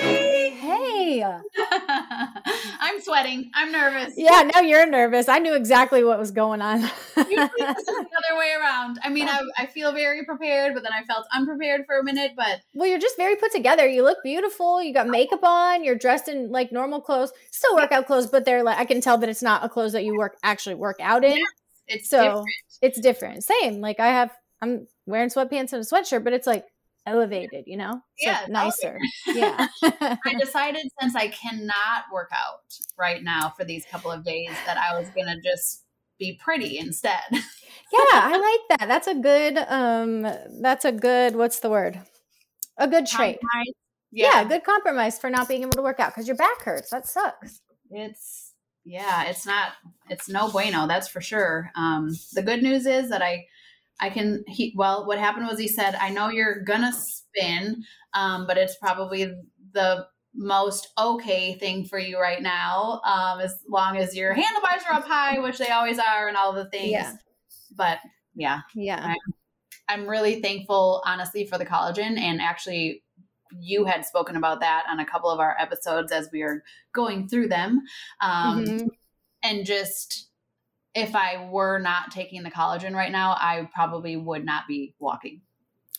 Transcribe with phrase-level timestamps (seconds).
[0.00, 1.22] Hey.
[2.80, 3.50] I'm sweating.
[3.54, 4.14] I'm nervous.
[4.16, 5.28] Yeah, now you're nervous.
[5.28, 6.80] I knew exactly what was going on.
[6.80, 8.98] Usually this is the other way around.
[9.02, 12.32] I mean, I, I feel very prepared, but then I felt unprepared for a minute.
[12.36, 13.86] But well, you're just very put together.
[13.86, 14.82] You look beautiful.
[14.82, 15.82] You got makeup on.
[15.84, 19.18] You're dressed in like normal clothes, still workout clothes, but they're like I can tell
[19.18, 21.38] that it's not a clothes that you work actually work out in.
[21.86, 22.46] it's So- different.
[22.80, 23.42] It's different.
[23.44, 23.80] Same.
[23.80, 24.30] Like I have,
[24.62, 26.64] I'm wearing sweatpants and a sweatshirt, but it's like
[27.08, 27.64] elevated.
[27.66, 28.98] You know, it's Yeah, like nicer.
[29.26, 29.68] Yeah.
[29.82, 32.60] I decided since I cannot work out
[32.98, 35.84] right now for these couple of days that I was gonna just
[36.18, 37.20] be pretty instead.
[37.32, 37.40] yeah,
[37.92, 38.36] I
[38.68, 38.88] like that.
[38.88, 39.58] That's a good.
[39.68, 40.22] Um,
[40.60, 41.36] that's a good.
[41.36, 42.00] What's the word?
[42.78, 43.38] A good trait.
[43.40, 43.74] Compromise.
[44.10, 46.90] Yeah, good compromise for not being able to work out because your back hurts.
[46.90, 47.60] That sucks.
[47.90, 48.52] it's
[48.84, 49.72] yeah it's not
[50.08, 53.44] it's no bueno that's for sure um the good news is that i
[54.00, 57.82] i can he well what happened was he said i know you're gonna spin
[58.14, 59.32] um but it's probably
[59.72, 64.94] the most okay thing for you right now um as long as your handlebars are
[64.94, 67.12] up high which they always are and all the things Yeah.
[67.76, 67.98] but
[68.34, 69.14] yeah Yeah.
[69.88, 73.02] i'm really thankful honestly for the collagen and actually
[73.60, 76.62] you had spoken about that on a couple of our episodes as we are
[76.92, 77.82] going through them
[78.20, 78.88] um, Mhm.
[79.42, 80.27] and just
[80.98, 85.40] if I were not taking the collagen right now, I probably would not be walking.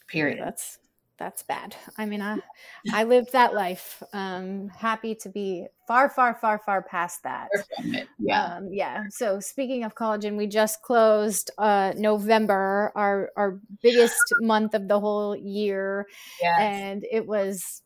[0.08, 0.40] Period.
[0.40, 0.80] That's
[1.18, 1.76] that's bad.
[1.98, 2.38] I mean, I
[2.94, 4.02] I lived that life.
[4.14, 7.50] Um, happy to be far, far, far, far past that.
[8.18, 8.56] Yeah.
[8.56, 9.04] Um, yeah.
[9.10, 15.00] So speaking of collagen, we just closed uh, November, our our biggest month of the
[15.00, 16.08] whole year,
[16.42, 16.58] Yes.
[16.60, 17.84] and it was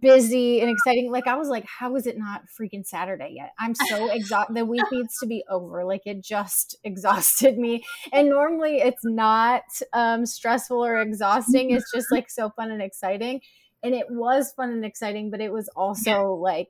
[0.00, 1.10] busy and exciting.
[1.10, 3.52] Like I was like, how is it not freaking Saturday yet?
[3.58, 4.56] I'm so exhausted.
[4.56, 5.84] the week needs to be over.
[5.84, 7.84] Like it just exhausted me.
[8.12, 9.62] And normally it's not
[9.92, 11.70] um, stressful or exhausting.
[11.70, 13.40] It's just like so fun and exciting.
[13.82, 16.68] And it was fun and exciting, but it was also like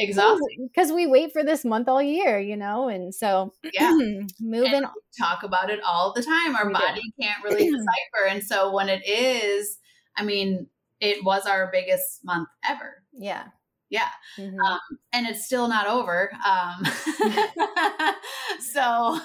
[0.00, 0.68] Exhausting.
[0.72, 2.88] because we wait for this month all year, you know.
[2.88, 3.90] And so Yeah.
[4.40, 4.84] moving.
[5.18, 6.54] Talk about it all the time.
[6.54, 6.78] Our We do.
[6.78, 8.26] body can't really decipher.
[8.28, 9.76] And so when it is,
[10.16, 10.68] I mean,
[11.00, 13.02] it was our biggest month ever.
[13.12, 13.44] Yeah.
[13.90, 14.08] Yeah.
[14.36, 14.58] Mhm.
[14.64, 14.80] Um,
[15.12, 16.30] and it's still not over.
[16.46, 16.84] Um,
[18.60, 19.18] so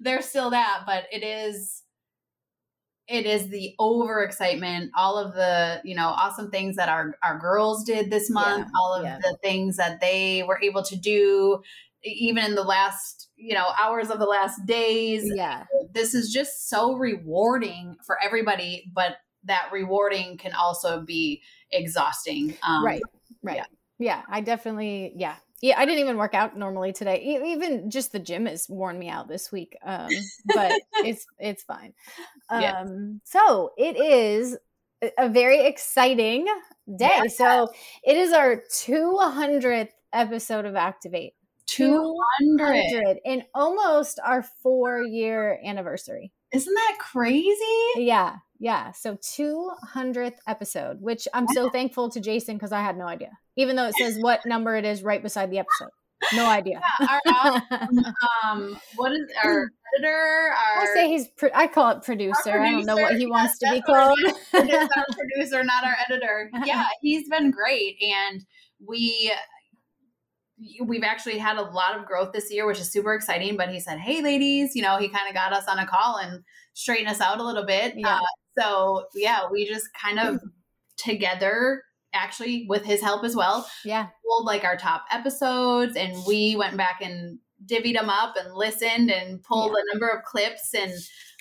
[0.00, 1.82] there's still that, but it is
[3.08, 7.82] it is the overexcitement, all of the, you know, awesome things that our our girls
[7.84, 9.18] did this month, Yeah, all of yeah.
[9.20, 11.60] the things that they were able to do
[12.02, 15.30] even in the last, you know, hours of the last days.
[15.34, 15.64] yeah.
[15.92, 22.56] This is just so rewarding for everybody, but that rewarding can also be exhausting.
[22.62, 23.02] Um, right
[23.42, 23.62] right
[23.98, 24.22] yeah.
[24.28, 28.18] i definitely yeah yeah i didn't even work out normally today E- even just the
[28.18, 30.10] gym has worn me out this week um
[30.54, 30.72] but
[31.04, 31.92] it's it's fine
[32.50, 32.88] um Yes.
[33.24, 34.56] so it is
[35.02, 36.46] a- a very exciting
[36.96, 37.26] day Yeah.
[37.28, 37.72] so
[38.04, 41.34] it is our 200th episode of activate
[41.66, 42.82] 200.
[42.90, 47.56] 200 and almost our four year anniversary Isn't that crazy?
[47.96, 53.06] yeah yeah so 200th episode which i'm so thankful to jason because i had no
[53.06, 55.88] idea even though it says what number it is right beside the episode
[56.34, 57.62] no idea Our,
[58.44, 60.52] um, what is our editor?
[60.52, 63.30] Our, i say he's pro- i call it producer i don't know what he producer,
[63.30, 64.44] wants to be called it is.
[64.52, 66.50] It's our producer, not our editor.
[66.64, 68.44] Yeah, he's been great, and
[68.86, 69.32] we
[70.84, 73.56] we've actually had a lot of growth this year, which is super exciting.
[73.56, 76.16] But he said, "Hey, ladies," you know, he kind of got us on a call
[76.16, 76.42] and
[76.74, 77.94] straightened us out a little bit.
[77.96, 78.16] Yeah.
[78.16, 78.20] Uh,
[78.58, 80.40] so yeah, we just kind of
[80.96, 86.56] together, actually, with his help as well, yeah pulled like our top episodes and we
[86.56, 90.92] went back and divvied them up and listened and pulled a number of clips and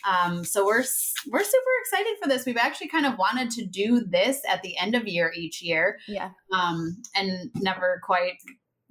[0.08, 0.84] um, so we're
[1.28, 4.78] we're super excited for this we've actually kind of wanted to do this at the
[4.78, 8.34] end of year each year yeah um, and never quite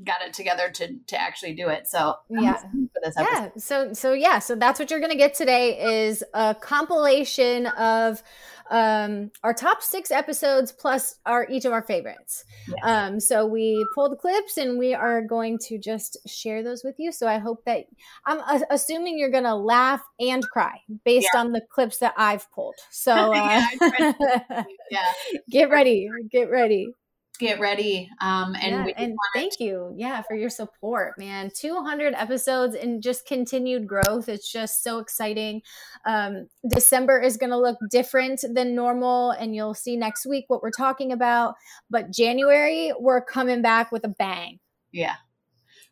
[0.05, 1.89] got it together to to actually do it.
[1.89, 2.57] So Yeah.
[2.59, 3.49] for this yeah.
[3.57, 4.39] so so yeah.
[4.39, 8.23] So that's what you're gonna get today is a compilation of
[8.71, 12.45] um our top six episodes plus our each of our favorites.
[12.69, 12.77] Yes.
[12.83, 17.11] um so we pulled clips and we are going to just share those with you.
[17.11, 17.87] So i hope that
[18.27, 22.77] i'm uh, assuming you're gonna laugh and cry based on the clips that i've pulled.
[22.91, 25.13] So uh, Yeah, yeah,
[25.51, 26.93] get ready get ready
[27.39, 28.11] get ready.
[28.21, 31.51] Um, and yeah, and thank you yeah for your support man.
[31.55, 35.63] 200 episodes and just continued growth it's just so exciting.
[36.05, 40.63] Um december is going to look different than normal and you'll see next week what
[40.63, 41.55] we're talking about
[41.91, 44.59] but january we're coming back with a bang.
[44.93, 45.15] Yeah,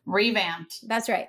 [0.05, 0.87] revamped.
[0.87, 1.27] that's right.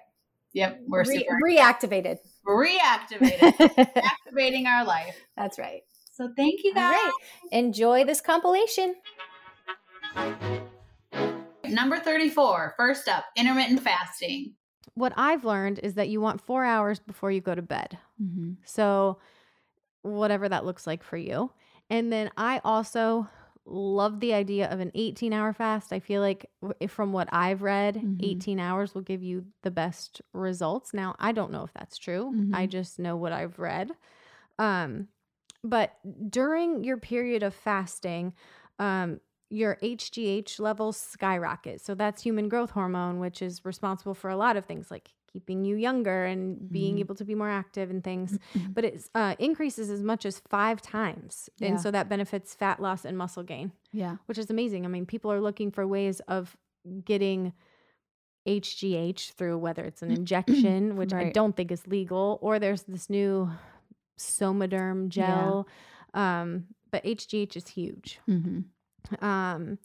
[0.54, 2.16] Yep, we're Re- super reactivated.
[2.46, 5.16] Reactivated, activating our life.
[5.36, 5.82] that's right.
[6.12, 6.94] So thank you guys.
[6.96, 7.12] right.
[7.52, 8.94] enjoy this compilation
[11.64, 14.54] Number 34, first up, intermittent fasting.
[14.94, 17.98] What I've learned is that you want four hours before you go to bed.
[18.20, 18.52] Mm-hmm.
[18.64, 19.18] So,
[20.02, 21.52] whatever that looks like for you.
[21.90, 23.28] And then I also
[23.66, 25.92] love the idea of an 18 hour fast.
[25.92, 26.46] I feel like
[26.88, 28.16] from what I've read, Mhm.
[28.22, 30.94] 18 hours will give you the best results.
[30.94, 32.28] Now, I don't know if that's true.
[32.54, 32.70] I Mhm.
[32.70, 33.92] just know what I've read.
[34.58, 35.08] Um,
[35.62, 35.98] but
[36.30, 38.32] during your period of fasting,
[38.78, 39.20] um,
[39.50, 41.80] your HGH levels skyrocket.
[41.80, 45.64] So that's human growth hormone, which is responsible for a lot of things like keeping
[45.64, 47.00] you younger and being Mhm.
[47.00, 48.38] able to be more active and things.
[48.54, 48.74] Mhm.
[48.74, 51.48] But it uh, increases as much as five times.
[51.58, 51.68] Yeah.
[51.68, 54.16] And so that benefits fat loss and muscle gain, Yeah.
[54.26, 54.84] which is amazing.
[54.84, 56.56] I mean, people are looking for ways of
[57.04, 57.52] getting
[58.46, 63.10] HGH through whether it's an injection, which I don't think is legal, or there's this
[63.10, 63.50] new
[64.18, 65.68] Somaderm gel.
[66.14, 68.18] Um, but HGH is huge.
[68.28, 68.60] Mm-hmm.
[69.20, 69.78] Um,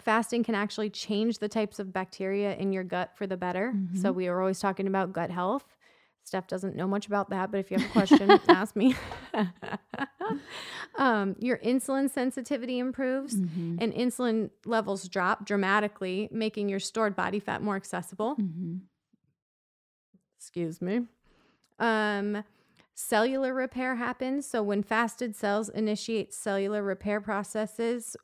[0.00, 3.74] fasting can actually change the types of bacteria in your gut for the better.
[3.94, 5.64] So we are always talking about gut health.
[6.24, 8.96] Steph doesn't know much about that, but if you have a question, ask me.
[10.98, 13.76] um, your insulin sensitivity improves, Mm-hmm.
[13.78, 18.76] and insulin levels drop dramatically, making your stored body fat more accessible Mm-hmm.
[20.38, 21.00] excuse me.
[21.78, 22.44] Um,
[22.98, 24.46] cellular repair happens.
[24.46, 28.16] So when fasted cells initiate cellular repair processes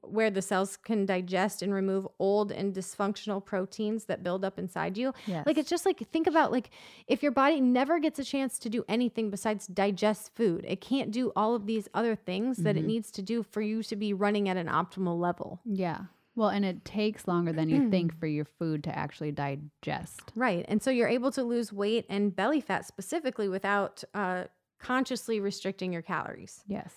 [0.00, 4.96] where the cells can digest and remove old and dysfunctional proteins that build up inside
[4.96, 5.12] you.
[5.26, 5.44] Yes.
[5.46, 6.70] Like it's just like think about like
[7.06, 11.10] if your body never gets a chance to do anything besides digest food, it can't
[11.10, 12.86] do all of these other things that it Mhm.
[12.86, 15.60] needs to do for you to be running at an optimal level.
[15.66, 15.98] yeah.
[16.36, 20.32] Well, and it takes longer than you think for your food to actually digest.
[20.34, 20.64] Right.
[20.68, 24.44] And so you're able to lose weight and belly fat specifically without uh,
[24.80, 26.64] consciously restricting your calories.
[26.66, 26.92] Yes.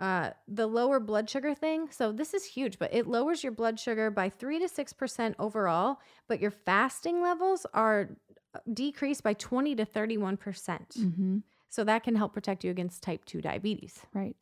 [0.00, 3.78] Uh, the lower blood sugar thing, so this is huge, but it lowers your blood
[3.78, 8.10] sugar by 3 to 6% overall, but your fasting levels are
[8.52, 10.38] uh, decreased by 20 to 31%.
[10.38, 11.38] Mm-hmm.
[11.68, 14.00] So that can help protect you against type 2 diabetes.
[14.12, 14.36] Right.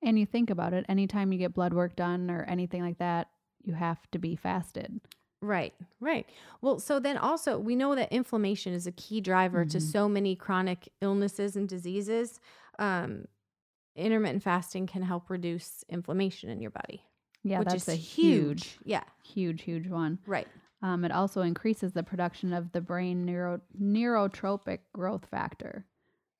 [0.00, 3.28] And you think about it, anytime you get blood work done or anything like that,
[3.62, 5.00] you have to be fasted.
[5.42, 6.26] Right, right.
[6.60, 9.82] Well, so then also we know that inflammation is a key driver to Mhm.
[9.82, 12.40] so many chronic illnesses and diseases.
[12.78, 13.24] Um,
[13.96, 17.02] intermittent fasting can help reduce inflammation in your body,
[17.42, 20.18] Yeah, which that's is a huge, Yeah, huge, huge one.
[20.26, 20.46] right.
[20.82, 25.84] Um, it also increases the production of the brain neuro- neurotrophic growth factor.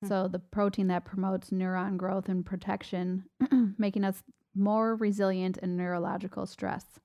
[0.02, 0.08] Hmm.
[0.08, 3.24] So the protein that promotes neuron growth and protection,
[3.78, 4.22] making us
[4.54, 6.98] more resilient in neurological stress.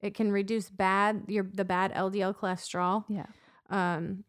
[0.00, 3.04] It can reduce bad your the bad LDL cholesterol.
[3.08, 3.26] Yeah.
[3.70, 4.24] Um,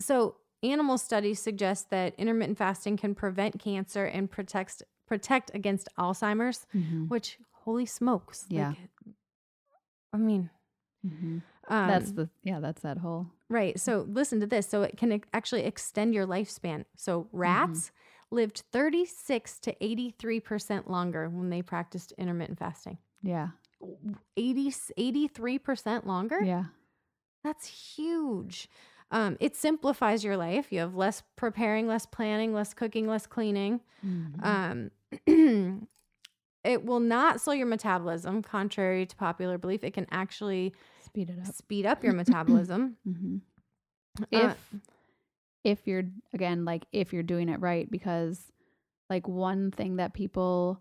[0.00, 6.66] so animal studies suggest that intermittent fasting can prevent cancer and protect protect against Alzheimer's.
[6.74, 7.06] Mm-hmm.
[7.06, 8.46] Which holy smokes!
[8.48, 8.68] Yeah.
[8.70, 8.78] like,
[10.12, 10.50] I mean,
[11.06, 11.38] Mm-hmm.
[11.68, 13.78] um, that's the yeah, that's that whole Right.
[13.78, 14.68] So listen to this.
[14.68, 16.84] So it can actually extend your lifespan.
[16.96, 17.90] So rats
[18.30, 22.96] lived 36 to 83% longer when they practiced intermittent fasting.
[23.22, 23.48] yeah,
[24.36, 26.42] 80, 83% longer?
[26.44, 26.64] yeah,
[27.44, 28.68] That's huge.
[29.10, 30.72] Um, it simplifies your life.
[30.72, 33.80] You have less preparing, less planning, less cooking, less cleaning.
[34.06, 34.90] Mhm.
[35.26, 35.86] Um,
[36.64, 39.84] it will not slow your metabolism, contrary to popular belief.
[39.84, 40.72] It can actually
[41.04, 41.54] speed it up.
[41.54, 42.96] speed up your metabolism.
[43.04, 43.38] hmm
[44.22, 44.74] Uh, If
[45.64, 48.50] if you're again like if you're doing it right, because
[49.10, 50.80] like one thing that people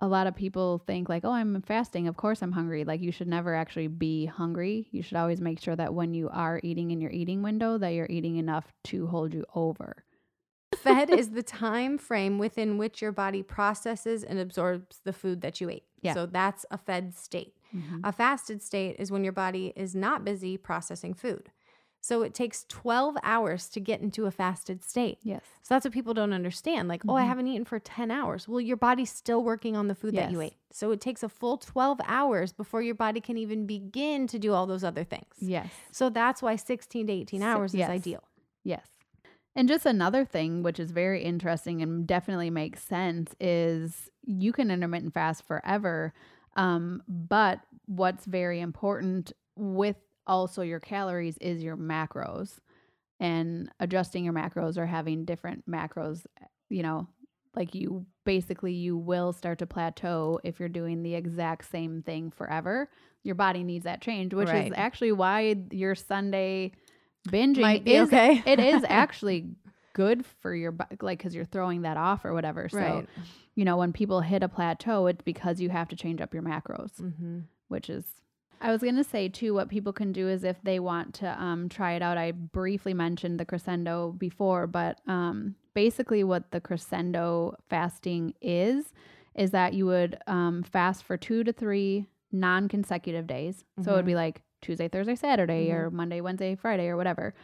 [0.00, 2.06] a lot of people think like, oh, I'm fasting.
[2.06, 2.84] Of course I'm hungry.
[2.84, 4.86] Like you should never actually be hungry.
[4.92, 7.88] You should always make sure that when you are eating in your eating window that
[7.90, 10.04] you're eating enough to hold you over.
[10.76, 15.60] fed is the time frame within which your body processes and absorbs the food that
[15.60, 15.84] you ate.
[16.02, 16.14] Yeah.
[16.14, 17.54] So that's a fed state.
[17.74, 18.00] Mhm.
[18.04, 21.50] A fasted state is when your body is not busy processing food.
[22.00, 25.18] So it takes 12 hours to get into a fasted state.
[25.22, 25.42] Yes.
[25.62, 26.88] So that's what people don't understand.
[26.88, 27.26] Like, oh, I Mhm.
[27.26, 28.48] haven't eaten for 10 hours.
[28.48, 30.54] Well, your body's still working on the food that you ate.
[30.70, 34.52] So it takes a full 12 hours before your body can even begin to do
[34.52, 35.34] all those other things.
[35.40, 35.68] Yes.
[35.90, 37.88] So that's why 16 to 18 hours yes.
[37.88, 38.22] is ideal.
[38.64, 38.86] Yes.
[39.56, 44.70] And just another thing, which is very interesting and definitely makes sense, is you can
[44.70, 46.14] intermittent fast forever.
[46.56, 49.96] Um, but what's very important with
[50.28, 52.58] also your calories is your macros
[53.18, 56.24] and adjusting your macros or having different macros,
[56.68, 57.08] you know,
[57.56, 62.30] like you basically you will start to plateau if you're doing the exact same thing
[62.30, 62.88] forever.
[63.24, 64.66] Your body needs that change, which Right.
[64.66, 66.72] is actually why your Sunday
[67.28, 68.42] binging is okay.
[68.46, 69.46] it is actually
[69.94, 72.68] good for your like because you're throwing that off or whatever.
[72.68, 73.08] So Right.
[73.56, 76.42] you know when people hit a plateau, it's because you have to change up your
[76.44, 77.40] macros, Mm-hmm.
[77.68, 78.04] which is.
[78.60, 81.68] I was gonna say too, what people can do is if they want to um,
[81.68, 82.18] try it out.
[82.18, 88.92] I briefly mentioned the crescendo before, but um, basically what the crescendo fasting is
[89.34, 93.64] is that you would um, fast for two to three non-consecutive days.
[93.84, 95.74] So it would be like Tuesday, Thursday, Saturday, Mhm.
[95.74, 97.34] or Monday, Wednesday, Friday, or whatever.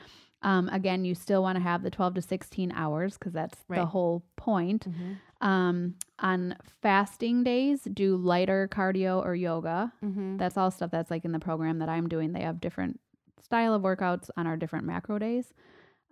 [0.43, 3.87] Um, again, you still want to have the 12 to 16 hours because that's the
[3.87, 4.91] whole point.
[4.91, 5.13] Mm-hmm.
[5.45, 9.93] Um, on fasting days, do lighter cardio or yoga.
[10.03, 10.39] Mm-hmm.
[10.39, 12.33] That's all stuff that's like in the program that I'm doing.
[12.33, 12.99] They have different
[13.43, 15.53] style of workouts on our different macro days.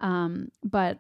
[0.00, 0.98] Um, but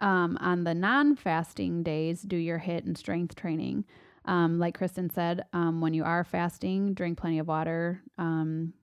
[0.00, 3.84] um, on the non-fasting days, do your HIIT and strength training.
[4.26, 8.74] Um, like Kristen said, um, when you are fasting, drink plenty of water, um,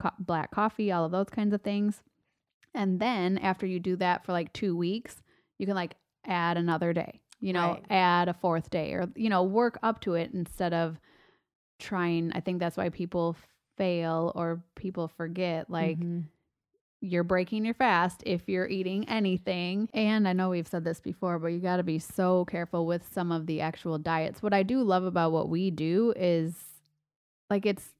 [0.00, 2.02] co- black coffee, all of those kinds of things.
[2.74, 5.22] And then after you do that for like two weeks,
[5.58, 5.94] you can like
[6.26, 7.84] add another day, you know, Right.
[7.90, 10.98] add a fourth day or, you know, work up to it instead of
[11.78, 12.32] trying.
[12.34, 13.36] I think that's why people
[13.76, 15.68] fail or people forget.
[15.70, 16.20] Like, Mm-hmm.
[17.00, 19.90] you're breaking your fast if you're eating anything.
[19.92, 23.06] And I know we've said this before, but you got to be so careful with
[23.12, 24.42] some of the actual diets.
[24.42, 26.54] What I do love about what we do is
[27.50, 27.90] like it's,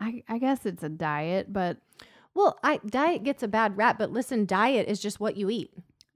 [0.00, 1.78] I, I guess it's a diet, but
[2.34, 5.72] Well, I diet gets a bad rap, but listen, diet is just what you eat.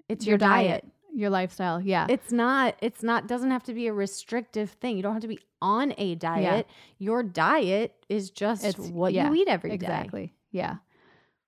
[0.09, 0.83] It's your, your diet.
[0.83, 0.85] diet,
[1.16, 1.80] your lifestyle.
[1.80, 2.06] Yeah.
[2.11, 2.76] It's not.
[2.80, 3.26] It's not.
[3.26, 4.96] Doesn't have to be a restrictive thing.
[4.96, 6.66] You don't have to be on a diet.
[6.99, 9.75] Your diet is just It's- what yeah, you eat every day.
[9.76, 10.35] exactly.
[10.52, 10.76] Yeah.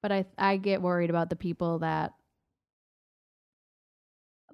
[0.02, 2.14] But I, I get worried about the people that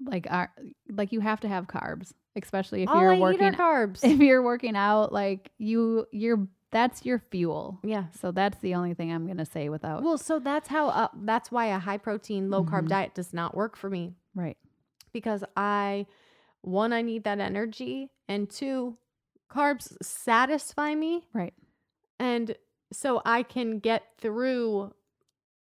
[0.05, 0.51] like are
[0.91, 4.01] like you have to have carbs, especially if All you're I working eat carbs.
[4.03, 7.79] if you're working out, like you, you're that's your fuel.
[7.85, 8.07] yeah.
[8.21, 10.89] So that's the only thing I'm gonna say without Well, so that's how.
[10.89, 12.89] Uh, that's why a high protein, low carb Mhm.
[12.89, 14.57] diet does not work for me right.
[15.15, 16.05] Because I,
[16.61, 18.99] one, I need that energy, and two,
[19.51, 21.55] carbs satisfy me, Right.
[22.19, 22.55] and
[22.93, 24.93] so I can get through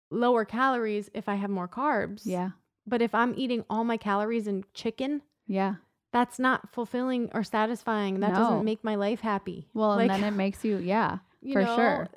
[0.10, 2.22] lower calories if I have more carbs.
[2.24, 2.52] Yeah.
[2.88, 5.76] But if I'm eating all my calories in chicken, Yeah.
[6.12, 8.20] that's not fulfilling or satisfying.
[8.20, 8.40] That No.
[8.40, 9.70] doesn't make my life happy.
[9.74, 11.20] Well, Like, and then it makes you yeah.
[11.42, 12.10] You for know, sure.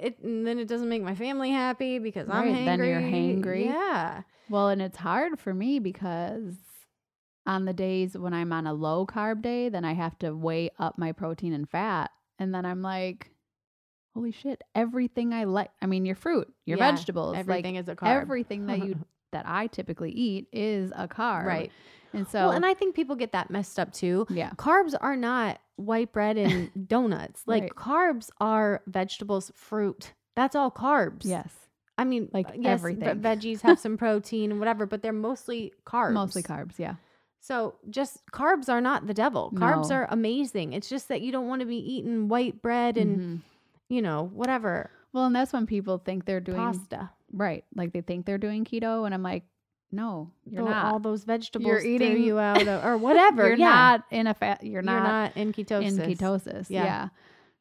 [0.00, 2.64] It and then it doesn't make my family happy because I'm Right, hangry.
[2.66, 3.64] then you're hangry.
[3.66, 4.22] Yeah.
[4.48, 6.54] Well, and it's hard for me because
[7.46, 10.70] on the days when I'm on a low carb day, then I have to weigh
[10.78, 12.10] up my protein and fat.
[12.38, 13.30] And then I'm like,
[14.14, 17.88] holy shit, everything I like I mean your fruit, your Yeah, vegetables, Everything like is
[17.88, 18.20] a carb.
[18.22, 18.96] everything that you
[19.32, 21.44] that I typically eat is a carb.
[21.44, 21.72] right.
[22.12, 24.26] And so well, and I think people get that messed up too.
[24.30, 24.50] yeah.
[24.56, 27.42] Carbs are not white bread and donuts.
[27.46, 27.72] Like Right.
[27.74, 30.12] carbs are vegetables, fruit.
[30.34, 31.20] That's all carbs.
[31.24, 31.52] Yes.
[31.98, 33.20] I mean, Like uh, yes, v- everything.
[33.22, 36.12] veggies have some protein and whatever, but they're mostly carbs.
[36.12, 36.96] Mostly carbs, yeah.
[37.40, 39.52] So just carbs are not the devil.
[39.54, 39.96] Carbs No.
[39.96, 40.72] are amazing.
[40.72, 43.40] It's just that you don't want to be eating white bread and Mhm.
[43.88, 47.10] you know whatever Well, and that's when people think they're doing pasta.
[47.32, 47.64] right.
[47.74, 49.44] Like they think they're doing keto and I'm like,
[49.92, 50.84] no, you're Tho- not.
[50.86, 53.48] all those vegetables are eating- you out of, or whatever.
[53.48, 53.70] you're yeah.
[53.70, 55.98] not in a fat you're You're not, not in ketosis.
[56.00, 56.66] in ketosis.
[56.68, 56.84] Yeah.
[56.84, 57.08] Yeah.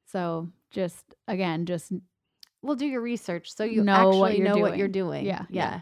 [0.08, 1.92] So just again, just
[2.62, 4.80] we'll do your research so you Know actually what you're know what doing.
[4.80, 5.26] you're doing.
[5.26, 5.82] Yeah, yeah,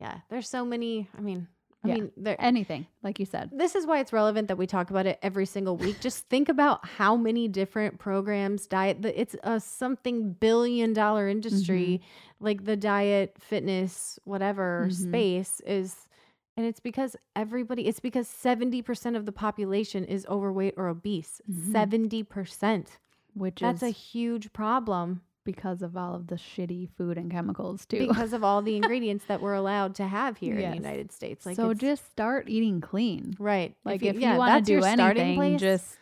[0.00, 0.18] yeah.
[0.30, 1.08] There's so many.
[1.16, 1.48] I mean,
[1.84, 1.94] I Yeah.
[1.94, 2.36] mean, there.
[2.40, 3.50] anything, like you said.
[3.52, 6.00] This is why it's relevant that we talk about it every single week.
[6.08, 9.02] Just think about how many different programs, diet.
[9.02, 12.27] The, it's a something billion dollar industry, mm-hmm.
[12.40, 15.08] Like the diet, fitness, whatever Mhm.
[15.08, 16.08] space is.
[16.56, 21.40] And it's because everybody, it's because 70% of the population is overweight or obese.
[21.50, 21.72] Mhm.
[21.72, 22.98] 70%.
[23.34, 27.86] Which is That's a huge problem because of all of the shitty food and chemicals
[27.86, 28.08] too.
[28.08, 31.46] because of all the ingredients that we're allowed to have here in the United States.
[31.46, 33.34] Like so just start eating clean.
[33.38, 33.74] right.
[33.84, 35.96] Like if you, yeah, want that's to do anything, just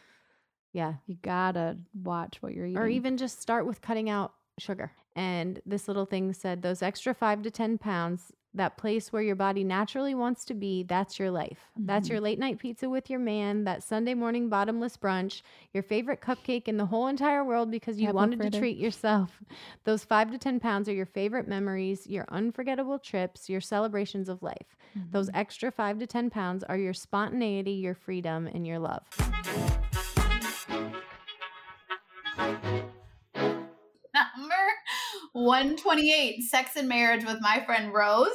[0.73, 0.95] Yeah.
[1.07, 2.79] You gotta watch what you're eating.
[2.79, 4.91] Or even just start with cutting out sugar.
[5.17, 9.35] And this little thing said those extra five to 10 pounds, that place where your
[9.35, 11.59] body naturally wants to be, that's your life.
[11.79, 12.11] That's Mhm.
[12.11, 15.41] your late night pizza with your man, that Sunday morning bottomless brunch,
[15.75, 18.51] your favorite cupcake in the whole entire world because you Apple wanted fritter.
[18.51, 19.43] to treat yourself.
[19.85, 24.43] Those five to 10 pounds are your favorite memories, your unforgettable trips, your celebrations of
[24.43, 24.77] life.
[25.11, 25.37] Those Mm-hmm.
[25.39, 29.07] extra five to 10 pounds are your spontaneity, your freedom, and your love.
[35.47, 38.29] 128 sex and marriage with my friend rose.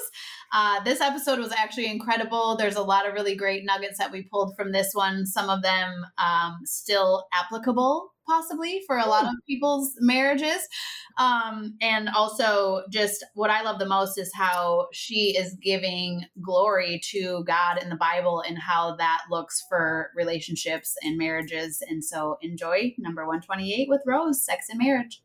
[0.53, 2.55] Uh, this episode was actually incredible.
[2.57, 5.25] There's a lot of really great nuggets that we pulled from this one.
[5.25, 10.67] Some of them um, still applicable possibly for a lot of people's marriages.
[11.17, 17.01] Um, and also just what i love the most is how she is giving glory
[17.11, 21.83] to god in the bible and how that looks for relationships and marriages.
[21.87, 25.21] And so enjoy number 128 with rose sex and marriage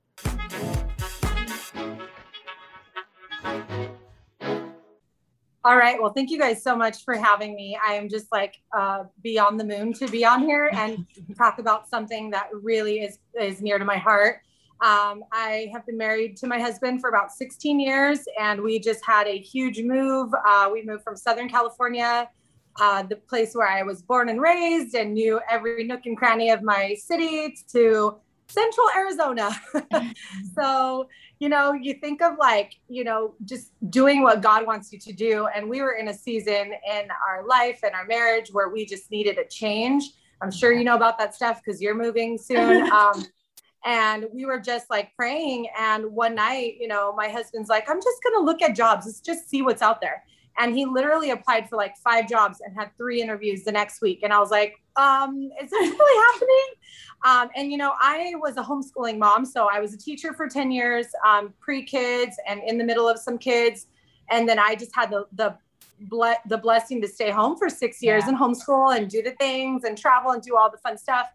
[5.67, 6.01] All right.
[6.01, 7.77] Well, thank you guys so much for having me.
[7.85, 11.05] I am just like uh, beyond the moon to be on here and
[11.37, 14.43] talk about something that really is is near to my heart.
[14.81, 19.05] Um, I have been married to my husband for about 16 years, and we just
[19.05, 20.33] had a huge move.
[20.47, 22.31] Uh, we moved from Southern California,
[22.81, 26.51] uh, the place where I was born and raised, and knew every nook and cranny
[26.51, 29.51] of my city, to Central Arizona.
[30.55, 34.99] so you know, you think of like, you know, just doing what God wants you
[35.01, 35.49] to do.
[35.55, 39.11] And we were in a season in our life and our marriage where we just
[39.11, 40.05] needed a change.
[40.41, 42.91] I'm sure you know about that stuff because you're moving soon.
[42.97, 43.25] Um,
[43.85, 45.69] and we were just like praying.
[45.79, 49.07] And one night, you know, my husband's like, I'm just going to look at jobs.
[49.07, 50.25] Let's just see what's out there.
[50.59, 54.21] And he literally applied for like five jobs and had three interviews the next week.
[54.25, 56.69] And I was like, um, is this really happening?
[57.25, 60.49] Um, and you know, I was a homeschooling mom, so I was a teacher for
[60.49, 63.87] 10 years, um, pre-kids and in the middle of some kids.
[64.31, 65.57] And then I just had the the
[66.01, 68.31] ble- the blessing to stay home for six years Yeah.
[68.31, 71.29] and homeschool and do the things and travel and do all the fun stuff.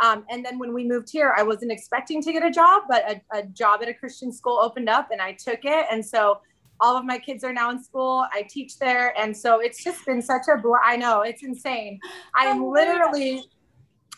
[0.00, 3.02] Um, and then when we moved here, I wasn't expecting to get a job, but
[3.10, 5.86] a, a job at a Christian school opened up and I took it.
[5.90, 6.40] And so
[6.80, 8.26] all of my kids are now in school.
[8.32, 9.18] I teach there.
[9.18, 11.98] And so it's just been such a, bl- I know it's insane.
[12.34, 13.42] I am Oh literally,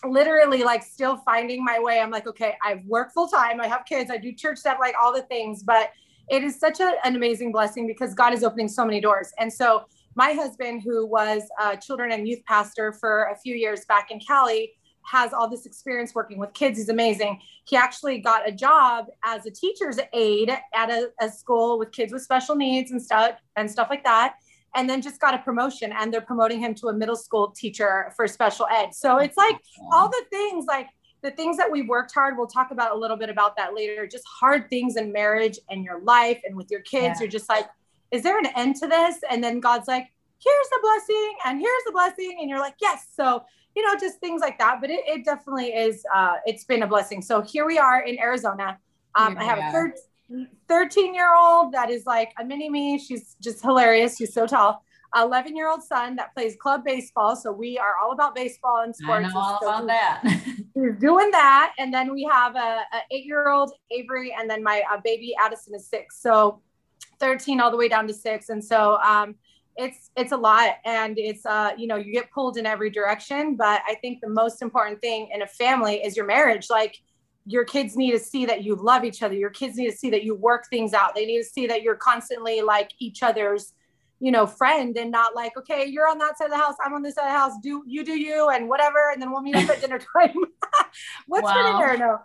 [0.05, 2.01] literally like still finding my way.
[2.01, 3.61] I'm like, okay, I work full time.
[3.61, 4.11] I have kids.
[4.11, 5.91] I do church stuff, like all the things, but
[6.29, 9.33] it is such a, an amazing blessing because God is opening so many doors.
[9.39, 9.83] And so
[10.15, 14.21] my husband, who was a children and youth pastor for a few years back in
[14.21, 14.73] Cali,
[15.05, 16.79] has all this experience working with kids.
[16.79, 17.41] He's amazing.
[17.65, 22.13] He actually got a job as a teacher's aide at a, a school with kids
[22.13, 24.37] with special needs and stuff and stuff like that.
[24.77, 28.13] And then just got a promotion and they're promoting him to a middle school teacher
[28.17, 28.95] for special ed.
[28.95, 29.57] So it's like
[29.93, 30.87] all the things like
[31.23, 34.07] the things that we've worked hard we'll talk about a little bit about that later
[34.07, 37.15] just hard things in marriage and your life and with your kids Yeah.
[37.21, 37.67] you're just like
[38.11, 40.09] is there an end to this and then god's like
[40.43, 43.43] here's the blessing and here's the blessing and you're like yes so
[43.77, 46.87] you know just things like that but it, it definitely is uh it's been a
[46.87, 47.23] blessing.
[47.23, 48.79] So here we are in arizona.
[49.15, 49.73] Um i have a are.
[49.73, 49.93] third
[50.69, 52.99] 13 year old that is like a mini me.
[52.99, 54.17] She's just hilarious.
[54.17, 54.83] She's so tall.
[55.17, 57.35] 11 year old son that plays club baseball.
[57.35, 59.27] So we are all about baseball and sports.
[59.27, 60.25] I know all so about
[60.75, 65.01] we're doing that, and then we have a, a eight-year-old Avery, and then my uh,
[65.03, 66.61] baby Addison is six, so
[67.19, 69.35] thirteen all the way down to six, and so um,
[69.81, 73.57] it's it's a lot, and it's uh, you know you get pulled in every direction,
[73.57, 76.97] but I think the most important thing in a family is your marriage, like.
[77.47, 79.35] Your kids need to see that you love each other.
[79.35, 81.15] Your kids need to see that you work things out.
[81.15, 83.73] They need to see that you're constantly like each other's,
[84.21, 86.93] you know, friend and not like, okay, you're on that side of the house, I'm
[86.93, 87.53] on this side of the house.
[87.63, 90.35] Do you do you and whatever, and then we'll meet up at dinner time.
[91.27, 91.97] What's for dinner?
[91.97, 92.19] No,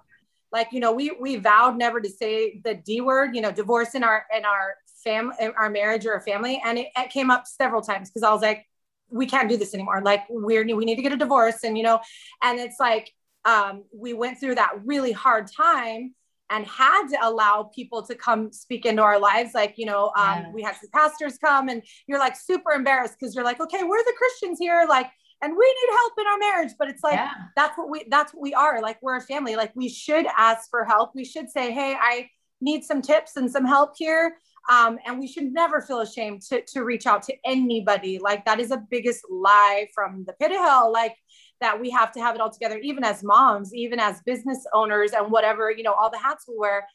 [0.52, 3.36] like you know, we we vowed never to say the D word.
[3.36, 6.88] You know, divorce in our in our fam our marriage or a family, and it,
[6.98, 8.66] it came up several times because I was like,
[9.10, 10.02] we can't do this anymore.
[10.04, 12.00] Like we're we need to get a divorce, and you know,
[12.44, 13.14] and it's like
[13.46, 16.14] um, we went through that really hard time
[16.50, 19.54] and had to allow people to come speak into our lives.
[19.54, 23.34] Like, you know, um, we had some pastors come and you're like super embarrassed because
[23.34, 24.86] you're like, okay, we're the Christians here.
[24.88, 25.10] Like,
[25.42, 26.74] and we need help in our marriage.
[26.78, 27.32] But it's like, yeah.
[27.56, 28.82] that's what we, that's what we are.
[28.82, 29.56] Like, we're a family.
[29.56, 31.12] Like, we should ask for help.
[31.16, 32.30] We should say, hey, I
[32.62, 34.38] need some tips and some help here.
[34.70, 38.20] Um, and we should never feel ashamed to, to reach out to anybody.
[38.20, 40.92] Like, that is the biggest lie from the pit of hell.
[40.92, 41.16] Like,
[41.62, 45.12] that we have to have it all together, even as moms, even as business owners,
[45.12, 46.86] and whatever, you know, all the hats we wear.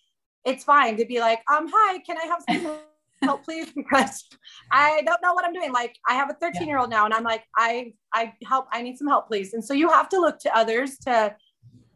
[0.45, 2.77] It's fine to be like, um, hi, can I have some
[3.23, 3.71] help, please?
[3.77, 4.25] Because
[4.73, 5.73] I don't know what I'm doing.
[5.73, 8.83] Like, I have a 13 year old now, and I'm like, I, I help, I
[8.83, 9.55] need some help, please.
[9.55, 11.35] And so you have to look to others to,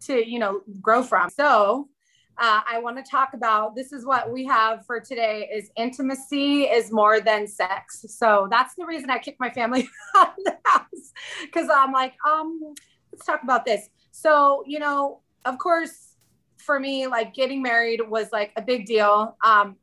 [0.05, 1.89] to you know grow from so
[2.39, 6.65] uh, i want to talk about this is what we have for today is intimacy
[6.65, 8.05] is more than sex.
[8.09, 12.15] So that's the reason i kicked my family out of the house because i'm like
[12.27, 12.75] um
[13.13, 13.89] let's talk about this.
[14.11, 16.17] So you know of course
[16.59, 19.37] for me like getting married was like a big deal.
[19.45, 19.77] Um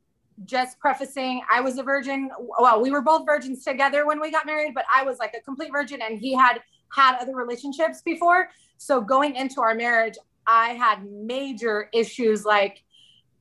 [0.46, 4.46] just prefacing i was a virgin well we were both virgins together when we got
[4.46, 6.58] married but i was like a complete virgin and he had
[6.92, 8.48] had other relationships before.
[8.78, 10.14] So going into our marriage
[10.46, 12.82] i had major issues like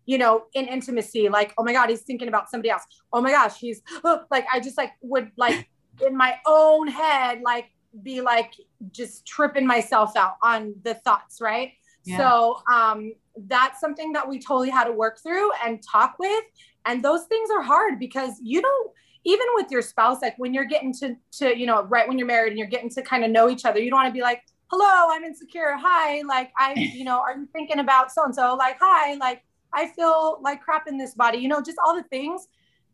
[0.05, 2.83] you know in intimacy like oh my god he's thinking about somebody else.
[3.13, 3.81] Oh my gosh he's
[4.31, 5.69] like i just like would like
[6.05, 7.65] in my own head like
[8.03, 8.53] be like
[8.91, 11.73] just tripping myself out on the thoughts right?
[12.03, 12.17] Yeah.
[12.17, 13.13] so um
[13.47, 16.43] that's something that we totally had to work through and talk with.
[16.85, 18.91] And those things are hard because you don't
[19.23, 22.27] even with your spouse like when you're getting to to you know right when you're
[22.27, 24.21] married and you're getting to kind of know each other you don't want to be
[24.21, 25.75] like hello i'm insecure.
[25.77, 29.43] Hi like i you know are you thinking about so and so like hi like
[29.73, 32.47] i feel like crap in this body you know just all the things.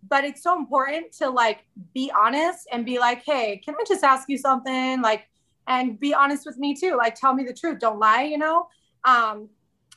[0.10, 4.04] But it's so important to like be honest and be like hey can i just
[4.04, 5.04] ask you something?
[5.04, 5.30] Like
[5.68, 8.68] and be honest with me too like tell me the truth don't lie you know?
[9.04, 9.50] Um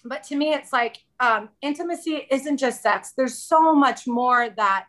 [0.04, 3.12] but to me it's like um, intimacy isn't just sex.
[3.16, 4.84] There's so much more that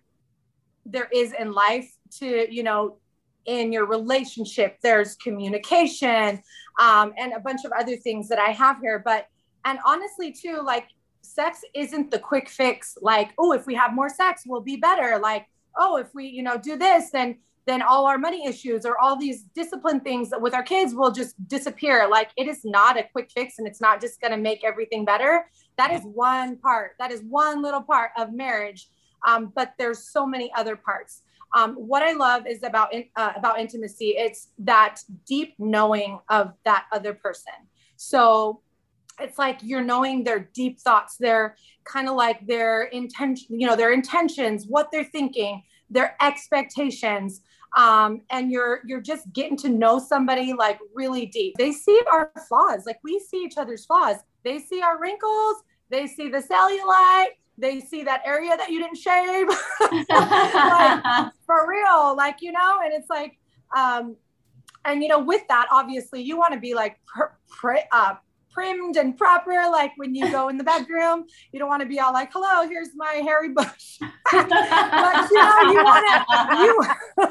[0.86, 2.98] there is in life to you know
[3.46, 4.78] in your relationship.
[4.82, 6.42] There's communication
[6.80, 9.28] um, and a bunch of other things that i have here but
[9.66, 10.88] and honestly too like
[11.22, 15.20] sex isn't the quick fix like oh if we have more sex we'll be better
[15.20, 15.46] like
[15.78, 19.16] oh if we you know do this then then all our money issues or all
[19.16, 22.08] these discipline things with our kids will just disappear.
[22.10, 25.06] Like it is not a quick fix and it's not just going to make everything
[25.06, 25.48] better.
[25.78, 26.94] That is one part.
[26.98, 28.90] That is one little part of marriage.
[29.28, 31.22] Um, but there's so many other parts.
[31.54, 34.16] Um, what I love is about uh, about intimacy.
[34.18, 37.54] It's that deep knowing of that other person.
[37.98, 38.62] So
[39.20, 43.76] it's like you're knowing their deep thoughts, their kind of like their intention, you know,
[43.76, 47.42] their intentions, what they're thinking, their expectations
[47.78, 52.32] um, and you're you're just getting to know somebody like really deep they see our
[52.48, 55.58] flaws like we see each other's flaws they see our wrinkles
[55.90, 57.32] they see the cellulite
[57.62, 59.48] they see that area that you didn't shave
[60.10, 63.38] like, for real like you know and it's like
[63.76, 64.16] um
[64.86, 68.16] and you know with that obviously you want to be like pr- pr- uh,
[68.52, 69.52] primmed and proper.
[69.72, 72.68] Like when you go in the bedroom, you don't want to be all like, "Hello,
[72.68, 73.98] here's my hairy bush."
[74.32, 77.30] but you know, you want to you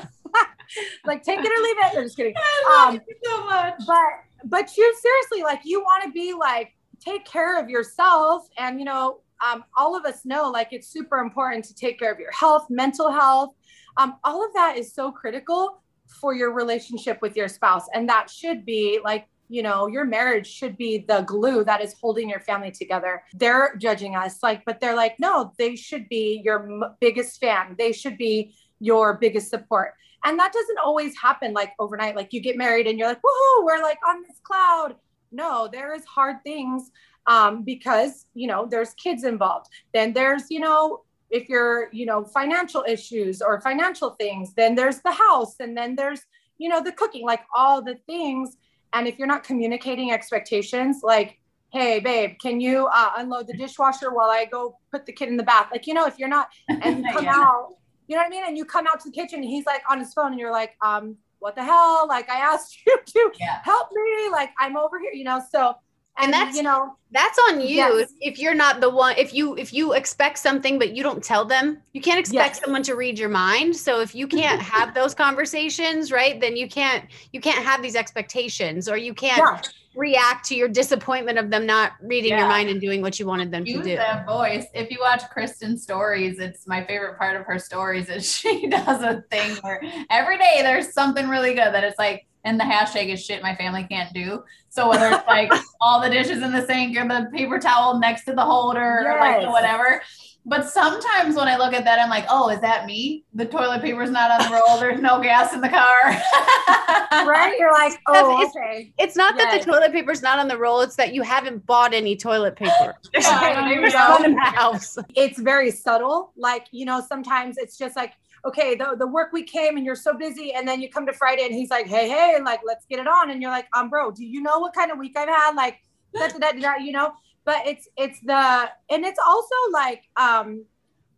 [1.05, 1.99] like take it or leave it.
[1.99, 2.35] I'm just kidding.
[2.37, 3.75] I Um, you so much.
[3.87, 4.11] But
[4.45, 8.85] but you seriously like you want to be like take care of yourself, and you
[8.85, 12.33] know, um, all of us know like it's super important to take care of your
[12.33, 13.51] health, mental health.
[13.97, 15.83] Um, all of that is so critical
[16.21, 20.47] for your relationship with your spouse, and that should be like you know your marriage
[20.47, 23.23] should be the glue that is holding your family together.
[23.35, 27.75] They're judging us like but they're like no they should be your m- biggest fan.
[27.77, 29.95] They should be your biggest support.
[30.23, 32.15] And that doesn't always happen like overnight.
[32.15, 34.95] Like you get married and you're like woohoo we're like on this cloud.
[35.33, 36.91] No there is hard things
[37.35, 42.25] um, because you know there's kids involved then there's you know if you're you know
[42.25, 46.23] financial issues or financial things then there's the house and then there's
[46.59, 48.57] you know the cooking like all the things
[48.93, 51.39] and if you're not communicating expectations, like,
[51.73, 55.37] hey, babe, can you uh, unload the dishwasher while I go put the kid in
[55.37, 55.69] the bath?
[55.71, 57.35] Like, you know, if you're not, and you come yeah.
[57.35, 57.75] out,
[58.09, 58.45] you know what I mean?
[58.47, 60.51] And you come out to the kitchen and he's like on his phone and you're
[60.51, 62.07] like, um, what the hell?
[62.09, 63.61] Like, I asked you to yeah.
[63.63, 64.29] help me.
[64.31, 65.41] Like, I'm over here, you know?
[65.53, 65.75] So,
[66.19, 68.13] and, and that's you know that's on you yes.
[68.21, 71.45] if you're not the one if you if you expect something but you don't tell
[71.45, 72.61] them you can't expect yes.
[72.61, 76.69] someone to read your mind so if you can't have those conversations right then you
[76.69, 79.61] can't you can't have these expectations or you can't yeah.
[79.95, 82.41] react to your disappointment of them not reading yeah.
[82.41, 84.99] your mind and doing what you wanted them Use to do that voice if you
[85.01, 89.57] watch kristen's stories it's my favorite part of her stories is she does a thing
[89.63, 93.43] where every day there's something really good that it's like and the hashtag is shit
[93.43, 94.43] my family can't do.
[94.69, 98.25] So whether it's like all the dishes in the sink or the paper towel next
[98.25, 99.15] to the holder yes.
[99.15, 100.03] or like whatever.
[100.47, 103.25] But sometimes when I look at that, I'm like, oh, is that me?
[103.35, 104.81] The toilet paper's not on the roll.
[104.81, 106.01] There's no gas in the car.
[107.27, 107.55] right?
[107.59, 108.93] You're like, oh, it's, okay.
[108.99, 109.53] It's not yes.
[109.53, 110.81] that the toilet paper's not on the roll.
[110.81, 112.97] It's that you haven't bought any toilet paper.
[113.13, 114.97] There's none in the house.
[115.15, 116.33] It's very subtle.
[116.37, 119.95] Like, you know, sometimes it's just like, okay, the, the work week came and you're
[119.95, 120.53] so busy.
[120.53, 122.99] And then you come to Friday and he's like, hey, hey, and like, let's get
[122.99, 123.31] it on.
[123.31, 125.55] And you're like, um, bro, do you know what kind of week I've had?
[125.55, 125.79] Like,
[126.15, 127.13] that, that, that, you know,
[127.45, 130.65] but it's, it's the, and it's also like, um,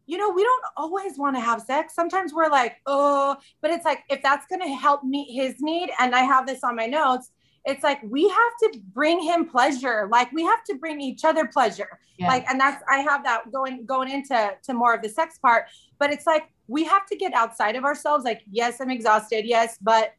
[0.06, 1.94] you know, we don't always want to have sex.
[1.94, 5.90] Sometimes we're like, oh, but it's like, if that's going to help meet his need,
[5.98, 7.30] and I have this on my notes,
[7.64, 11.46] it's like we have to bring him pleasure like we have to bring each other
[11.46, 12.26] pleasure Yeah.
[12.28, 15.66] like and that's i have that going going into to more of the sex part
[15.98, 19.78] but it's like we have to get outside of ourselves like yes i'm exhausted yes
[19.80, 20.14] but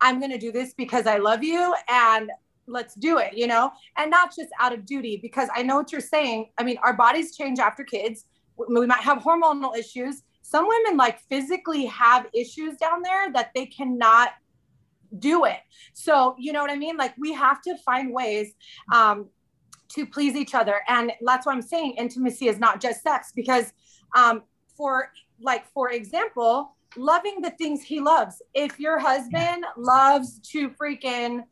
[0.00, 2.30] i'm going to do this because i love you and
[2.66, 3.70] let's do it you know?
[3.96, 6.50] And not just out of duty because i know what you're saying.
[6.58, 8.26] I mean our bodies change after kids.
[8.56, 10.22] We might have hormonal issues.
[10.42, 14.30] Some women like physically have issues down there that they cannot
[15.18, 15.58] do it.
[15.92, 16.96] So you know what i mean?
[16.96, 18.54] Like we have to find ways
[18.92, 19.28] um
[19.90, 20.80] to please each other.
[20.88, 23.72] And that's why i'm saying intimacy is not just sex because
[24.16, 24.42] um
[24.76, 25.10] for
[25.44, 28.40] like for example loving the things he loves.
[28.54, 31.42] If your husband loves to freaking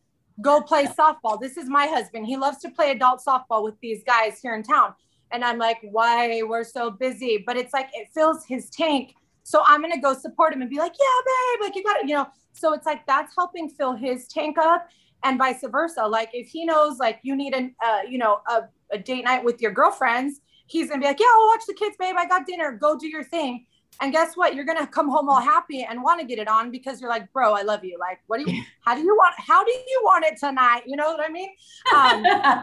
[0.41, 2.27] go play softball this is my husband.
[2.27, 4.95] He loves to play adult softball with these guys here in town.
[5.31, 6.43] And i'm like why?
[6.43, 7.43] We're so busy.
[7.47, 9.15] But it's like it fills his tank.
[9.45, 12.09] So i'm gonna go support him and be like yeah babe like you got it
[12.09, 12.27] you know?
[12.53, 14.89] So it's like that's helping fill his tank up
[15.25, 16.07] and vice versa.
[16.07, 19.45] Like if he knows like you need an uh, you know a, a date night
[19.45, 22.15] with your girlfriends he's gonna be like yeah i'll watch the kids babe.
[22.17, 22.73] I got dinner.
[22.73, 23.67] Go do your thing
[24.01, 26.71] and guess what you're gonna come home all happy and want to get it on
[26.71, 29.35] because you're like bro i love you like what do you how do you want
[29.39, 31.51] how do you want it tonight you know what i mean
[31.95, 32.23] um,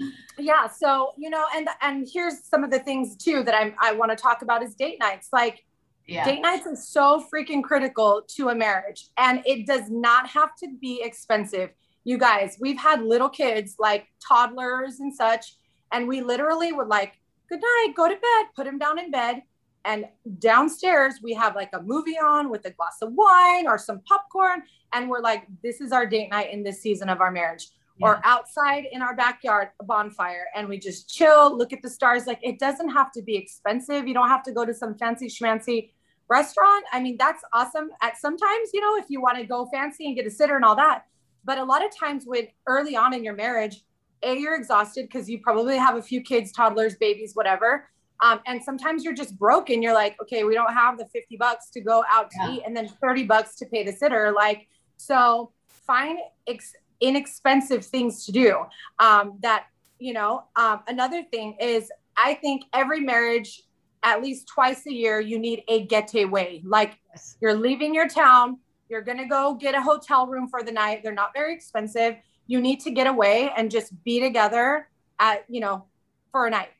[0.00, 3.74] but yeah so you know and and here's some of the things too that i'm
[3.80, 5.64] i want to talk about is date nights like
[6.10, 6.24] yeah.
[6.24, 10.68] Date nights is so freaking critical to a marriage, and it does not have to
[10.80, 11.70] be expensive.
[12.02, 15.54] You guys, we've had little kids like toddlers and such,
[15.92, 17.12] and we literally would like,
[17.48, 19.42] good night, go to bed, put them down in bed.
[19.84, 20.06] And
[20.38, 24.62] downstairs, we have like a movie on with a glass of wine or some popcorn.
[24.92, 27.68] And we're like, this is our date night in this season of our marriage.
[28.02, 32.26] Or outside in our backyard, a bonfire, and we just chill, look at the stars.
[32.26, 34.08] Like, it doesn't have to be expensive.
[34.08, 35.90] You don't have to go to some fancy schmancy
[36.30, 36.86] restaurant.
[36.94, 37.90] I mean, that's awesome.
[38.00, 40.64] At sometimes, you know, if you want to go fancy and get a sitter and
[40.64, 41.04] all that.
[41.44, 43.84] But a lot of times, when early on in your marriage,
[44.22, 47.90] a you're exhausted because you probably have a few kids, toddlers, babies, whatever.
[48.22, 49.82] Um, and sometimes you're just broken.
[49.82, 52.52] You're like, okay, we don't have the 50 bucks to go out to Yeah.
[52.52, 54.32] eat and then 30 bucks to pay the sitter.
[54.32, 58.64] Like, so find ex- inexpensive things to do.
[58.98, 59.66] Um, that,
[59.98, 63.62] you know, um, another thing is I think every marriage,
[64.02, 66.60] at least twice a year, you need a getaway.
[66.64, 67.36] Like Yes.
[67.40, 71.02] you're leaving your town, you're going to go get a hotel room for the night.
[71.02, 72.16] They're not very expensive.
[72.46, 75.84] You need to get away and just be together at, you know,
[76.32, 76.70] for a night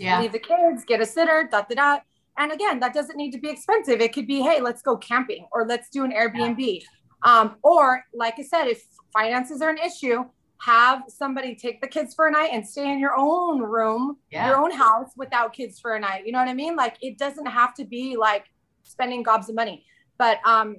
[0.00, 0.20] Yeah.
[0.20, 1.98] leave the kids, get a sitter, da da da.
[2.38, 4.00] And again, that doesn't need to be expensive.
[4.00, 6.82] It could be, hey, let's go camping or let's do an Airbnb.
[7.24, 8.82] Um, or like I said, if
[9.12, 10.24] finances are an issue,
[10.60, 14.46] have somebody take the kids for a night and stay in your own room, Yeah.
[14.48, 16.26] your own house without kids for a night.
[16.26, 16.76] You know what I mean?
[16.76, 18.44] Like it doesn't have to be like
[18.84, 19.84] spending gobs of money,
[20.16, 20.76] but um,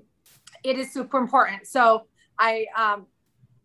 [0.63, 1.67] it is super important.
[1.67, 3.05] So I um,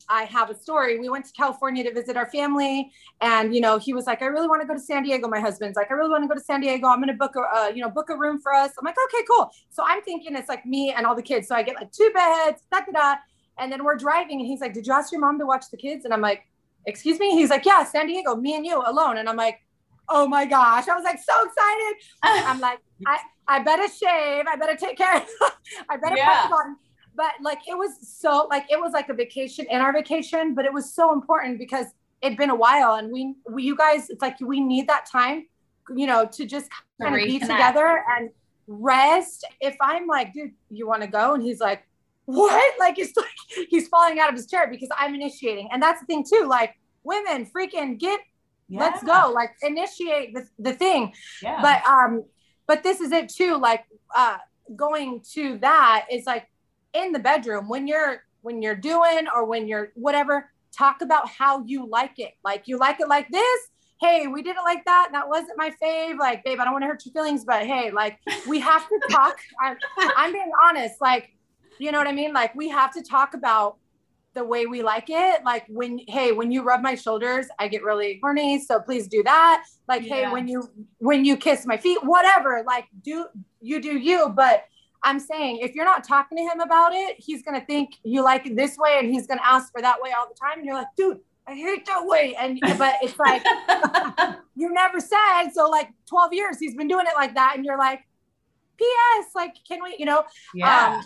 [0.09, 0.99] I have a story.
[0.99, 2.91] We went to California to visit our family,
[3.21, 5.41] and you know, he was like, "I really want to go to San Diego." My
[5.41, 6.87] husband's like, "I really want to go to San Diego.
[6.89, 8.97] I'm going to book a, uh, you know, book a room for us." I'm like,
[9.07, 11.49] "Okay, cool." So I'm thinking it's like me and all the kids.
[11.49, 13.15] So I get like two beds, da da da,
[13.59, 15.77] and then we're driving, and he's like, "Did you ask your mom to watch the
[15.77, 16.47] kids?" And I'm like,
[16.87, 19.59] "Excuse me?" He's like, "Yeah, San Diego, me and you alone." And I'm like,
[20.09, 21.95] "Oh my gosh!" I was like so excited.
[22.23, 24.47] I'm like, I, I better shave.
[24.47, 25.25] I better take care.
[25.89, 26.43] I better Yeah.
[26.43, 26.77] put it on.
[27.17, 30.65] But like, it was so like, it was like a vacation in our vacation, but
[30.65, 31.87] it was so important because
[32.23, 35.47] it'd been a while and we, we, you guys, it's like, we need that time,
[35.95, 38.31] you know, to just To kind of be together and
[38.67, 39.47] rest.
[39.61, 41.35] If I'm like, dude, you want to go?
[41.35, 41.87] And he's like,
[42.25, 42.75] what?
[42.81, 45.69] Like, it's like, he's falling out of his chair because I'm initiating.
[45.73, 46.47] And that's the thing too.
[46.49, 46.75] Like
[47.05, 48.21] women freaking get,
[48.71, 51.61] let's go, like initiate the, the thing Yeah.
[51.61, 52.25] but um
[52.67, 53.85] but this is it too like
[54.17, 54.39] uh
[54.75, 56.49] going to that is like
[56.95, 61.65] in the bedroom when you're when you're doing or when you're whatever talk about how
[61.65, 62.33] you like it.
[62.45, 63.61] Like you like it like this?
[64.01, 65.11] Hey we did it like that.
[65.13, 66.19] That wasn't my fave.
[66.19, 69.01] Like babe i don't want to hurt your feelings but hey like we have to
[69.11, 69.39] talk.
[69.63, 69.77] I'm,
[70.17, 70.95] I'm being honest.
[71.01, 71.31] Like
[71.79, 72.33] you know what i mean?
[72.33, 73.77] Like we have to talk about
[74.35, 75.45] the way we like it.
[75.45, 79.23] Like when hey when you rub my shoulders i get really horny so please do
[79.25, 79.65] that.
[79.89, 83.27] Like hey when you when you kiss my feet whatever like do
[83.61, 84.65] you do you but
[85.05, 88.47] i'm saying if you're not talking to him about it he's gonna think you like
[88.47, 90.75] it this way and he's gonna ask for that way all the time and you're
[90.75, 93.45] like dude i hate that way and but it's like
[94.57, 97.79] you never said so like 12 years he's been doing it like that and you're
[97.79, 98.01] like
[98.79, 100.97] ps like can we you know yeah.
[100.97, 101.05] um,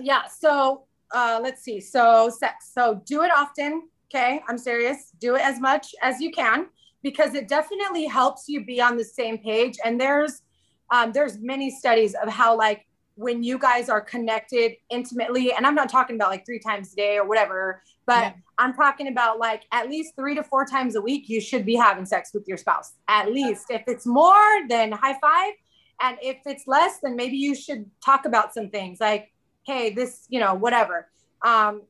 [0.00, 0.26] yeah.
[0.26, 1.80] So uh, let's see.
[1.80, 2.70] So sex.
[2.72, 3.88] So do it often.
[4.08, 4.40] Okay.
[4.48, 5.12] I'm serious.
[5.20, 6.66] Do it as much as you can
[7.02, 9.78] because it definitely helps you be on the same page.
[9.84, 10.42] And there's
[10.90, 12.86] um, there's many studies of how like
[13.18, 16.96] when you guys are connected intimately, and I'm not talking about like three times a
[16.96, 18.32] day or whatever, but Yeah.
[18.58, 21.74] I'm talking about like at least three to four times a week, you should be
[21.74, 22.92] having sex with your spouse.
[23.08, 23.66] At least.
[23.70, 25.54] If it's more, then high five.
[26.00, 29.32] And if it's less, then maybe you should talk about some things like,
[29.66, 31.08] hey, this, you know, whatever.
[31.44, 31.82] Um,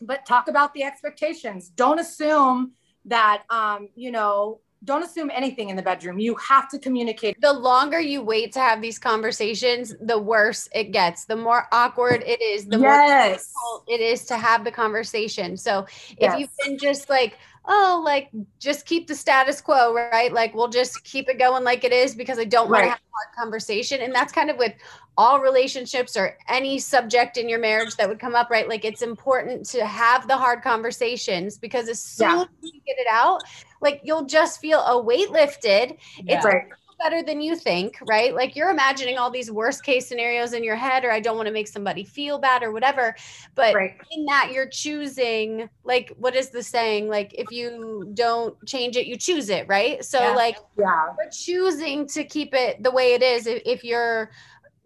[0.00, 1.70] but talk about the expectations.
[1.70, 2.72] Don't assume
[3.06, 6.18] that, um, you know, don't assume anything in the bedroom.
[6.18, 7.40] You have to communicate.
[7.40, 11.24] the longer you wait to have these conversations, the worse it gets.
[11.24, 15.56] The more awkward it is, the more difficult it is to have the conversation.
[15.56, 15.86] So
[16.18, 16.50] if you Yes.
[16.62, 17.38] can just like,
[17.70, 20.32] oh, like just keep the status quo, right?
[20.32, 22.84] Like we'll just keep it going like it is because I don't want Right.
[22.84, 24.00] to have a hard conversation.
[24.00, 24.72] And that's kind of with
[25.18, 28.68] all relationships or any subject in your marriage that would come up, right?
[28.68, 32.42] Like it's important to have the hard conversations because as soon Yeah.
[32.42, 33.42] as you get it out,
[33.82, 36.62] like you'll just feel a weight lifted it's Right.
[36.98, 38.34] Better than you think, right?
[38.34, 41.46] Like you're imagining all these worst case scenarios in your head, or I don't want
[41.46, 43.14] to make somebody feel bad or whatever.
[43.54, 43.96] But Right.
[44.10, 47.08] in that, you're choosing, like, what is the saying?
[47.08, 50.04] Like, if you don't change it, you choose it, right?
[50.04, 50.34] So, Yeah.
[50.34, 51.14] like, Yeah.
[51.18, 54.30] you're choosing to keep it the way it is if, if you're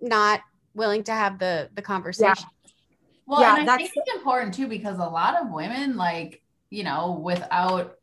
[0.00, 0.40] not
[0.74, 2.48] willing to have the the conversation.
[3.26, 6.42] Well, Yeah, and I that's- think it's important too because a lot of women, like,
[6.70, 7.98] you know, without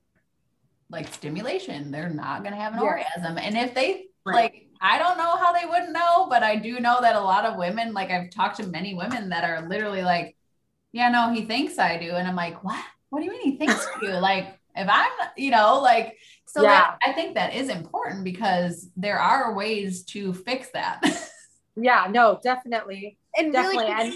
[0.89, 2.85] like stimulation, they're not gonna have an Yeah.
[2.87, 3.37] orgasm.
[3.37, 4.35] And if they Right.
[4.35, 7.45] like, I don't know how they wouldn't know, but I do know that a lot
[7.45, 10.35] of women, like I've talked to many women that are literally like,
[10.91, 12.11] Yeah, no, he thinks I do.
[12.11, 12.83] And I'm like, What?
[13.09, 14.11] What do you mean he thinks you?
[14.13, 19.19] Like, if I'm, you know, like, so that, I think that is important because there
[19.19, 21.01] are ways to fix that.
[21.75, 22.07] Yeah.
[22.09, 23.17] No, definitely.
[23.37, 23.85] And Definitely.
[23.85, 24.13] really, And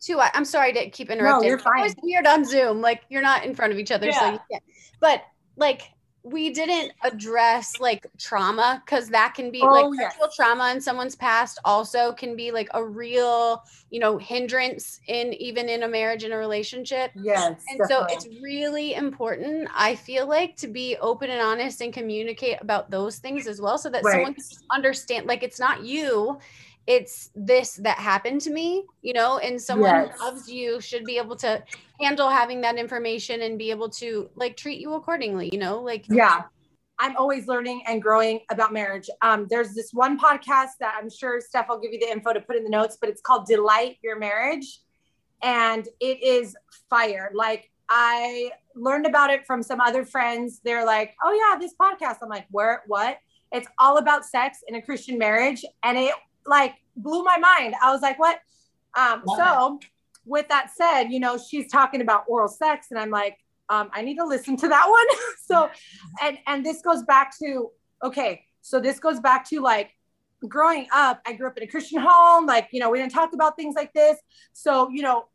[0.00, 0.18] too.
[0.20, 1.42] I, I'm sorry to keep interrupting.
[1.42, 2.02] No, you're It's always fine.
[2.02, 2.80] weird on Zoom.
[2.80, 4.62] Like you're not in front of each other, so you can't.
[5.00, 5.22] But
[5.56, 5.82] like
[6.26, 10.12] we didn't address like trauma because that can be Oh, like yes.
[10.14, 15.32] sexual trauma in someone's past also can be like a real you know hindrance in
[15.34, 17.64] even in a marriage and a relationship yes.
[17.70, 17.86] and definitely.
[17.86, 22.90] so it's really important i feel like to be open and honest and communicate about
[22.90, 24.14] those things as well so that Right.
[24.14, 26.38] someone can understand like it's not you
[26.86, 30.18] it's this that happened to me you know and someone Yes.
[30.18, 31.62] who loves you should be able to
[32.00, 36.04] handle having that information and be able to like treat you accordingly you know like
[36.08, 36.42] yeah.
[36.98, 39.10] I'm always learning and growing about marriage.
[39.20, 42.40] Um, there's this one podcast that i'm sure steph will give you the info to
[42.40, 44.80] put in the notes but it's called delight your marriage
[45.42, 46.56] and it is
[46.88, 47.30] fire.
[47.34, 50.60] Like i learned about it from some other friends.
[50.64, 52.18] They're like oh yeah this podcast.
[52.22, 53.18] I'm like where what?
[53.52, 56.14] It's all about sex in a christian marriage and it
[56.46, 57.74] like blew my mind.
[57.82, 58.38] I was like what?
[58.96, 59.78] Um, so
[60.24, 64.02] with that said you know she's talking about oral sex and i'm like um, i
[64.02, 65.06] need to listen to that one.
[65.38, 65.70] So
[66.20, 67.70] and and this goes back to
[68.02, 69.92] okay so this goes back to like
[70.48, 73.32] growing up i grew up in a christian home like you know we didn't talk
[73.34, 74.18] about things like this.
[74.52, 75.26] So you know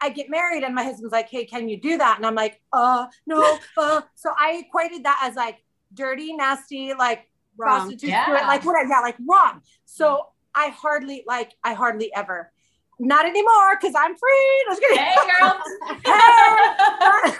[0.00, 2.16] i get married and my husband's like hey can you do that?
[2.16, 4.00] And i'm like uh no uh.
[4.16, 5.58] So i equated that as like
[5.94, 7.80] dirty nasty like Wrong.
[7.80, 8.44] prostitute Yeah.
[8.48, 9.60] like what I yeah like wrong.
[9.84, 12.52] So i hardly like i hardly ever
[12.98, 14.64] not anymore because i'm free
[14.96, 15.60] hey girl.
[16.04, 17.32] Hey.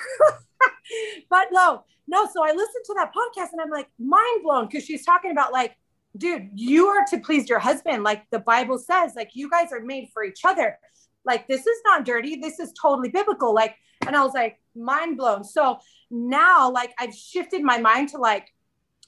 [1.31, 2.27] but no, no.
[2.33, 5.53] So I listened to that podcast and I'm like mind blown because she's talking about
[5.53, 5.77] like,
[6.17, 8.03] dude, you are to please your husband.
[8.03, 10.79] Like the Bible says, like you guys are made for each other.
[11.25, 12.37] Like this is not dirty.
[12.37, 13.55] This is totally biblical.
[13.55, 15.45] Like, and I was like mind blown.
[15.45, 15.79] So
[16.11, 18.53] now, like I've shifted my mind to like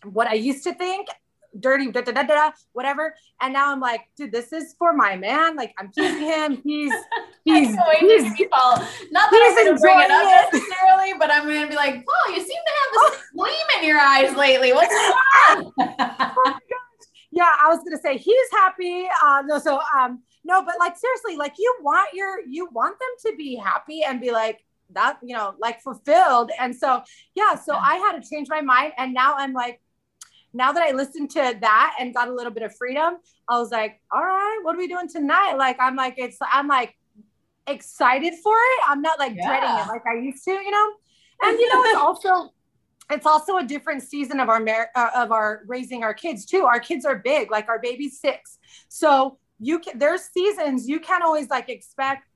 [0.05, 1.09] what I used to think
[1.59, 3.15] dirty, da, da, da, da, whatever.
[3.41, 5.57] And now I'm like, dude, this is for my man.
[5.57, 6.63] Like I'm pleasing him.
[6.65, 6.93] He's
[7.45, 8.59] he's going he's people.
[9.11, 12.05] Not that he's I'm to bring it up necessarily, but I'm going to be like,
[12.09, 14.73] oh, you seem to have this gleam in your eyes lately.
[14.73, 16.55] What's going on?
[17.33, 21.37] yeah i was gonna say he's happy uh no so um no but like seriously
[21.37, 24.61] like you want your you want them to be happy and be like
[24.91, 27.03] that you know like fulfilled and so
[27.35, 27.83] yeah so Yeah.
[27.85, 29.81] i had to change my mind and now i'm like
[30.53, 33.15] now that i listened to that and got a little bit of freedom
[33.49, 36.69] i was like all right what are we doing tonight like i'm like it's i'm
[36.69, 36.95] like
[37.67, 40.93] excited for it i'm not like dreading it like i used to you know
[41.43, 42.51] and you know it's also
[43.13, 46.65] it's also a different season of our mar- uh, of our raising our kids too.
[46.65, 48.59] Our kids are big, like our baby's six.
[48.89, 52.27] So you can there's seasons you can't always like expect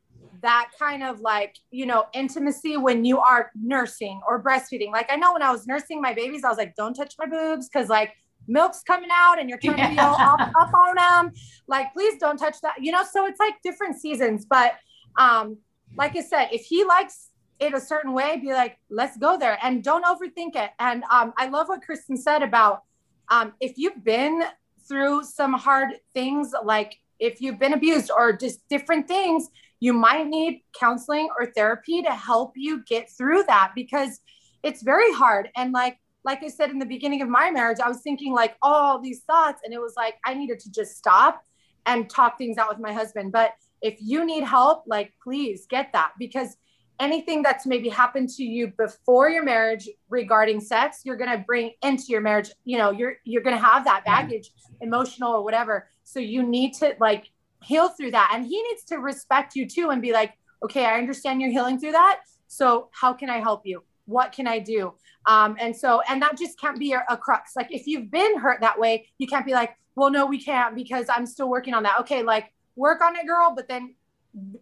[0.43, 4.91] that kind of like you know intimacy when you are nursing or breastfeeding.
[4.91, 7.27] Like I know when I was nursing my babies, I was like, don't touch my
[7.27, 8.13] boobs because like
[8.49, 11.33] milk's coming out and you're trying to be all up, up on them.
[11.67, 12.77] Like please don't touch that.
[12.81, 14.45] You know, so it's like different seasons.
[14.45, 14.75] But
[15.19, 15.59] um,
[15.97, 19.59] like I said, if he likes it a certain way, be like, let's go there
[19.63, 20.71] and don't overthink it.
[20.79, 22.83] And um, I love what Kristen said about
[23.29, 24.45] um, if you've been
[24.87, 29.49] through some hard things, like if you've been abused or just different things,
[29.81, 34.21] you might need counseling or therapy to help you get through that because
[34.63, 35.51] it's very hard.
[35.57, 38.57] And like, like I said in the beginning of my marriage, I was thinking like
[38.63, 41.43] all these thoughts, and it was like I needed to just stop
[41.87, 43.33] and talk things out with my husband.
[43.33, 46.57] But if you need help, like please get that because
[46.99, 52.07] anything that's maybe happened to you before your marriage regarding sex, you're gonna bring into
[52.09, 52.51] your marriage.
[52.65, 54.15] You know, you're you're gonna have that mm-hmm.
[54.15, 54.51] baggage,
[54.81, 55.89] emotional or whatever.
[56.05, 57.31] So you need to like
[57.63, 58.31] heal through that.
[58.35, 61.79] And he needs to respect you too and be like, okay, I understand you're healing
[61.79, 62.21] through that.
[62.47, 63.83] So how can I help you?
[64.07, 64.95] What can I do?
[65.27, 67.57] Um, and so, and that just can't be a, a crux.
[67.57, 70.75] Like if you've been hurt that way, you can't be like, well, no, we can't
[70.75, 72.01] because I'm still working on that.
[72.01, 73.95] Okay, like work on it, girl, but then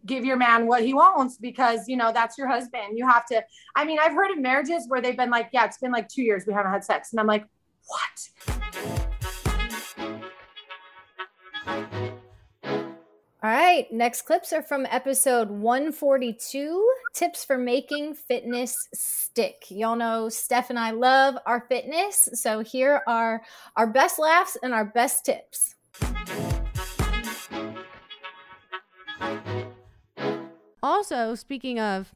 [0.07, 2.97] give your man what he wants because you know that's your husband.
[2.97, 3.43] You have to.
[3.75, 6.23] I mean, I've heard of marriages where they've been like, yeah, it's been like two
[6.23, 7.45] years we haven't had sex, and I'm like,
[7.87, 9.11] what?
[13.75, 19.65] Right, next clips are from episode 142 Tips for Making Fitness Stick.
[19.69, 23.43] Y'all know Steph and I love our fitness, so here are
[23.77, 25.75] our best laughs and our best tips.
[30.81, 32.15] Also, speaking of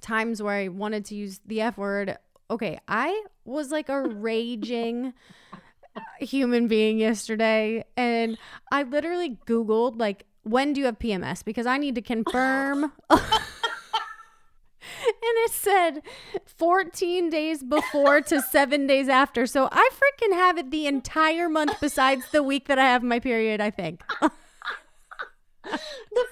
[0.00, 2.18] times where I wanted to use the F word,
[2.50, 5.12] okay, I was like a raging
[6.18, 8.36] human being yesterday and
[8.72, 11.44] I literally Googled, like, when do you have PMS?
[11.44, 12.92] Because I need to confirm.
[15.06, 16.02] and it said
[16.44, 19.46] 14 days before to seven days after.
[19.46, 23.20] So I freaking have it the entire month besides the week that I have my
[23.20, 24.02] period, I think.
[24.20, 24.30] the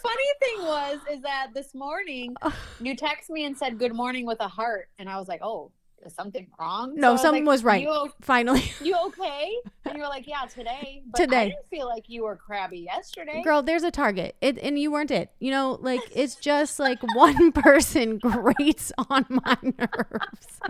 [0.02, 2.36] funny thing was is that this morning
[2.80, 5.72] you text me and said good morning with a heart and i was like oh
[6.04, 7.82] is something wrong No, So something like, was right.
[7.82, 8.72] you, Finally.
[8.82, 9.52] you okay
[9.84, 11.36] and you were like yeah today but Today.
[11.36, 14.36] i didn't feel like you were crabby yesterday Girl, there's a target.
[14.40, 15.30] It and you weren't it.
[15.40, 20.60] You know, like it's just like one person grates on my nerves.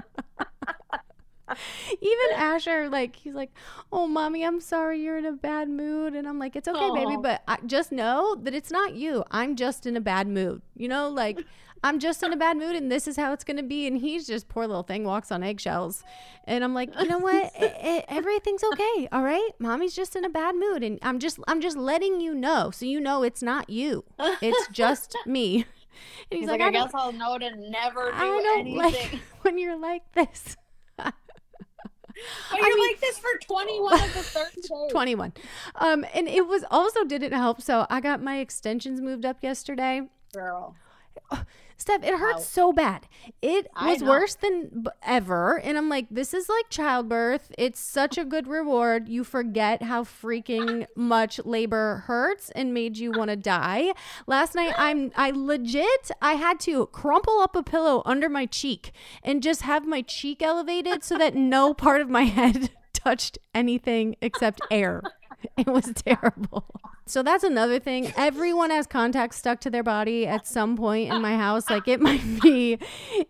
[2.00, 3.50] Even Asher, like he's like,
[3.92, 7.16] "Oh, mommy, I'm sorry you're in a bad mood," and I'm like, "It's okay, baby,
[7.20, 9.24] but I, just know that it's not you.
[9.30, 10.62] I'm just in a bad mood.
[10.74, 11.44] You know, like
[11.84, 14.26] I'm just in a bad mood, and this is how it's gonna be." And he's
[14.26, 16.02] just poor little thing walks on eggshells,
[16.44, 17.52] and I'm like, you know what?
[17.54, 19.06] It, it, everything's okay.
[19.12, 22.34] All right, mommy's just in a bad mood, and I'm just I'm just letting you
[22.34, 24.04] know, so you know it's not you.
[24.18, 25.66] It's just me.
[26.30, 28.76] And he's, he's like, like, i guess i'll know to never do I don't anything
[28.76, 30.56] like when you're like this.
[30.96, 31.14] but
[32.50, 35.32] I you're mean- like this for 21 of the 30 days 21.
[35.76, 37.60] Um, and it was also didn't help.
[37.60, 40.02] So I got my extensions moved up yesterday.
[40.32, 40.74] girl
[41.76, 42.44] Steph, it hurts Ouch.
[42.44, 43.06] so bad.
[43.42, 44.08] It I was know.
[44.10, 45.58] worse than b- ever.
[45.58, 47.50] And I'm like, this is like childbirth.
[47.58, 49.08] It's such a good reward.
[49.08, 53.92] You forget how freaking much labor hurts and made you want to die.
[54.26, 58.92] Last night, I'm, I legit, I had to crumple up a pillow under my cheek
[59.22, 64.14] and just have my cheek elevated so that no part of my head touched anything
[64.22, 65.02] except air.
[65.56, 66.64] It was terrible.
[67.06, 68.12] So that's another thing.
[68.16, 71.68] Everyone has contacts stuck to their body at some point in my house.
[71.68, 72.78] Like it might be,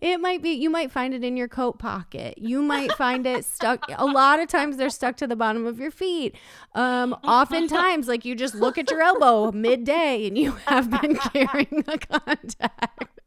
[0.01, 2.39] it might be, you might find it in your coat pocket.
[2.39, 3.85] You might find it stuck.
[3.97, 6.37] A lot of times they're stuck to the bottom of your feet.
[6.75, 11.85] Um, oftentimes, like you just look at your elbow midday and you have been carrying
[11.89, 13.21] a contact.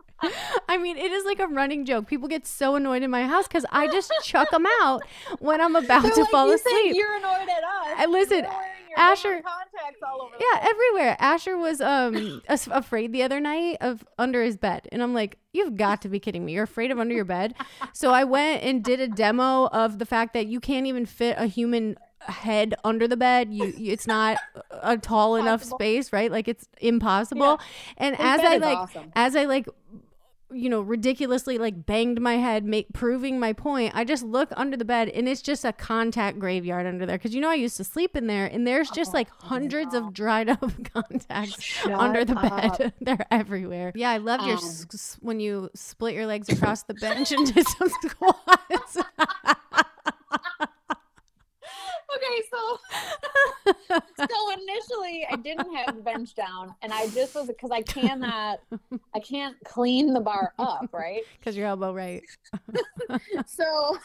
[0.67, 2.07] I mean, it is like a running joke.
[2.07, 5.03] People get so annoyed in my house because I just chuck them out
[5.39, 6.95] when I'm about They're to like, fall asleep.
[6.95, 8.66] you're annoyed at us I- listen, You're wearing your
[8.97, 10.69] Asher- contacts all over Yeah, place.
[10.71, 11.15] everywhere.
[11.19, 12.41] Asher was um
[12.71, 16.19] afraid the other night of under his bed, and I'm like, "You've got to be
[16.19, 16.53] kidding me!
[16.53, 17.55] You're afraid of under your bed?"
[17.93, 21.35] so I went and did a demo of the fact that you can't even fit
[21.37, 23.53] a human head under the bed.
[23.53, 24.37] You, you it's not
[24.71, 26.31] a tall enough space, right?
[26.31, 27.59] Like it's impossible.
[27.97, 29.11] And His as I like awesome.
[29.15, 29.67] as I like
[30.51, 33.91] you know ridiculously like banged my head make proving my point.
[33.95, 37.17] I just look under the bed and it's just a contact graveyard under there.
[37.17, 40.13] Because you know i used to sleep in there and there's just like hundreds of
[40.13, 42.93] dried up contacts under the bed.
[43.01, 43.91] They're everywhere.
[43.95, 44.63] Yeah i your Um.
[44.63, 48.97] s- s- when you split your legs across the bench and did some squats
[52.17, 52.79] Okay, so
[54.17, 58.59] so initially I didn't have the bench down, and I just was because I cannot,
[59.13, 61.21] I can't clean the bar up, right?
[61.39, 62.23] because your elbow right
[63.45, 63.97] So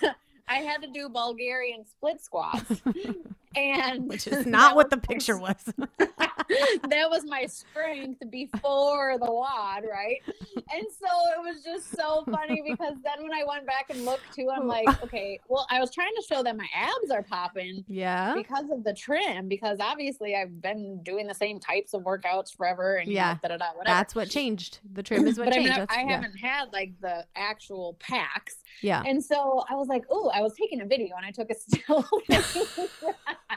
[0.49, 2.83] I had to do Bulgarian split squats,
[3.57, 5.57] and Which is not what the was my picture was.
[6.89, 10.19] that was my strength before the WOD, right?
[10.57, 14.35] And so it was just so funny because then when I went back and looked
[14.35, 17.85] too, I'm like, okay, well, I was trying to show that my abs are popping
[17.89, 18.35] yeah.
[18.35, 22.97] because of the trim, because obviously I've been doing the same types of workouts forever
[22.97, 23.97] and Yeah, da, da, da, whatever.
[23.97, 24.81] That's what changed.
[24.93, 25.73] The trim is what but changed.
[25.73, 26.11] I, That's- I yeah.
[26.11, 28.57] haven't had like the actual packs.
[28.81, 29.03] Yeah.
[29.07, 31.55] And so I was like, oh, I was taking a video and I took a
[31.55, 32.07] still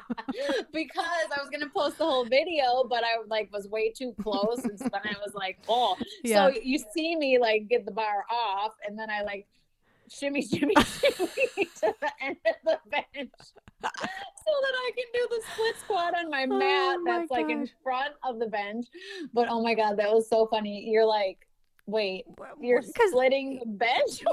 [0.73, 4.63] because I was gonna post the whole video, but I like was way too close.
[4.63, 5.97] And so then I was like, oh.
[6.23, 6.49] Yeah.
[6.49, 9.47] So you see me like get the bar off and then I like
[10.09, 13.31] shimmy, shimmy, shimmy to the end of the bench.
[13.41, 17.31] So that I can do the split squat on my oh mat Oh my that's
[17.31, 18.87] like in front of the bench.
[19.33, 20.87] But oh my god, that was so funny.
[20.89, 21.47] You're like,
[21.85, 22.25] wait,
[22.59, 24.23] you're splitting the bench?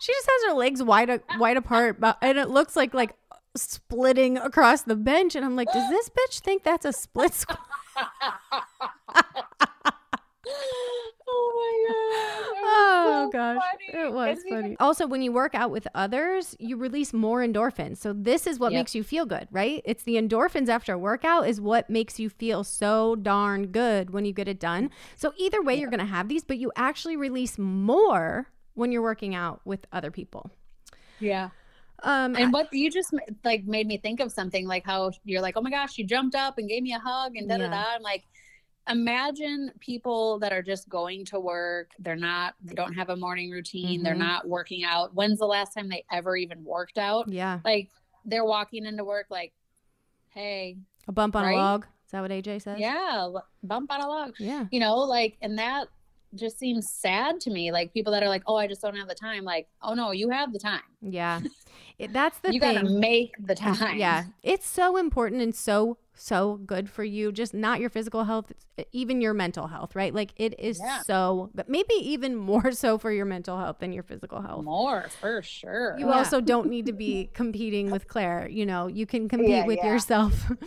[0.00, 3.14] she just has her legs wide uh, wide apart, but and it looks like like
[3.56, 5.34] splitting across the bench.
[5.34, 7.58] And I'm like, does this bitch think that's a split squat?
[11.26, 12.64] oh my god.
[12.66, 14.04] Oh so gosh, funny.
[14.06, 14.76] it was It's funny.
[14.80, 17.98] Also, when you work out with others, you release more endorphins.
[17.98, 18.80] So this is what Yep.
[18.80, 19.82] makes you feel good, right?
[19.84, 24.24] It's the endorphins after a workout is what makes you feel so darn good when
[24.24, 24.90] you get it done.
[25.16, 29.34] So either way, you're gonna have these, but you actually release more when you're working
[29.34, 30.50] out with other people.
[31.20, 31.50] Yeah.
[32.02, 33.14] Um, And what you just
[33.44, 36.34] like made me think of something like how you're like, oh my gosh, you jumped
[36.34, 37.84] up and gave me a hug and da da da.
[37.94, 38.24] I'm like,
[38.90, 41.90] imagine people that are just going to work.
[41.98, 44.02] They're not, they don't have a morning routine.
[44.02, 44.18] They're Mhm.
[44.18, 45.14] not working out.
[45.14, 47.28] When's the last time they ever even worked out?
[47.28, 47.90] yeah, Like
[48.26, 49.52] they're walking into work like,
[50.30, 50.76] hey,
[51.08, 51.54] a bump on Right?
[51.54, 51.86] a log.
[52.06, 52.78] Is that what AJ says?
[52.78, 53.28] yeah,
[53.62, 54.34] bump on a log.
[54.38, 54.66] Yeah.
[54.70, 55.88] You know, like, and that
[56.34, 57.70] just seems sad to me.
[57.72, 59.44] Like people that are like, oh, I just don't have the time.
[59.44, 60.82] Like, oh no, you have the time.
[61.00, 61.40] Yeah.
[61.98, 62.74] It, that's the you thing.
[62.74, 63.98] gotta make the time.
[63.98, 67.32] Yeah, it's so important and so so good for you.
[67.32, 68.52] Just not your physical health,
[68.92, 70.14] even your mental health, right?
[70.14, 71.02] Like it is Yeah.
[71.02, 74.64] so, but maybe even more so for your mental health than your physical health.
[74.64, 75.96] More for sure.
[75.98, 78.48] You also don't need to be competing with Claire.
[78.48, 79.92] You know, you can compete Yeah, with yeah.
[79.92, 80.50] yourself.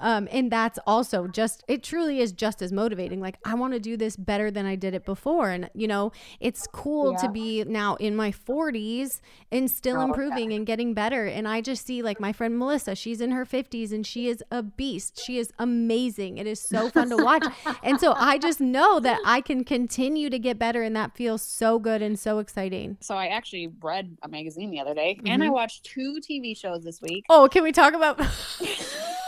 [0.00, 3.20] Um, and that's also just, it truly is just as motivating.
[3.20, 5.50] Like, I want to do this better than I did it before.
[5.50, 9.20] And, you know, it's cool to be now in my 40s
[9.52, 11.26] and still Oh, improving and getting better.
[11.26, 14.42] And I just see, like, my friend Melissa, she's in her 50s and she is
[14.50, 14.85] a beast.
[14.94, 16.38] She is amazing.
[16.38, 17.44] It is so fun to watch.
[17.82, 20.82] and so I just know that I can continue to get better.
[20.82, 22.96] And that feels so good and so exciting.
[23.00, 25.54] so I actually read a magazine the other day and I mm-hmm.
[25.54, 27.24] watched two TV shows this week.
[27.28, 28.20] Oh, can we talk about?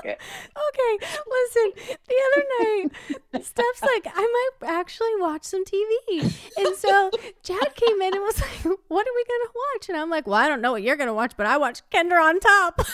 [0.00, 0.16] Okay.
[0.16, 1.96] okay, listen.
[2.08, 6.22] The other night, Steph's like, I might actually watch some TV,
[6.58, 7.10] and so
[7.42, 10.36] Chad came in and was like, "What are we gonna watch?" And I'm like, "Well,
[10.36, 12.80] I don't know what you're gonna watch, but I watched Kendra on Top."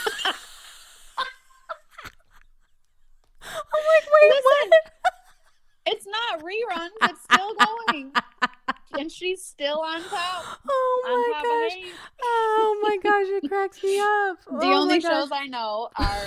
[3.42, 4.70] I'm like, wait, what?
[5.88, 8.12] It's not reruns, it's still going.
[8.98, 10.44] and she's still on top.
[10.68, 11.92] Oh on my top gosh!
[12.22, 13.26] Oh my gosh!
[13.28, 14.38] It cracks me up.
[14.60, 16.26] The Oh only shows I know are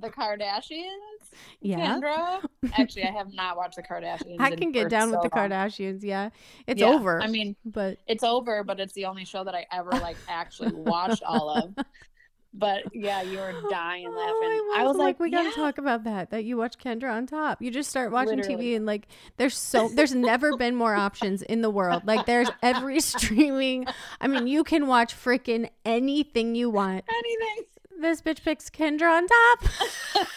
[0.00, 1.30] the Kardashians,
[1.60, 1.78] yeah.
[1.78, 2.44] Kendra.
[2.78, 4.36] Actually, I have not watched the Kardashians.
[4.40, 5.50] I can get down with the long.
[5.50, 6.02] Kardashians.
[6.02, 6.30] Yeah,
[6.66, 7.22] it's Yeah, over.
[7.22, 10.72] I mean, but it's over, but it's the only show that I ever like actually
[10.72, 11.74] watched all of.
[12.52, 14.34] But yeah, you were dying oh, laughing.
[14.34, 15.44] Oh, I was I'm like, we yeah.
[15.44, 16.30] gotta talk about that.
[16.30, 17.62] That you watch Kendra on top.
[17.62, 18.72] You just start watching Literally.
[18.72, 22.02] TV and like, there's so there's never been more options in the world.
[22.06, 23.86] Like, there's every streaming.
[24.20, 27.04] I mean, you can watch freaking anything you want.
[27.08, 27.66] anything.
[28.00, 30.26] This bitch picks Kendra on top.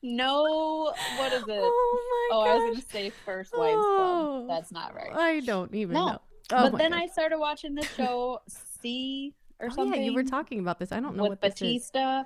[0.00, 1.58] No, what is it?
[1.60, 4.44] Oh my Oh, I was gonna say First Wives Oh.
[4.46, 4.48] Club.
[4.56, 5.10] That's not right.
[5.12, 6.06] I don't even No.
[6.06, 6.20] know.
[6.52, 7.02] Oh but then gosh.
[7.02, 10.00] I started watching this show, C or something.
[10.00, 10.92] yeah, you were talking about this.
[10.92, 11.40] I don't know with what.
[11.40, 12.22] Batista.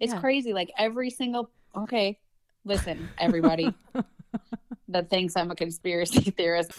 [0.00, 0.20] It's Yeah.
[0.20, 0.52] crazy.
[0.52, 1.50] Like every single.
[1.74, 2.20] Okay,
[2.66, 3.72] listen, everybody
[4.88, 6.72] that thinks I'm a conspiracy theorist.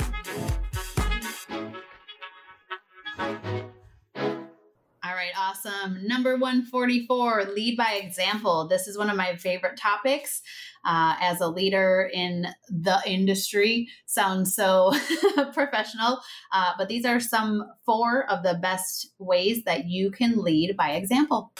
[5.63, 6.07] All right, awesome.
[6.07, 8.67] Number 144, lead by example.
[8.67, 10.41] This is one of my favorite topics.
[10.87, 14.93] Uh, as a leader in the industry, sounds so
[15.53, 16.19] professional.
[16.53, 20.91] Uh, but these are some four of the best ways that you can lead by
[20.91, 21.51] example.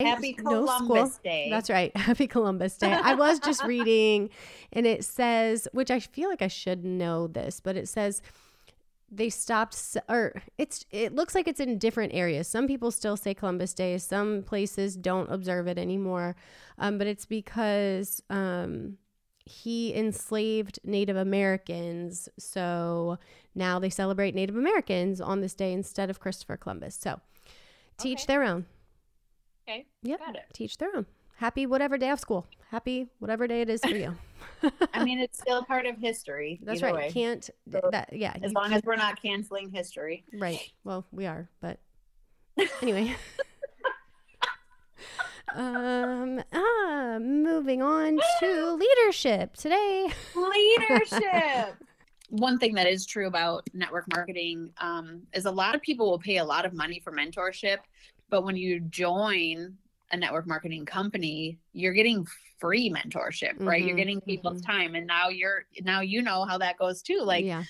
[0.00, 1.20] Happy No Columbus school.
[1.22, 1.48] Day.
[1.50, 1.96] That's right.
[1.96, 2.92] Happy Columbus Day.
[2.92, 4.30] I was just reading
[4.72, 8.22] and it says, which I feel like I should know this, but it says
[9.10, 12.46] they stopped or it's it looks like it's in different areas.
[12.48, 16.36] Some people still say Columbus Day, some places don't observe it anymore.
[16.78, 18.98] Um, but it's because um
[19.44, 22.28] he enslaved Native Americans.
[22.38, 23.18] So
[23.54, 26.94] now they celebrate Native Americans on this day instead of Christopher Columbus.
[26.94, 27.20] So
[27.98, 28.26] teach Okay.
[28.28, 28.66] their own.
[29.68, 29.86] Okay.
[30.02, 30.20] Yep.
[30.34, 30.44] It.
[30.52, 31.06] Teach their own.
[31.36, 32.46] Happy whatever day of school.
[32.70, 34.16] Happy whatever day it is for you.
[34.94, 36.60] I mean, it's still part of history.
[36.62, 36.94] That's right.
[36.94, 37.10] way.
[37.10, 38.34] Can't So, that yeah.
[38.42, 40.24] As long as we're not canceling history.
[40.32, 40.70] Right.
[40.84, 41.78] Well, we are, but
[42.82, 43.14] anyway.
[45.56, 50.08] um ah moving on to leadership today.
[50.34, 51.76] Leadership.
[52.28, 56.18] One thing that is true about network marketing um, is a lot of people will
[56.20, 57.78] pay a lot of money for mentorship,
[58.28, 59.76] but when you join
[60.12, 62.26] a network marketing company, you're getting
[62.58, 63.82] free mentorship, right?
[63.82, 64.66] You're Mhm, getting people's mhm.
[64.66, 67.20] time, and now you're now you know how that goes too.
[67.22, 67.64] Like yeah.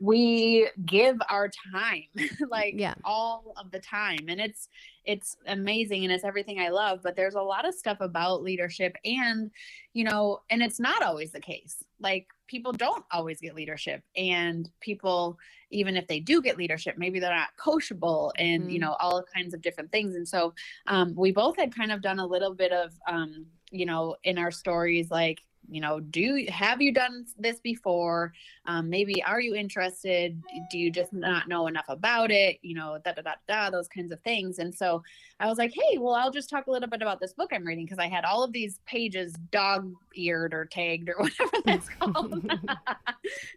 [0.00, 2.02] we give our time
[2.50, 2.94] like Yeah.
[3.04, 4.68] all of the time and it's
[5.04, 8.96] it's amazing and it's everything i love but there's a lot of stuff about leadership
[9.04, 9.52] and
[9.92, 14.70] you know and it's not always the case like people don't always get leadership and
[14.80, 15.38] people
[15.70, 18.82] even if they do get leadership maybe they're not coachable and you Mhm.
[18.82, 20.52] know all kinds of different things and so
[20.86, 24.38] um, we both had kind of done a little bit of um, you know in
[24.38, 28.32] our stories like you know do have you done this before?
[28.66, 30.40] Um, maybe are you interested?
[30.70, 32.58] Do you just not know enough about it?
[32.62, 34.58] You know da da da da those kinds of things.
[34.58, 35.02] And so
[35.40, 37.64] i was like hey well i'll just talk a little bit about this book i'm
[37.64, 41.88] reading because i had all of these pages dog eared or tagged or whatever that's
[42.00, 42.50] called.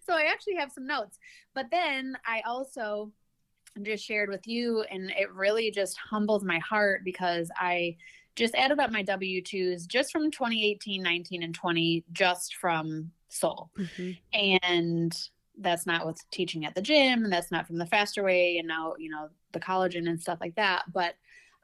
[0.06, 1.18] So i actually have some notes.
[1.54, 3.12] But then i also
[3.84, 7.96] just shared with you and it really just humbles my heart because i
[8.36, 14.18] just added up my w2s just from 2018 19 and 20 just from soul Mhm.
[14.34, 18.58] and that's not what's teaching at the gym and that's not from the faster way
[18.58, 21.16] and now you know the collagen and stuff like that but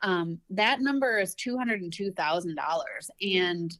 [0.04, 3.78] um that number is $202000 and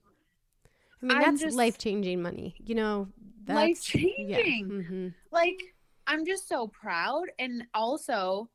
[1.02, 2.56] I mean, that's just- life changing money.
[2.66, 3.08] You know,
[3.46, 4.40] that's life-changing Yeah.
[4.40, 5.14] mhm.
[5.32, 5.58] like
[6.08, 8.50] i'm just so proud and also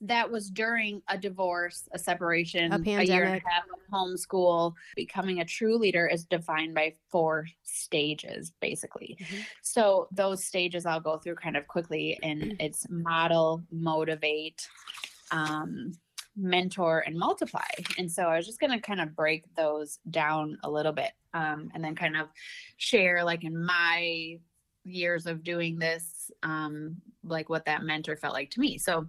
[0.00, 3.42] that was during a divorce a separation A year and pandemic.
[3.44, 9.44] a half of homeschool becoming a true leader is defined by four stages basically Mhm.
[9.62, 14.68] so those stages i'll go through kind of quickly and it's model motivate
[15.32, 15.92] um,
[16.36, 17.66] mentor and multiply
[17.98, 21.10] and so i was just going to kind of break those down a little bit
[21.34, 22.28] um, and then kind of
[22.76, 24.38] share like in my
[24.88, 28.78] years of doing this um like what that mentor felt like to me.
[28.78, 29.06] So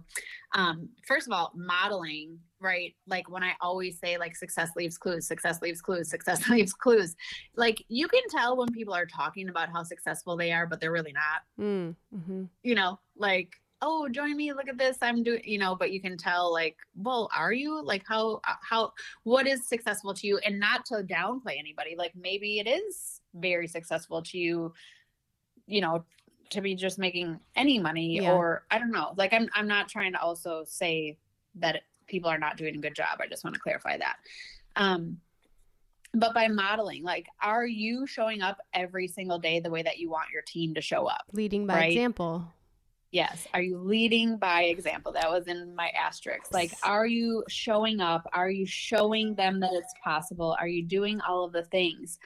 [0.54, 2.94] um first of all modeling right?
[3.06, 7.16] Like when i always say like success leaves clues success leaves clues success leaves clues.
[7.56, 10.92] Like you can tell when people are talking about how successful they are but they're
[10.92, 11.42] really not.
[11.58, 12.48] Mm, mhm.
[12.62, 16.02] you know like oh join me look at this i'm doing you know but you
[16.02, 17.82] can tell like well are you?
[17.82, 18.92] Like how uh, how
[19.24, 20.38] what is successful to you?
[20.38, 24.72] And not to downplay anybody like maybe it is very successful to you
[25.70, 26.04] you know
[26.50, 28.32] to be just making any money Yeah.
[28.32, 31.16] or i don't know like i'm i'm not trying to also say
[31.56, 34.16] that people are not doing a good job i just want to clarify that
[34.76, 35.16] um
[36.12, 40.10] but by modeling like are you showing up every single day the way that you
[40.10, 41.92] want your team to show up Leading by Right.
[41.92, 42.44] example.
[43.12, 43.48] Yes.
[43.52, 45.10] Are you leading by example?
[45.10, 46.54] That was in my asterisk.
[46.54, 48.24] Like, are you showing up?
[48.32, 50.56] Are you showing them that it's possible?
[50.60, 52.20] Are you doing all of the things?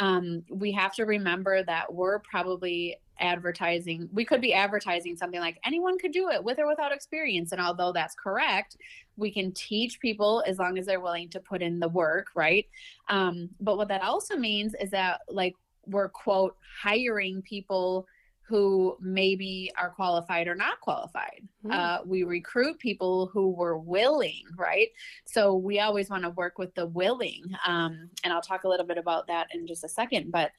[0.00, 5.58] Um, we have to remember that we're probably advertising, we could be advertising something like
[5.62, 7.52] anyone could do it with or without experience.
[7.52, 8.78] And although that's correct,
[9.18, 12.66] we can teach people as long as they're willing to put in the work, right?
[13.08, 15.54] Um, but what that also means is that, like,
[15.86, 18.06] we're quote hiring people
[18.50, 21.46] who maybe are qualified or not qualified.
[21.64, 21.72] Mm.
[21.72, 24.88] Uh, we recruit people who were willing, right?
[25.24, 27.44] So we always want to work with the willing.
[27.64, 30.32] Um, and I'll talk a little bit about that in just a second.
[30.32, 30.50] But,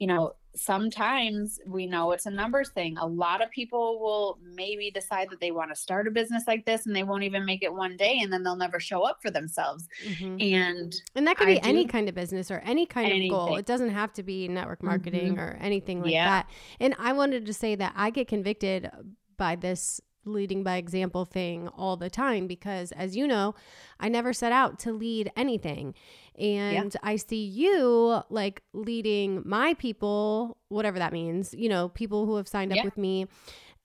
[0.00, 2.96] you know, sometimes we know it's a numbers thing.
[2.98, 6.64] A lot of people will maybe decide that they want to start a business like
[6.66, 9.18] this and they won't even make it one day and then they'll never show up
[9.22, 9.86] for themselves.
[10.04, 10.42] Mhm.
[10.42, 13.56] And And that could I be any kind of business or any kind of goal.
[13.56, 16.24] It doesn't have to be network marketing or anything like Yeah.
[16.24, 16.50] that.
[16.80, 18.90] And I wanted to say that I get convicted
[19.36, 23.54] by this leading by example thing all the time because as you know,
[24.00, 25.94] I never set out to lead anything.
[26.38, 32.36] And I see you like leading my people, whatever that means, you know, people who
[32.36, 32.84] have signed up Yeah.
[32.84, 33.26] with me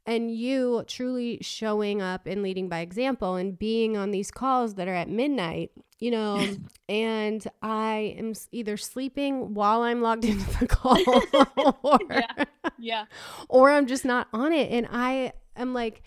[0.06, 4.88] and you truly showing up and leading by example and being on these calls that
[4.88, 6.46] are at midnight, you know,
[6.89, 10.98] and I am either sleeping while I'm logged into the call
[11.84, 12.43] or, Yeah.
[12.78, 13.06] yeah.
[13.50, 14.72] or I'm just not on it.
[14.72, 16.04] And I am like,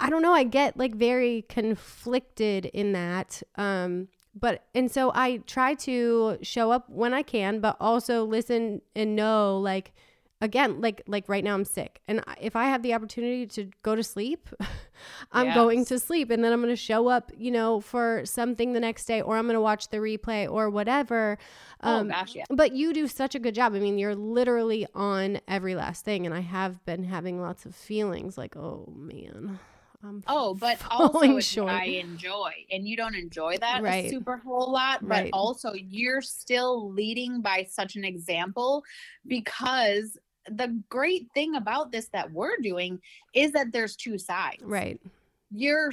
[0.00, 3.42] I don't know, I get like very conflicted in that.
[3.54, 8.82] Um, but and so I try to show up when I can, but also listen
[8.94, 9.92] and know like
[10.40, 12.00] again like like right now i'm sick.
[12.06, 14.48] And if i have the opportunity to go to sleep
[15.32, 18.72] i'm going to sleep and then i'm going to show up you know for something
[18.72, 21.38] the next day or i'm going to watch the replay or whatever.
[21.82, 22.44] Oh um, gosh, yeah.
[22.50, 23.74] but you do such a good job.
[23.74, 27.74] I mean you're literally on every last thing and i have been having lots of
[27.74, 29.58] feelings like oh man
[30.04, 31.72] I'm Oh, but also short.
[31.72, 34.10] I enjoy, and you don't enjoy that Right.
[34.10, 35.00] super whole lot.
[35.02, 35.30] But Right.
[35.32, 38.84] also, you're still leading by such an example
[39.26, 43.00] because the great thing about this that we're doing
[43.32, 44.62] is that there's two sides.
[44.62, 45.00] right
[45.50, 45.90] You're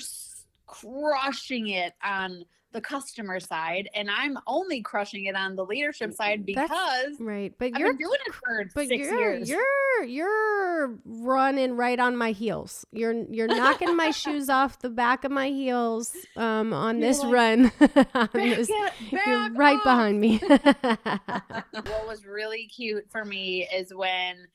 [0.68, 2.44] crushing it on
[2.74, 7.54] the customer side, and I'm only crushing it on the leadership side That's- because right
[7.60, 9.50] but I've you're doing it for but 6 you're years.
[9.50, 12.86] you're you're running right on my heels.
[12.94, 17.20] You're you're knocking my shoes off the back of my heels um on You're this
[17.24, 17.72] like, run.
[18.14, 19.84] on this- it, you're right off.
[19.84, 20.38] behind me.
[20.38, 24.48] what was really cute for me is when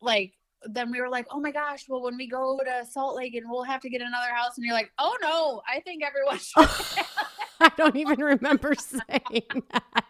[0.00, 0.32] like
[0.64, 3.46] then we were like oh my gosh well when we go to salt lake and
[3.48, 6.68] we'll have to get another house and you're like oh no i think everyone should
[7.62, 10.04] I don't even remember saying that.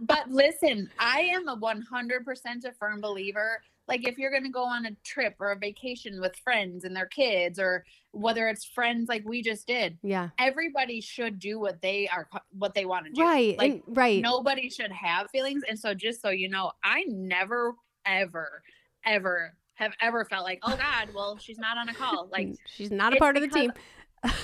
[0.00, 4.62] but listen i am a 100% a firm believer like if you're going to go
[4.64, 9.08] on a trip or a vacation with friends and their kids or whether it's friends
[9.08, 10.28] like we just did Yeah.
[10.38, 13.58] everybody should do what they are what they want to do Right.
[13.58, 14.22] like and, right.
[14.22, 17.74] nobody should have feelings and so just so you know i never
[18.06, 18.62] ever
[19.04, 22.90] ever have ever felt like oh god well she's not on a call like she's
[22.90, 23.72] not a part of the team.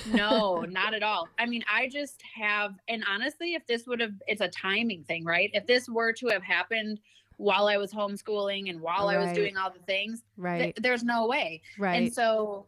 [0.07, 4.13] No not at all i mean i just have and honestly if this would have
[4.27, 7.01] it's a timing thing right if this were to have happened
[7.37, 10.79] while i was homeschooling and while i was doing all the things th- Right.
[10.83, 11.97] there's no way Right.
[12.03, 12.67] and so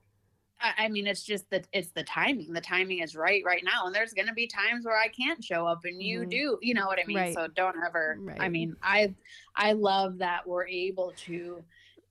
[0.59, 2.55] I I mean, it's just that it's the timing.
[2.55, 5.45] The timing is right right now, and there's going to be times where I can't
[5.45, 6.31] show up, and you Mhm.
[6.31, 6.59] do.
[6.63, 7.19] You know what I mean?
[7.19, 7.35] Right.
[7.35, 8.19] So don't ever.
[8.41, 9.15] I mean, I
[9.55, 11.63] I love that we're able to,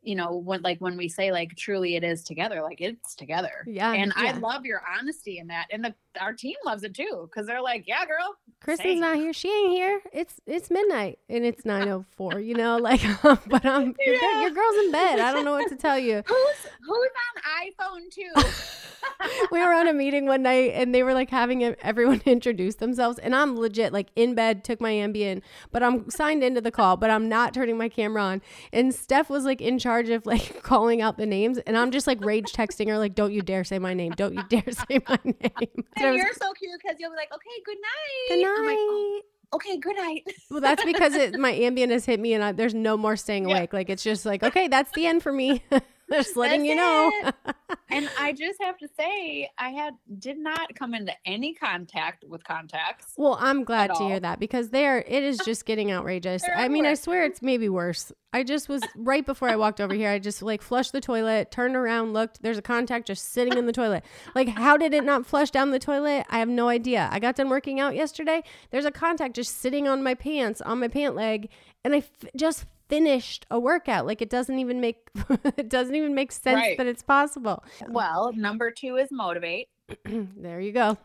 [0.05, 3.63] you know, when like when we say like truly it is together, like it's together.
[3.67, 3.91] yeah.
[3.93, 7.47] And I love your honesty in that, and the our team loves it too because
[7.47, 9.33] they're like, yeah, girl, Kristen's not here.
[9.33, 10.01] She ain't here.
[10.13, 12.39] It's it's midnight and it's nine oh four.
[12.39, 14.41] You know, like, but um, your, Yeah.
[14.41, 15.19] your girl's in bed.
[15.19, 16.23] I don't know what to tell you.
[16.25, 17.67] who's who's on
[17.99, 18.49] iPhone too?
[19.51, 23.19] we were on a meeting one night and they were like having everyone introduce themselves
[23.19, 25.41] and i'm legit like in bed took my ambien
[25.71, 28.41] but i'm signed into the call but i'm not turning my camera on
[28.73, 32.07] and steph was like in charge of like calling out the names and i'm just
[32.07, 34.99] like rage texting her like don't you dare say my name don't you dare say
[35.07, 37.77] my name And I and was you're so cute because you'll be like, okay, good
[37.81, 38.37] night.
[38.39, 39.55] Good I'm like, "Oh, night.
[39.55, 40.23] okay, good night.
[40.51, 43.47] well that's because it, my ambien has hit me and I, there's no more staying
[43.49, 43.57] Yeah.
[43.57, 45.63] awake like it's just like okay that's the end for me
[46.11, 47.31] just letting That's you know
[47.89, 52.43] and I just have to say, I had did not come into any contact with
[52.43, 53.13] contacts.
[53.17, 56.43] Well, I'm glad to hear that because there it is just getting outrageous.
[56.55, 58.11] I mean, I swear it's maybe worse.
[58.33, 60.09] I just was right before I walked over here.
[60.09, 62.41] I just like flushed the toilet, turned around, looked.
[62.41, 64.03] There's a contact just sitting in the toilet.
[64.35, 66.25] Like, how did it not flush down the toilet?
[66.29, 67.07] I have no idea.
[67.11, 68.43] I got done working out yesterday.
[68.71, 71.49] There's a contact just sitting on my pants, on my pant leg,
[71.85, 74.05] and I f- just finished a workout.
[74.05, 75.09] Like, it doesn't even make
[75.57, 76.77] it doesn't even make sense Right.
[76.77, 77.63] that it's possible.
[77.87, 79.69] Well, number two is motivate.
[80.05, 80.97] there you go.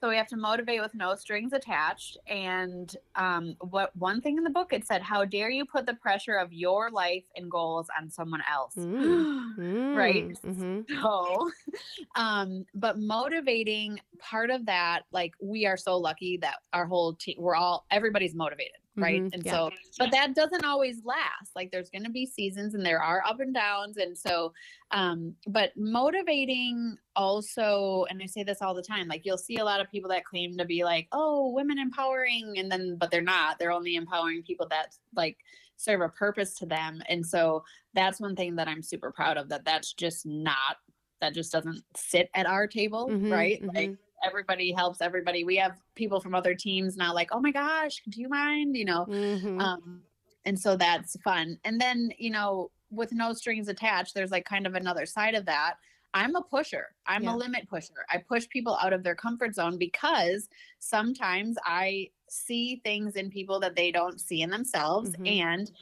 [0.00, 2.18] So we have to motivate with no strings attached.
[2.28, 5.94] And um, what one thing in the book it said, "How dare you put the
[5.94, 9.54] pressure of your life and goals on someone else?" Mm.
[9.94, 10.38] Right.
[10.38, 11.50] hmm so
[12.14, 17.34] um but motivating part of that like we are so lucky that our whole team
[17.38, 19.52] we're all everybody's motivated right Mhm, and yeah.
[19.52, 23.22] so but that doesn't always last like there's going to be seasons and there are
[23.26, 24.52] up and downs and so
[24.90, 29.64] um but motivating also and i say this all the time like you'll see a
[29.64, 33.20] lot of people that claim to be like oh women empowering and then but they're
[33.22, 35.36] not they're only empowering people that like
[35.76, 37.62] serve a purpose to them and so
[37.94, 40.76] that's one thing that i'm super proud of that that's just not
[41.20, 43.74] that just doesn't sit at our table Mhm, right mhm.
[43.74, 45.44] like everybody helps everybody.
[45.44, 48.76] We have people from other teams not like oh my gosh do you mind?
[48.76, 49.06] You know?
[49.08, 49.60] Mhm.
[49.60, 50.02] um
[50.44, 51.58] and so that's fun.
[51.64, 55.44] And then you know with no strings attached there's like kind of another side of
[55.46, 55.74] that.
[56.14, 56.86] I'm a pusher.
[57.06, 57.34] I'm Yeah.
[57.34, 58.06] a limit pusher.
[58.10, 60.48] I push people out of their comfort zone because
[60.78, 65.10] sometimes i see things in people that they don't see in themselves.
[65.16, 65.40] Mhm.
[65.42, 65.72] and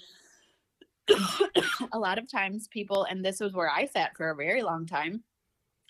[1.93, 4.85] a lot of times people and this was where i sat for a very long
[4.87, 5.23] time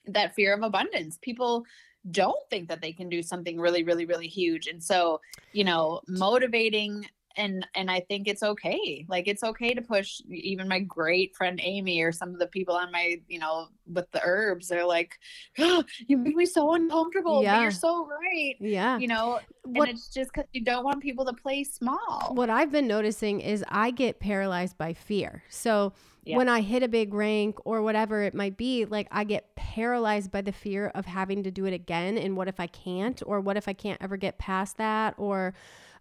[0.08, 1.18] that fear of abundance.
[1.20, 1.64] People
[2.10, 4.66] don't think that they can do something really really really huge.
[4.66, 5.20] And so
[5.52, 9.04] you know motivating and and i think it's okay.
[9.08, 12.74] Like it's okay to push even my great friend amy or some of the people
[12.74, 14.68] on my you know with the herbs.
[14.68, 15.18] They're like
[15.58, 17.42] oh, you make me so uncomfortable.
[17.42, 17.56] Yeah.
[17.56, 18.98] but you're so right yeah.
[18.98, 19.40] you know?
[19.64, 22.32] What, and it's just because you don't want people to play small.
[22.32, 25.42] What i've been noticing is i get paralyzed by fear.
[25.50, 25.92] So
[26.26, 26.36] yeah.
[26.36, 30.30] when I hit a big rank or whatever it might be, like I get paralyzed
[30.32, 32.18] by the fear of having to do it again.
[32.18, 33.22] And what if I can't?
[33.24, 35.14] Or what if I can't ever get past that?
[35.16, 35.54] Or,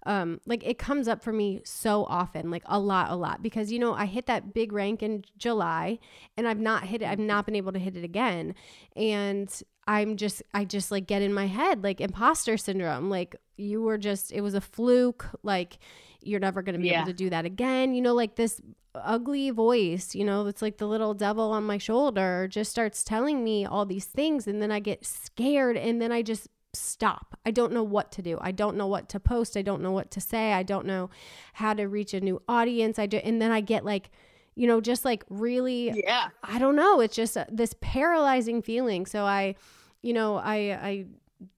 [0.08, 3.72] um, like it comes up for me so often, like a lot, a lot, because
[3.72, 5.98] you know I hit that big rank in July,
[6.38, 7.06] and I've not hit it.
[7.06, 8.54] I've not been able to hit it again,
[8.96, 9.50] and
[9.88, 13.10] I'm just, I just like get in my head like imposter syndrome.
[13.10, 15.28] Like you were just, it was a fluke.
[15.44, 15.78] Like
[16.26, 17.02] you're never going to be yeah.
[17.02, 17.94] able to do that again.
[17.94, 18.62] You know, like this
[18.96, 23.44] ugly voice, you know, it's like the little devil on my shoulder just starts telling
[23.44, 24.48] me all these things.
[24.48, 27.38] And then I get scared and then I just stop.
[27.46, 28.38] I don't know what to do.
[28.42, 29.58] I don't know what to post.
[29.58, 30.54] I don't know what to say.
[30.54, 31.10] I don't know
[31.54, 33.00] how to reach a new audience.
[33.00, 34.10] I do, and then I get like,
[34.56, 36.28] you know, just like really, yeah.
[36.44, 37.00] I don't know.
[37.00, 39.06] It's just a, this paralyzing feeling.
[39.06, 39.56] So I,
[40.02, 41.06] you know, I, I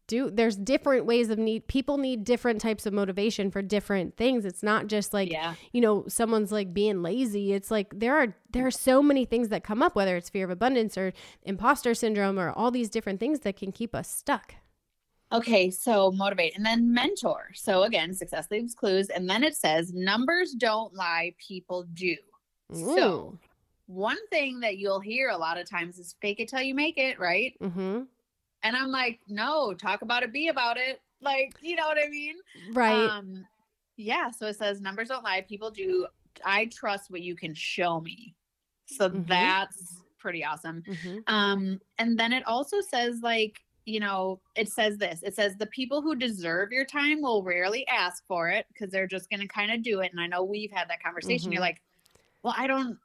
[0.08, 4.46] do there's different ways of need people need different types of motivation for different things.
[4.46, 5.56] It's not just like yeah.
[5.74, 7.54] you know someone's like being lazy.
[7.54, 10.46] It's like there are there are so many things that come up whether it's fear
[10.46, 11.14] of abundance or
[11.44, 14.56] imposter syndrome or all these different things that can keep us stuck.
[15.32, 17.50] Okay so motivate and then mentor.
[17.54, 22.16] So again success leaves clues and then it says numbers don't lie people do.
[22.76, 22.96] Ooh.
[22.96, 23.40] so
[23.88, 26.98] one thing that you'll hear a lot of times is fake it till you make
[26.98, 27.54] it right?
[27.62, 28.04] Mm-hmm
[28.64, 31.02] and I'm like, no, talk about it, be about it.
[31.22, 32.36] Like, you know what I mean?
[32.74, 33.10] Right.
[33.10, 33.46] Um,
[33.96, 34.32] yeah.
[34.32, 35.46] So it says numbers don't lie.
[35.48, 36.08] People do.
[36.46, 38.36] I trust what you can show me.
[38.86, 39.24] So mm-hmm.
[39.28, 40.84] that's pretty awesome.
[40.88, 41.18] Mm-hmm.
[41.28, 45.24] Um, and then it also says like, you know, it says this.
[45.24, 49.08] It says the people who deserve your time will rarely ask for it because they're
[49.08, 50.12] just going to kind of do it.
[50.12, 51.46] And I know we've had that conversation.
[51.46, 51.54] Mm-hmm.
[51.54, 51.82] You're like,
[52.44, 52.98] well, I don't.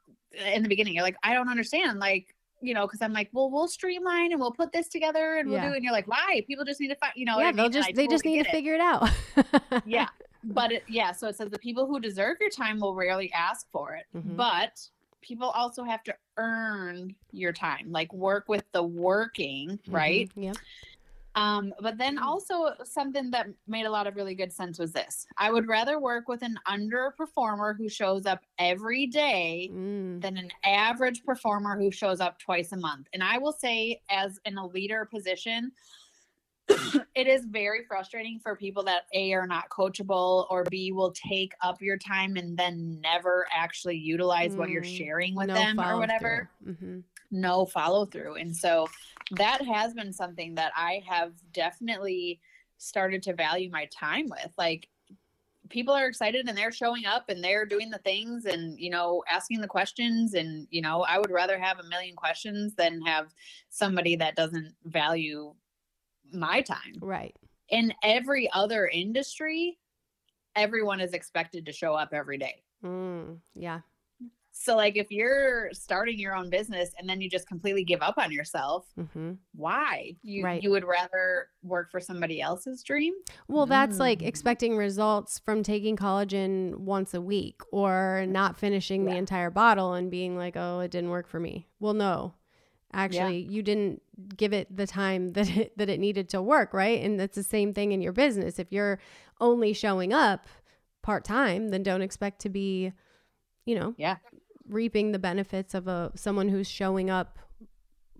[0.45, 1.99] In the beginning, you're like, I don't understand.
[1.99, 5.49] Like, you know, because I'm like, well, we'll streamline and we'll put this together and
[5.49, 5.69] we'll yeah.
[5.69, 5.75] do.
[5.75, 6.43] And you're like, why?
[6.47, 8.49] People just need to find, you know, yeah, they'll just they totally just need to
[8.49, 9.09] figure it out.
[9.85, 10.07] yeah,
[10.45, 13.69] but it, yeah, so it says the people who deserve your time will rarely ask
[13.71, 14.35] for it, mm-hmm.
[14.37, 14.79] but
[15.21, 19.95] people also have to earn your time, like work with the working, mm-hmm.
[19.95, 20.31] right?
[20.35, 20.53] Yeah.
[21.35, 22.21] Um, but then mm.
[22.21, 25.25] also something that made a lot of really good sense was this.
[25.37, 30.21] I would rather work with an underperformer who shows up every day mm.
[30.21, 33.07] than an average performer who shows up twice a month.
[33.13, 35.71] And I will say, as in a leader position,
[37.15, 41.53] it is very frustrating for people that A are not coachable or B will take
[41.61, 44.57] up your time and then never actually utilize mm.
[44.57, 44.97] what you're mm.
[44.97, 46.49] sharing with no them or whatever.
[46.65, 46.99] Mm-hmm.
[47.31, 48.35] No follow through.
[48.35, 48.87] And so
[49.31, 52.39] that has been something that I have definitely
[52.77, 54.51] started to value my time with.
[54.57, 54.89] Like
[55.69, 59.23] people are excited and they're showing up and they're doing the things and you know
[59.29, 63.33] asking the questions and you know I would rather have a million questions than have
[63.69, 65.53] somebody that doesn't value
[66.31, 66.95] my time.
[67.01, 67.35] Right.
[67.69, 69.79] In every other industry,
[70.55, 72.61] everyone is expected to show up every day.
[72.83, 73.79] Mm, yeah.
[74.63, 78.17] So, like, if you're starting your own business and then you just completely give up
[78.17, 79.33] on yourself, mm-hmm.
[79.53, 80.15] why?
[80.21, 80.63] You right.
[80.63, 83.13] you would rather work for somebody else's dream?
[83.49, 83.99] Well, that's mm.
[83.99, 89.11] like expecting results from taking collagen once a week or not finishing yeah.
[89.11, 92.35] the entire bottle and being like, "Oh, it didn't work for me." Well, no.
[92.93, 93.49] Actually, yeah.
[93.49, 94.01] you didn't
[94.37, 97.03] give it the time that it, that it needed to work, right?
[97.03, 98.59] And that's the same thing in your business.
[98.59, 98.99] If you're
[99.41, 100.47] only showing up
[101.01, 102.93] part time, then don't expect to be,
[103.65, 104.17] you know, yeah,
[104.67, 107.39] reaping the benefits of a someone who's showing up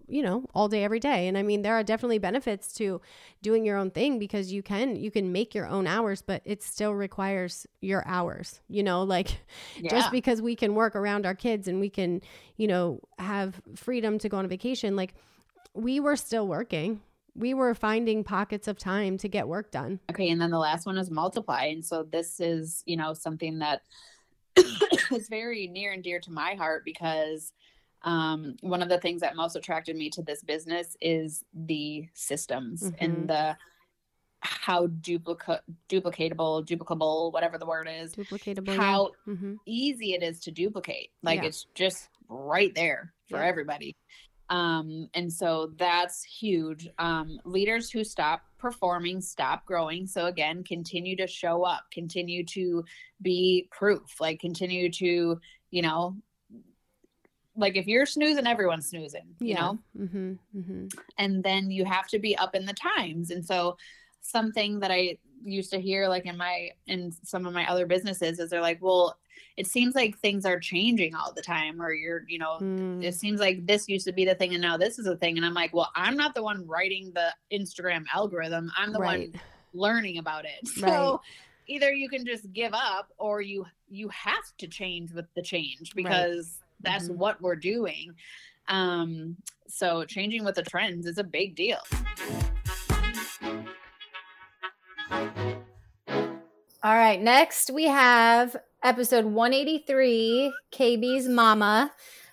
[0.08, 1.28] you know all day every day.
[1.28, 3.02] And i mean there are definitely benefits to
[3.42, 6.62] doing your own thing because you can you can make your own hours but it
[6.62, 9.40] still requires your hours you know like
[9.80, 9.90] yeah.
[9.90, 12.22] just because we can work around our kids and we can
[12.58, 15.14] you know have freedom to go on a vacation like
[15.74, 17.02] we were still working.
[17.36, 20.00] We were finding pockets of time to get work done.
[20.12, 21.66] Okay and then the last one is multiply.
[21.66, 23.82] And so this is you know something that
[25.12, 27.52] is very near and dear to my heart because
[28.04, 32.84] um, one of the things that most attracted me to this business is the systems
[32.84, 33.04] mm-hmm.
[33.04, 33.58] and the
[34.44, 39.34] how duplicate duplicatable duplicable whatever the word is duplicatable how yeah.
[39.34, 39.54] mm-hmm.
[39.66, 41.48] easy it is to duplicate like yeah.
[41.48, 43.46] it's just right there for yeah.
[43.46, 43.96] everybody
[44.54, 50.06] um, and so that's huge um, leaders who stop performing, stop growing.
[50.06, 52.86] So again, continue to show up, continue to
[53.24, 55.42] be proof, like continue to,
[55.72, 56.16] you know,
[57.56, 59.60] like if you're snoozing, everyone's snoozing, you yeah.
[59.60, 59.80] know?
[60.00, 60.88] Mm-hmm, mm-hmm.
[61.18, 63.32] And then you have to be up in the times.
[63.32, 63.78] And so
[64.22, 68.40] something that I used to hear like in my in some of my other businesses
[68.40, 69.18] is they're like, well,
[69.58, 73.04] it seems like things are changing all the time or you're you know Mm.
[73.04, 75.38] it seems like this used to be the thing and now this is a thing
[75.38, 79.32] and i'm like well i'm not the one writing the instagram algorithm i'm the Right.
[79.34, 79.42] one
[79.74, 81.20] learning about it so Right.
[81.68, 85.94] either you can just give up or you you have to change with the change
[85.96, 87.16] because that's Mhm.
[87.18, 88.14] what we're doing
[88.70, 89.36] um
[89.68, 91.80] so changing with the trends is a big deal
[96.84, 101.92] All right, next we have episode 183, KB's Mama.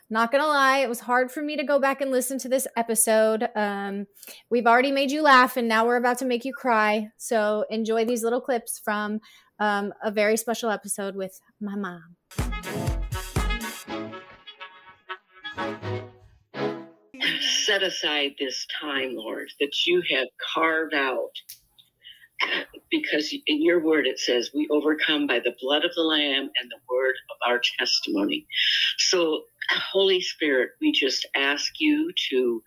[0.09, 2.67] Not gonna lie, it was hard for me to go back and listen to this
[2.77, 3.49] episode.
[3.55, 4.07] Um,
[4.51, 7.09] we've already made you laugh, and now we're about to make you cry.
[7.17, 9.21] So enjoy these little clips from
[9.61, 12.17] um, a very special episode with my mom.
[17.71, 21.31] set aside this time, Lord, that you have carved out.
[22.91, 26.71] Because in your word it says, we overcome by the blood of the Lamb and
[26.71, 28.47] the word of our testimony.
[28.99, 32.63] So, Holy Spirit, we just ask you to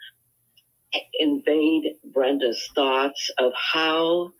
[1.19, 4.31] invade Brenda's thoughts of how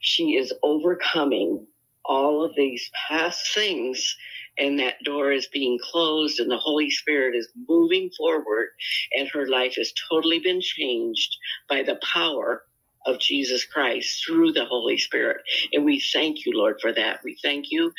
[0.00, 1.66] she is overcoming
[2.04, 4.16] all of these past things
[4.58, 8.68] and that door is being closed and the Holy Spirit is moving forward
[9.14, 11.36] and her life has totally been changed
[11.68, 12.62] by the power
[13.06, 15.38] of Jesus Christ through the Holy Spirit.
[15.72, 17.20] And we thank you, Lord, for that.
[17.24, 17.92] We thank you.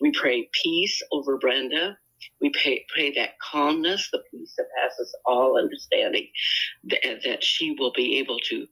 [0.00, 1.96] We pray peace over Brenda.
[2.40, 6.28] We pray, pray that calmness, the peace that passes all understanding,
[6.84, 8.66] that, that she will be able to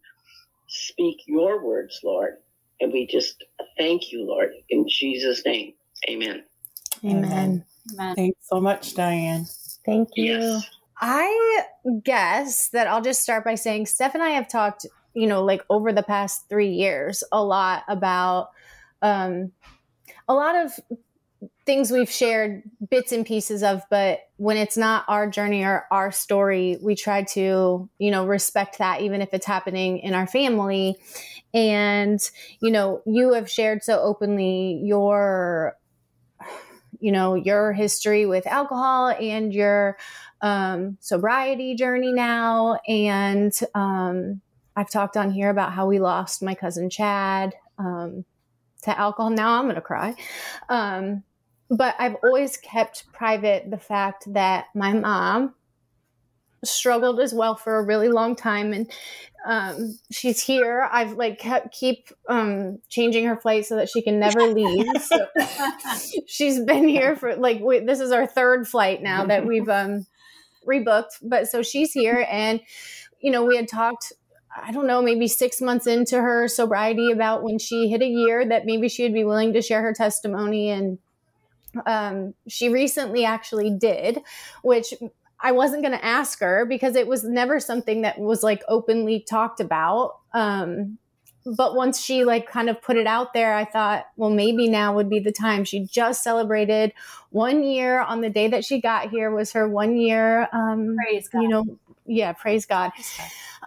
[0.68, 2.36] speak your words, Lord.
[2.80, 3.42] And we just
[3.78, 5.72] thank you, Lord, in Jesus' name.
[6.08, 6.44] Amen.
[7.04, 7.64] Amen.
[8.14, 9.46] Thanks so much, Diane.
[9.84, 10.24] Thank you.
[10.24, 10.68] Yes.
[11.00, 11.64] I
[12.04, 15.62] guess that I'll just start by saying Steph and I have talked, you know, like
[15.70, 18.50] over the past three years, a lot about
[19.00, 19.50] um,
[20.28, 20.78] a lot of
[21.64, 26.12] things we've shared bits and pieces of, but when it's not our journey or our
[26.12, 30.96] story, we try to, you know, respect that even if it's happening in our family.
[31.54, 32.20] And,
[32.60, 35.76] you know, you have shared so openly your
[36.98, 39.98] you know your history with alcohol and your
[40.40, 44.40] um, sobriety journey now and um,
[44.76, 48.24] i've talked on here about how we lost my cousin chad um,
[48.82, 49.30] to alcohol.
[49.30, 50.14] Now i'm gonna cry.
[50.68, 51.24] Um,
[51.68, 55.54] but i've always kept private the fact that my mom
[56.64, 58.72] struggled as well for a really long time.
[58.72, 58.90] And
[59.46, 60.88] um, she's here.
[60.90, 64.86] I've like kept keep um, changing her flight so that she can never leave.
[65.02, 65.26] So
[66.26, 70.06] she's been here for like we, this is our third flight now that we've um
[70.66, 71.18] rebooked.
[71.22, 72.60] But so she's here and
[73.20, 74.12] you know we had talked
[74.62, 78.46] i don't know maybe six months into her sobriety about when she hit a year
[78.46, 80.98] that maybe she would be willing to share her testimony and
[81.84, 84.22] um, she recently actually did
[84.62, 84.94] which
[85.40, 89.20] i wasn't going to ask her because it was never something that was like openly
[89.20, 90.98] talked about um,
[91.44, 94.94] but once she like kind of put it out there i thought well maybe now
[94.94, 96.92] would be the time she just celebrated
[97.30, 101.28] one year on the day that she got here was her one year um Praise
[101.28, 101.42] God.
[101.42, 102.92] you know yeah praise god.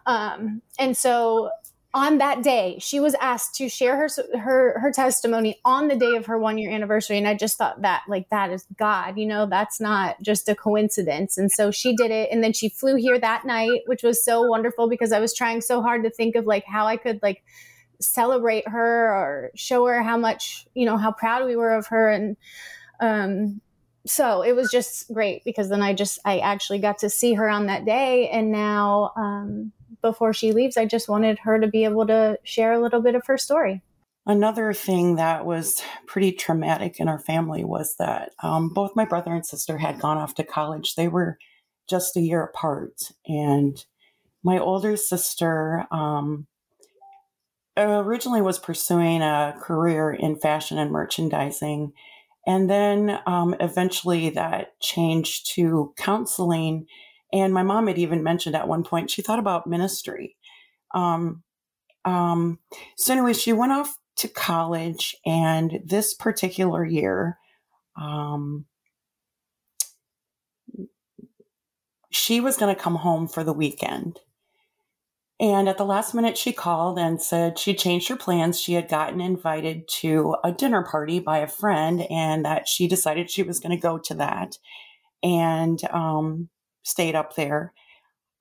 [0.06, 1.50] Um and so
[1.92, 6.16] on that day she was asked to share her her her testimony on the day
[6.16, 7.18] of her one year anniversary.
[7.18, 10.56] And i just thought that like that is god you know that's not just a
[10.56, 11.38] coincidence.
[11.38, 12.30] And so she did it.
[12.32, 15.62] And then she flew here that night which was so wonderful because i was trying
[15.62, 17.44] so hard to think of like how i could like
[18.02, 22.10] celebrate her or show her how much you know how proud we were of her.
[22.10, 22.38] And
[23.00, 23.62] um
[24.10, 27.50] so it was just great because then i just i actually got to see her
[27.50, 31.84] on that day and now um before she leaves i just wanted her to be
[31.84, 33.82] able to share a little bit of her story
[34.30, 39.34] Another thing that was pretty traumatic in our family was that um, both my brother
[39.34, 40.94] and sister had gone off to college.
[40.94, 41.40] They were
[41.90, 43.12] just a year apart.
[43.26, 43.84] And
[44.44, 46.46] my older sister um,
[47.76, 51.94] originally was pursuing a career in fashion and merchandising.
[52.50, 56.88] And then um, eventually that changed to counseling.
[57.32, 60.36] And my mom had even mentioned at one point she thought about ministry.
[60.96, 61.44] Um,
[62.06, 62.58] um,
[62.98, 67.38] so, anyway, she went off to college, and this particular year,
[67.96, 68.66] um,
[72.10, 74.22] she was going to come home for the weekend.
[75.42, 78.60] And at the last minute, she called and said she changed her plans.
[78.60, 83.32] She had gotten invited to a dinner party by a friend, and that she decided
[83.32, 84.58] she was going to go to that
[85.24, 86.50] and um,
[86.84, 87.74] stayed up there.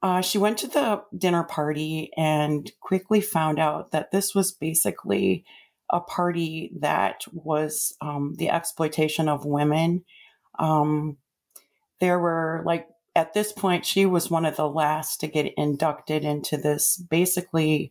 [0.02, 5.44] Uh, she went to the dinner party and quickly found out that this was basically
[5.90, 10.04] a party that was um, the exploitation of women.
[10.58, 11.16] Um,
[12.00, 12.86] there were like
[13.18, 17.90] at this point, she was one of the last to get inducted into this basically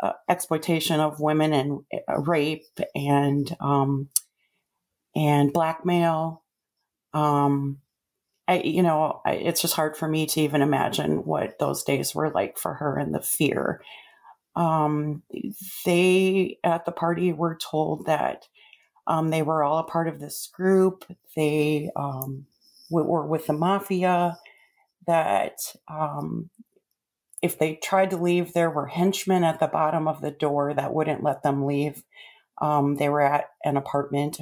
[0.00, 4.10] uh, exploitation of women and uh, rape and um,
[5.16, 6.44] and blackmail.
[7.12, 7.78] Um,
[8.46, 12.14] I, you know, I, it's just hard for me to even imagine what those days
[12.14, 13.82] were like for her and the fear.
[14.54, 15.24] Um,
[15.84, 18.46] they at the party were told that
[19.08, 21.04] um, they were all a part of this group.
[21.34, 22.46] They um,
[22.88, 24.38] were with the mafia
[25.06, 26.50] that um,
[27.42, 30.94] if they tried to leave, there were henchmen at the bottom of the door that
[30.94, 32.02] wouldn't let them leave.
[32.60, 34.40] Um, they were at an apartment,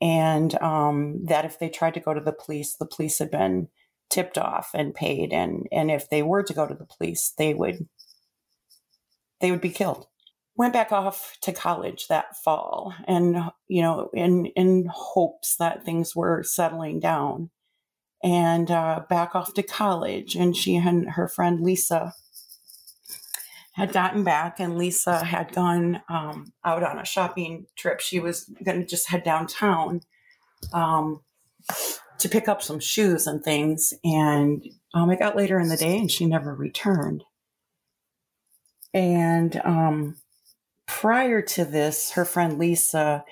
[0.00, 3.68] and um, that if they tried to go to the police, the police had been
[4.08, 7.52] tipped off and paid, and and if they were to go to the police, they
[7.52, 7.86] would
[9.40, 10.06] they would be killed.
[10.56, 13.36] Went back off to college that fall, and
[13.68, 17.50] you know, in in hopes that things were settling down
[18.26, 20.34] and uh, back off to college.
[20.34, 22.12] And she and her friend Lisa
[23.74, 28.00] had gotten back, and Lisa had gone um, out on a shopping trip.
[28.00, 30.00] She was going to just head downtown
[30.72, 31.20] um,
[32.18, 33.94] to pick up some shoes and things.
[34.02, 37.22] And um, it got later in the day, and she never returned.
[38.92, 40.16] And um,
[40.86, 43.24] prior to this, her friend Lisa,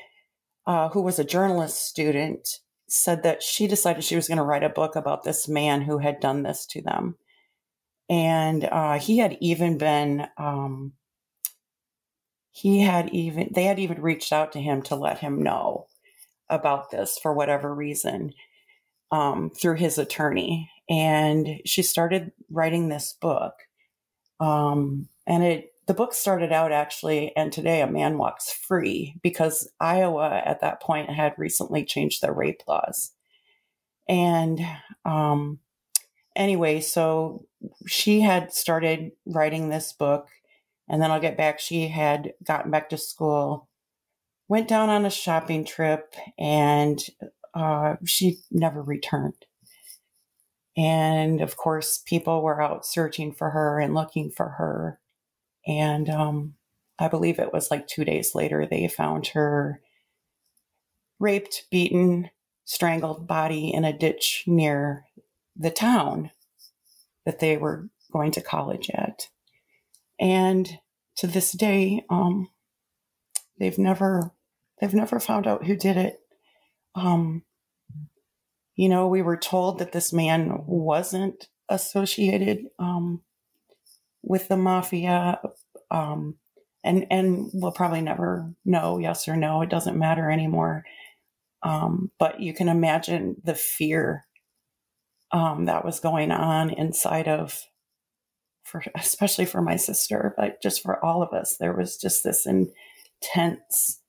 [0.68, 2.60] uh, who was a journalist student,
[2.94, 5.98] said that she decided she was going to write a book about this man who
[5.98, 7.16] had done this to them.
[8.08, 10.92] And uh, he had even been, um,
[12.52, 15.86] he had even, they had even reached out to him to let him know
[16.48, 18.32] about this for whatever reason
[19.10, 20.70] um, through his attorney.
[20.88, 23.54] And she started writing this book.
[24.38, 29.70] Um, and it, the book started out actually, and today a man walks free because
[29.80, 33.12] Iowa at that point had recently changed their rape laws.
[34.08, 34.60] And
[35.04, 35.58] um,
[36.36, 37.46] anyway, so
[37.86, 40.28] she had started writing this book,
[40.88, 41.60] and then I'll get back.
[41.60, 43.68] She had gotten back to school,
[44.48, 47.02] went down on a shopping trip, and
[47.54, 49.46] uh, she never returned.
[50.76, 54.98] And of course, people were out searching for her and looking for her.
[55.66, 56.54] And um,
[56.98, 59.80] I believe it was like two days later, they found her
[61.18, 62.30] raped, beaten,
[62.64, 65.04] strangled body in a ditch near
[65.56, 66.30] the town
[67.24, 69.28] that they were going to college at.
[70.18, 70.78] And
[71.16, 72.48] to this day, um,
[73.58, 74.32] they've never
[74.80, 76.20] they've never found out who did it.
[76.94, 77.42] Um,
[78.76, 83.22] you know, we were told that this man wasn't associated um,
[84.26, 85.40] with the mafia.
[85.90, 86.36] Um,
[86.82, 89.62] and and we'll probably never know yes or no.
[89.62, 90.84] It doesn't matter anymore.
[91.62, 94.26] Um, but you can imagine the fear
[95.32, 97.64] um, that was going on inside of,
[98.62, 101.56] for especially for my sister, but just for all of us.
[101.56, 104.00] There was just this intense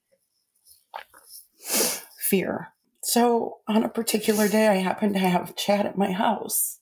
[2.20, 2.74] fear.
[3.02, 6.80] So on a particular day, I happened to have Chad at my house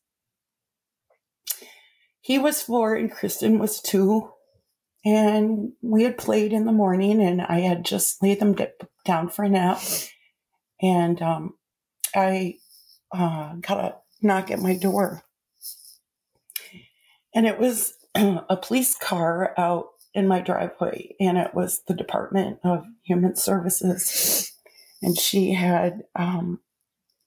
[2.24, 4.32] he was four and Kristen was two.
[5.06, 8.56] And we had played in the morning, and I had just laid them
[9.04, 9.82] down for a nap.
[10.82, 11.56] And um,
[12.16, 12.56] I
[13.12, 15.24] uh, got a knock at my door.
[17.36, 22.60] And it was a police car out in my driveway, and it was the Department
[22.64, 24.50] of Human Services.
[25.02, 26.62] And she had um,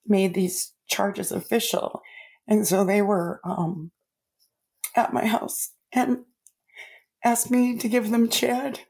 [0.07, 2.01] made these charges official.
[2.49, 3.91] And so they were um,
[4.97, 6.25] at my house and
[7.25, 8.81] asked me to give them Chad.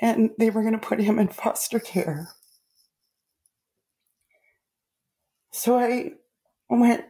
[0.00, 2.30] And they were going to put him in foster care.
[5.52, 6.12] So I
[6.68, 7.04] went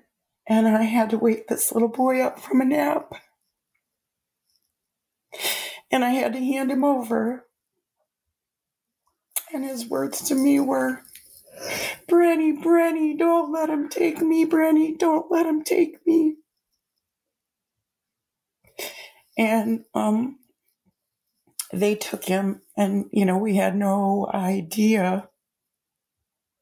[0.49, 3.12] and I had to wake this little boy up from a nap.
[5.91, 7.47] And I had to hand him over.
[9.55, 11.03] And his words to me were,
[12.09, 16.37] Brenny, Brenny, don't let him take me, Brenny, don't let him take me.
[19.37, 20.39] And um,
[21.72, 25.28] they took him, and, you know, we had no idea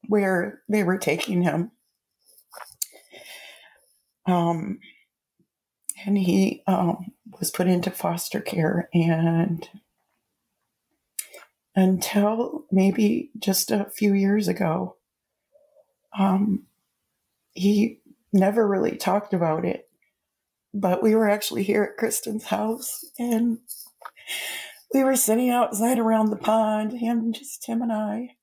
[0.07, 1.71] where they were taking him.
[4.25, 4.79] Um,
[6.05, 9.67] and he um, was put into foster care, and
[11.75, 14.95] until maybe just a few years ago,
[16.17, 16.63] um,
[17.53, 17.99] he
[18.33, 19.89] never really talked about it
[20.73, 23.59] but we were actually here at Kristen's house and
[24.93, 28.35] we were sitting outside around the pond, him, just him and I.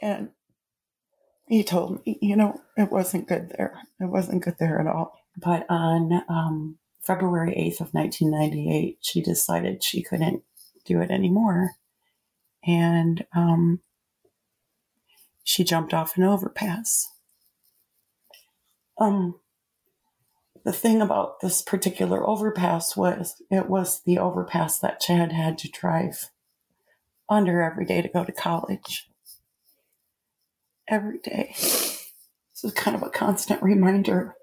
[0.00, 0.30] And
[1.48, 3.74] he told me, you know, it wasn't good there.
[4.00, 5.18] It wasn't good there at all.
[5.36, 10.42] But on um, February 8th of 1998, she decided she couldn't
[10.84, 11.72] do it anymore.
[12.66, 13.80] And um,
[15.42, 17.08] she jumped off an overpass.
[19.00, 19.36] Um,
[20.68, 25.70] the thing about this particular overpass was it was the overpass that Chad had to
[25.70, 26.28] drive
[27.26, 29.08] under every day to go to college.
[30.86, 31.54] Every day.
[31.56, 32.12] This
[32.62, 34.34] is kind of a constant reminder.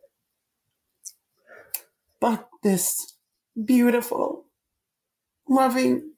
[2.19, 3.17] But this
[3.63, 4.45] beautiful,
[5.47, 6.13] loving,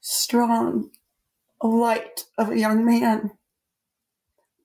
[0.00, 0.90] strong
[1.62, 3.30] light of a young man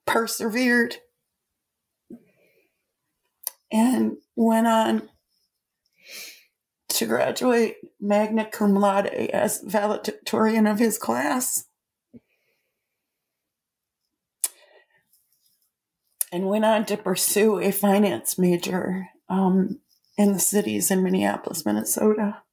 [0.07, 0.95] persevered
[3.71, 5.09] and went on
[6.89, 11.65] to graduate magna cum laude as valedictorian of his class.
[16.31, 19.79] And went on to pursue a finance major um,
[20.17, 22.43] in the cities in Minneapolis, Minnesota.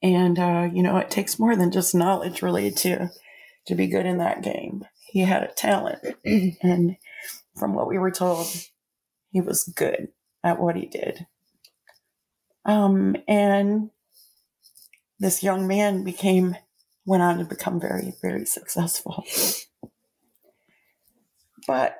[0.00, 3.08] And uh, you know, it takes more than just knowledge, really, to
[3.66, 4.84] to be good in that game.
[5.06, 5.98] He had a talent,
[6.62, 6.96] and
[7.58, 8.46] from what we were told,
[9.36, 10.08] he was good
[10.42, 11.26] at what he did.
[12.64, 13.90] Um, and
[15.18, 16.56] this young man became,
[17.04, 19.26] went on to become very, very successful.
[21.66, 21.98] But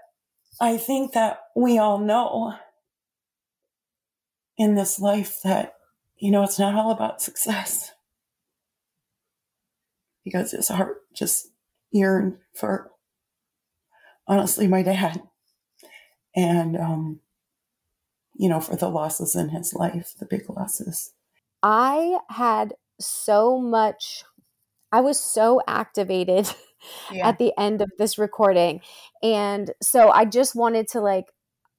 [0.63, 2.55] I think that we all know
[4.57, 5.75] in this life that,
[6.17, 7.93] you know, it's not all about success.
[10.25, 11.49] Because his heart just
[11.91, 12.93] yearned for,
[14.27, 15.21] honestly, my dad.
[16.35, 17.21] And um,
[18.39, 21.13] you know, for the losses in his life, the big losses.
[21.63, 24.25] I had so much,
[24.93, 26.49] I was so activated
[27.13, 27.29] yeah.
[27.29, 28.81] at the end of this recording.
[29.23, 31.27] And so I just wanted to like,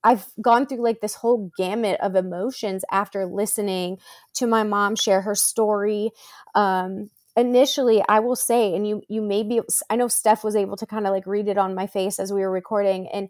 [0.03, 3.97] I've gone through like this whole gamut of emotions after listening
[4.35, 6.11] to my mom share her story.
[6.55, 9.61] Um, initially i will say and you you may be,
[9.91, 12.33] i know steph was able to kind of like read it on my face as
[12.33, 13.29] we were recording and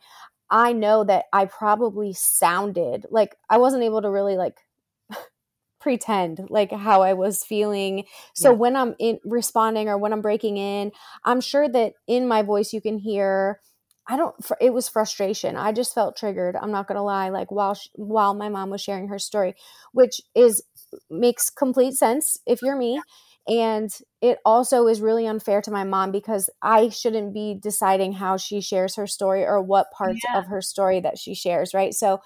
[0.50, 4.58] I know that I probably sounded like I wasn't able to really like
[5.80, 8.06] pretend like how I was feeling.
[8.34, 8.58] So yeah.
[8.58, 10.92] when I'm in responding or when I'm breaking in,
[11.24, 13.60] I'm sure that in my voice you can hear
[14.10, 15.58] I don't it was frustration.
[15.58, 16.56] I just felt triggered.
[16.56, 19.56] I'm not going to lie like while she, while my mom was sharing her story,
[19.92, 20.64] which is
[21.10, 23.02] makes complete sense if you're me.
[23.48, 23.90] And
[24.22, 28.60] it also is really unfair to my mom because I shouldn't be deciding how she
[28.60, 30.40] shares her story or what parts yeah.
[30.40, 31.94] of her story that she shares, right?
[31.94, 32.20] So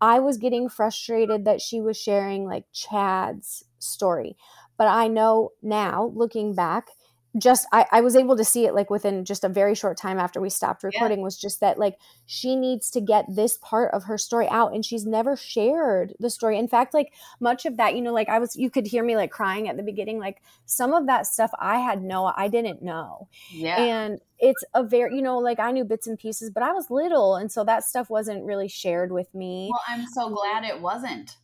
[0.00, 4.36] I was getting frustrated that she was sharing like Chad's story.
[4.76, 6.88] But I know now, looking back,
[7.36, 10.18] just I, I was able to see it like within just a very short time
[10.18, 11.24] after we stopped recording yeah.
[11.24, 14.84] was just that like she needs to get this part of her story out and
[14.84, 16.58] she's never shared the story.
[16.58, 19.16] In fact like much of that you know like i was you could hear me
[19.16, 22.82] like crying at the beginning like some of that stuff i had no i didn't
[22.82, 23.28] know.
[23.50, 23.80] Yeah.
[23.80, 26.90] And it's a very you know like i knew bits and pieces but i was
[26.90, 29.68] little and so that stuff wasn't really shared with me.
[29.70, 31.36] Well i'm so glad it wasn't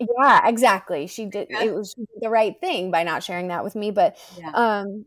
[0.00, 1.62] yeah exactly she did yeah.
[1.62, 4.50] it was the right thing by not sharing that with me but yeah.
[4.54, 5.04] um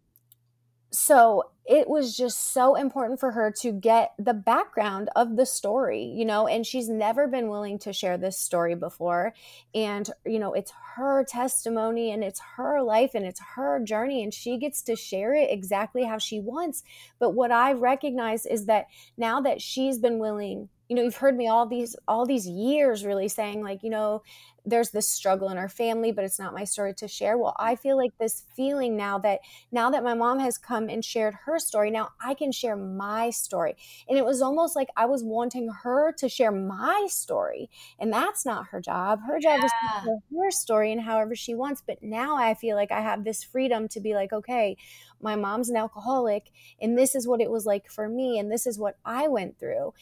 [0.92, 6.04] so it was just so important for her to get the background of the story,
[6.04, 9.34] you know, and she's never been willing to share this story before.
[9.74, 14.34] And, you know, it's her testimony and it's her life and it's her journey, and
[14.34, 16.84] she gets to share it exactly how she wants.
[17.18, 18.88] But what I recognize is that
[19.18, 23.06] now that she's been willing, you know, you've heard me all these all these years
[23.06, 24.22] really saying like, you know,
[24.66, 27.38] there's this struggle in our family but it's not my story to share.
[27.38, 29.40] Well i feel like this feeling now that
[29.72, 33.30] now that my mom has come and shared her story now i can share my
[33.30, 33.76] story.
[34.08, 37.70] And it was almost like i was wanting her to share my story.
[38.00, 39.20] And that's not her job.
[39.28, 39.66] Her job yeah.
[39.66, 41.82] is to share her story and however she wants.
[41.86, 44.78] But now i feel like i have this freedom to be like okay
[45.22, 48.68] my mom's an alcoholic and this is what it was like for me and this
[48.68, 49.94] is what i went through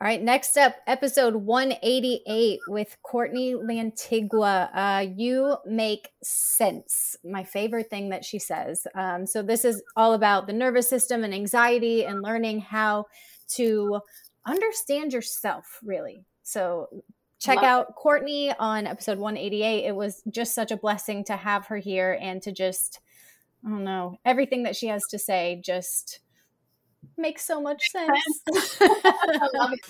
[0.00, 4.70] all right, next up, episode 188 with Courtney Lantigua.
[4.72, 7.16] Uh, you make sense.
[7.24, 8.86] My favorite thing that she says.
[8.94, 13.06] Um, so, this is all about the nervous system and anxiety and learning how
[13.56, 14.00] to
[14.46, 16.24] understand yourself, really.
[16.44, 17.02] So,
[17.40, 17.94] check Love out it.
[17.96, 19.84] Courtney on episode 188.
[19.84, 23.00] It was just such a blessing to have her here and to just,
[23.66, 26.20] I don't know, everything that she has to say just
[27.18, 28.22] Makes so much sense.
[28.48, 28.76] sense.
[28.80, 29.84] I love it.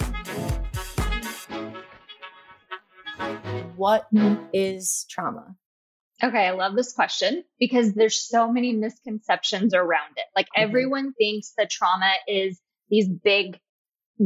[3.76, 4.06] What
[4.54, 5.54] is trauma?
[6.24, 10.24] Okay, I love this question because there's so many misconceptions around it.
[10.34, 10.62] Like mm-hmm.
[10.62, 13.60] everyone thinks that trauma is these big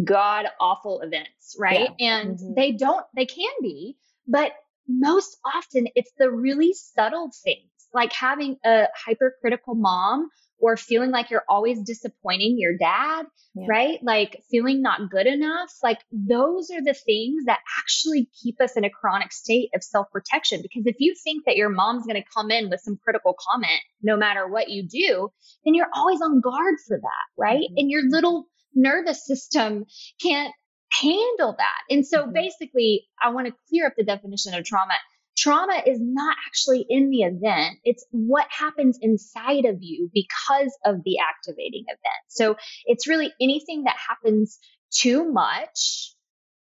[0.05, 1.91] god awful events, right?
[1.99, 2.19] Yeah.
[2.20, 2.55] And mm-hmm.
[2.55, 3.97] they don't they can be,
[4.29, 4.53] but
[4.87, 10.29] most often it's the really subtle things, like having a hypercritical mom
[10.63, 13.67] or feeling like you're always disappointing your dad, Yeah.
[13.69, 13.99] right?
[14.03, 15.73] Like feeling not good enough.
[15.83, 20.07] Like those are the things that actually keep us in a chronic state of self
[20.13, 20.63] protection.
[20.63, 23.81] Because if you think that your mom's going to come in with some critical comment,
[24.03, 25.31] no matter what you do,
[25.65, 27.69] then you're always on guard for that, right?
[27.71, 27.75] Mhm.
[27.77, 29.85] And your little nervous system
[30.23, 30.55] can't
[30.93, 31.81] handle that.
[31.91, 32.35] And so Mhm.
[32.35, 34.95] basically, I want to clear up the definition of trauma.
[35.37, 37.79] Trauma is not actually in the event.
[37.85, 42.25] It's what happens inside of you because of the activating event.
[42.29, 44.59] So it's really anything that happens
[44.91, 46.15] too much,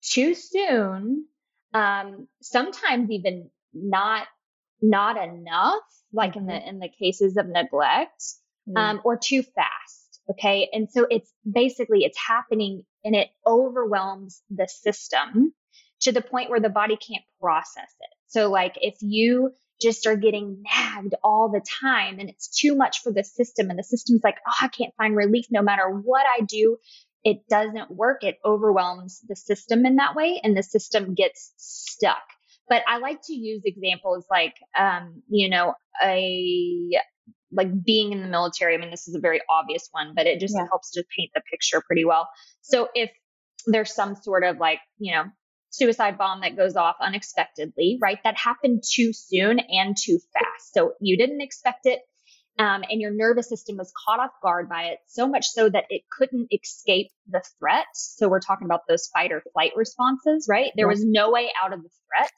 [0.03, 1.27] too soon,
[1.73, 4.27] um, sometimes even not
[4.81, 5.83] not enough,
[6.13, 8.23] like in the in the cases of neglect,
[8.77, 10.21] um, or too fast.
[10.31, 10.69] Okay.
[10.73, 15.55] And so it's basically it's happening and it overwhelms the system
[16.01, 18.18] to the point where the body can't process it.
[18.29, 23.01] So like if you just are getting nagged all the time and it's too much
[23.03, 26.27] for the system and the system's like, oh, I can't find relief no matter what
[26.27, 26.79] I do.
[27.25, 28.25] It doesn't work.
[28.25, 32.23] It overwhelms the system in that way and the system gets stuck.
[32.69, 35.75] But I like to use examples like, um, you know,
[36.05, 36.91] a
[37.51, 38.75] like being in the military.
[38.75, 40.67] I mean, this is a very obvious one, but it just Yeah.
[40.69, 42.29] helps to paint the picture pretty well.
[42.61, 43.11] So if
[43.67, 45.25] there's some sort of like, you know,
[45.71, 48.19] suicide bomb that goes off unexpectedly, right?
[48.25, 50.73] That happened too soon and too fast.
[50.73, 52.01] So you didn't expect it.
[52.59, 55.85] Um, and your nervous system was caught off guard by it so much so that
[55.91, 57.87] it couldn't escape the threat.
[57.95, 60.73] So we're talking about those fight or flight responses, right?
[60.75, 62.33] There was no way out of the threat.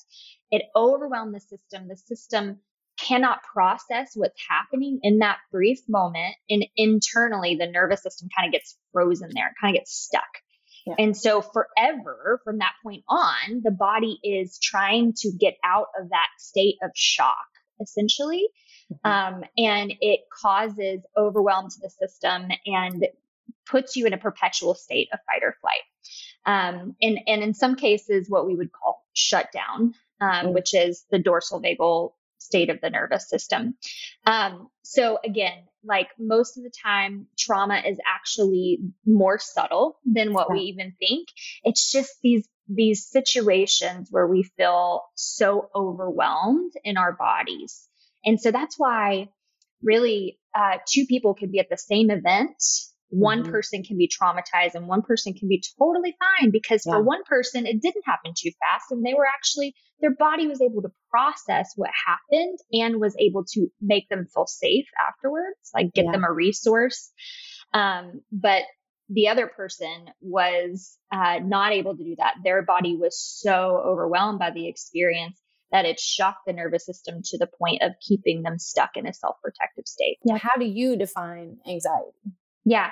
[0.51, 1.89] It overwhelmed the system.
[1.89, 2.59] The system
[2.98, 6.35] cannot process what's happening in that brief moment.
[6.51, 10.28] And internally, the nervous system kind of gets frozen there, kind of gets stuck.
[10.86, 10.94] Yeah.
[10.98, 16.11] And so forever from that point on, the body is trying to get out of
[16.11, 17.36] that state of shock,
[17.81, 18.48] essentially.
[19.05, 23.07] Um, and it causes overwhelm to the system and
[23.66, 25.82] puts you in a perpetual state of fight or flight.
[26.44, 30.52] Um, and, and in some cases, what we would call shutdown, um, Mm.
[30.55, 33.76] which is the dorsal vagal state of the nervous system.
[34.26, 40.50] Um, so again, like most of the time, trauma is actually more subtle than what
[40.50, 41.28] we even think.
[41.62, 47.88] It's just these these situations where we feel so overwhelmed in our bodies,
[48.24, 49.28] and so that's why
[49.82, 52.62] really uh, two people could be at the same event.
[53.11, 53.51] One Mhm.
[53.51, 56.95] person can be traumatized and one person can be totally fine because Yeah.
[56.95, 60.62] for one person it didn't happen too fast and they were actually their body was
[60.62, 65.93] able to process what happened and was able to make them feel safe afterwards, like
[65.93, 66.12] get Yeah.
[66.12, 67.12] them a resource.
[67.74, 68.62] Um, but
[69.11, 72.37] the other person was uh, not able to do that.
[72.45, 75.39] Their body was so overwhelmed by the experience
[75.73, 79.12] that it shocked the nervous system to the point of keeping them stuck in a
[79.12, 80.19] self protective state.
[80.24, 80.39] Yeah.
[80.39, 82.12] How do you define anxiety?
[82.70, 82.90] Yeah.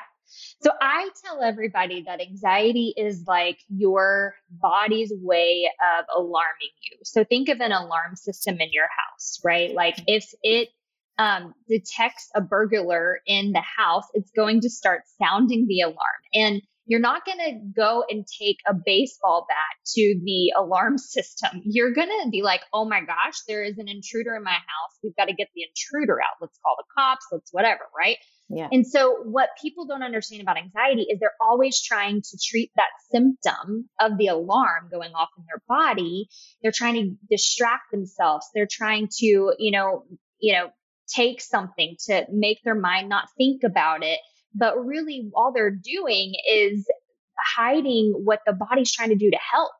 [0.61, 6.99] So I tell everybody that anxiety is like your body's way of alarming you.
[7.05, 9.73] So think of an alarm system in your house, right?
[9.73, 10.71] Like if it
[11.17, 16.23] um, detects a burglar in the house, it's going to start sounding the alarm.
[16.35, 21.61] And you're not going to go and take a baseball bat to the alarm system.
[21.63, 24.99] You're going to be like, oh my gosh, there is an intruder in my house.
[25.05, 26.37] We've got to get the intruder out.
[26.41, 27.27] Let's call the cops.
[27.31, 28.17] Let's whatever, right?
[28.49, 28.69] Yeah.
[28.73, 32.89] And so what people don't understand about anxiety is they're always trying to treat that
[33.13, 36.29] symptom of the alarm going off in their body.
[36.63, 38.47] They're trying to distract themselves.
[38.55, 40.05] They're trying to, you know,
[40.41, 40.71] you know,
[41.15, 44.19] take something to make their mind not think about it.
[44.59, 46.87] But really all they're doing is
[47.57, 49.73] hiding what the body's trying to do to help.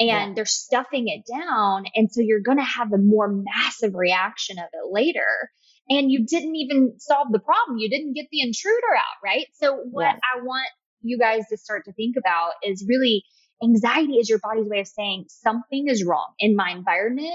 [0.00, 0.32] And Yeah.
[0.34, 1.86] they're stuffing it down.
[1.94, 5.50] And so you're going to have a more massive reaction of it later
[5.88, 7.78] and you didn't even solve the problem.
[7.78, 9.46] You didn't get the intruder out, right?
[9.54, 10.18] So what Yeah.
[10.34, 10.68] I want
[11.02, 13.24] you guys to start to think about is really
[13.62, 17.32] anxiety is your body's way of saying something is wrong in my environment,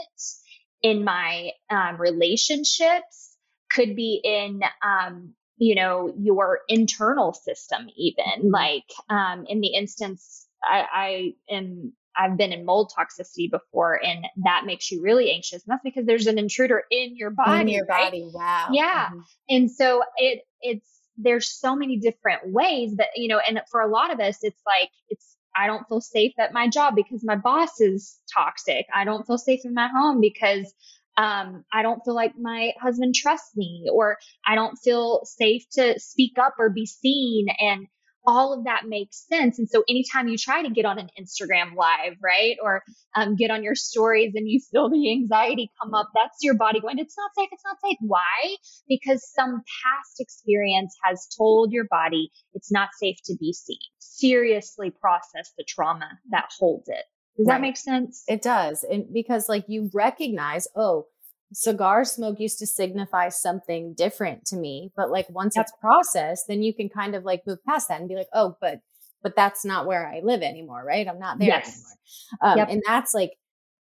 [0.81, 3.35] in my um, relationships,
[3.69, 5.33] could be in, um,
[5.63, 12.37] you know, your internal system, even like um, in the instance, I, I am I've
[12.37, 15.63] been in mold toxicity before, and that makes you really anxious.
[15.63, 17.61] And that's because there's an intruder in your body.
[17.61, 18.11] in your right?
[18.11, 18.29] body.
[18.33, 18.67] Wow.
[18.71, 19.09] Yeah.
[19.13, 19.23] Mhm.
[19.49, 23.87] And so it it's there's so many different ways, that you know, and for a
[23.87, 27.37] lot of us, it's like it's I don't feel safe at my job because my
[27.37, 28.85] boss is toxic.
[28.93, 30.73] I don't feel safe in my home because
[31.17, 35.99] um, I don't feel like my husband trusts me, or I don't feel safe to
[35.99, 37.47] speak up or be seen.
[37.59, 37.87] And
[38.25, 39.59] all of that makes sense.
[39.59, 42.83] And so anytime you try to get on an Instagram live, right, or
[43.15, 46.79] um, get on your stories and you feel the anxiety come up, that's your body
[46.79, 47.97] going, it's not safe, it's not safe.
[48.01, 48.55] Why?
[48.87, 53.77] Because some past experience has told your body it's not safe to be seen.
[53.99, 57.03] Seriously process the trauma that holds it.
[57.37, 57.55] Does right.
[57.55, 58.23] that make sense?
[58.27, 58.83] It does.
[58.83, 61.07] And because like you recognize, oh,
[61.51, 65.65] cigar smoke used to signify something different to me, but like once yep.
[65.65, 68.55] it's processed, then you can kind of like move past that and be like, oh,
[68.61, 68.79] but
[69.21, 71.07] but that's not where I live anymore, right?
[71.07, 71.67] I'm not there yes.
[71.67, 72.51] anymore.
[72.51, 72.69] Um, yep.
[72.69, 73.31] And that's like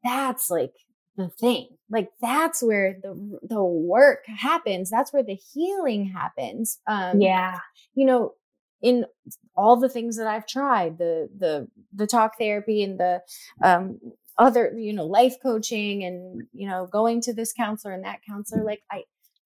[0.04, 0.74] that's like
[1.16, 1.70] the thing.
[1.90, 4.90] Like that's where the the work happens.
[4.90, 6.80] That's where the healing happens.
[6.88, 7.60] Um, yeah.
[7.96, 8.34] You know,
[8.82, 9.06] in
[9.56, 13.22] all the things that I've tried, the the the talk therapy and the
[13.64, 14.00] um
[14.38, 18.64] other, you know, life coaching and you know, going to this counselor and that counselor,
[18.64, 19.04] like I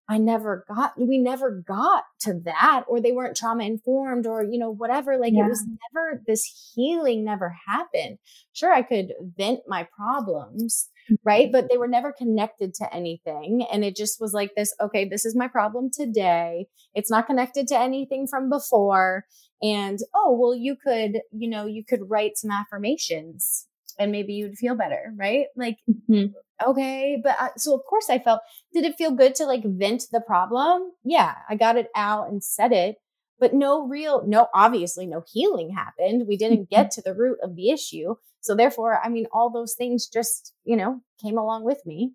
[0.10, 4.60] I never got we never got to that or they weren't trauma informed or you
[4.60, 5.46] know whatever like yeah.
[5.46, 8.18] it was never this healing never happened.
[8.52, 10.90] Sure I could vent my problems,
[11.24, 11.46] right?
[11.46, 11.52] Mm-hmm.
[11.54, 15.24] But they were never connected to anything and it just was like this okay, this
[15.26, 16.68] is my problem today.
[16.94, 19.26] It's not connected to anything from before
[19.62, 23.68] and oh, well you could, you know, you could write some affirmations
[24.00, 25.46] and maybe you'd feel better, right?
[25.56, 26.34] Like, mm-hmm.
[26.66, 27.20] okay.
[27.24, 28.42] But uh, so, of course, I felt,
[28.74, 30.92] did it feel good to like vent the problem?
[31.04, 32.98] Yeah, I got it out and said it,
[33.40, 36.28] but no real, no, obviously, no healing happened.
[36.28, 37.02] We didn't get mm-hmm.
[37.02, 38.16] to the root of the issue.
[38.42, 42.14] So, therefore, I mean, all those things just, you know, came along with me.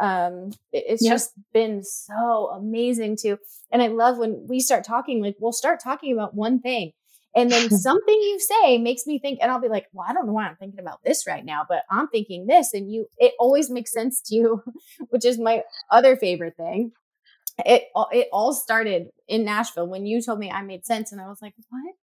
[0.00, 1.14] Um, it, it's yep.
[1.14, 3.38] just been so amazing to,
[3.72, 6.92] and I love when we start talking, like, we'll start talking about one thing
[7.36, 10.26] and then something you say makes me think, and I'll be like, well, I don't
[10.26, 12.72] know why I'm thinking about this right now, but I'm thinking this.
[12.72, 14.62] And you, it always makes sense to you,
[15.10, 16.92] which is my other favorite thing.
[17.64, 21.12] It, it all started in Nashville when you told me I made sense.
[21.12, 21.94] And I was like, what?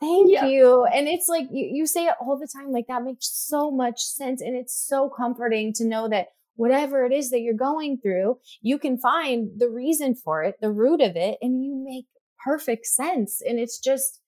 [0.00, 0.46] Thank yeah.
[0.46, 0.84] you.
[0.84, 2.70] And it's like, you, you say it all the time.
[2.70, 4.40] Like that makes so much sense.
[4.40, 8.78] And it's so comforting to know that whatever it is that you're going through, you
[8.78, 12.06] can find the reason for it, the root of it, and you make
[12.44, 13.40] perfect sense.
[13.46, 14.20] And it's just,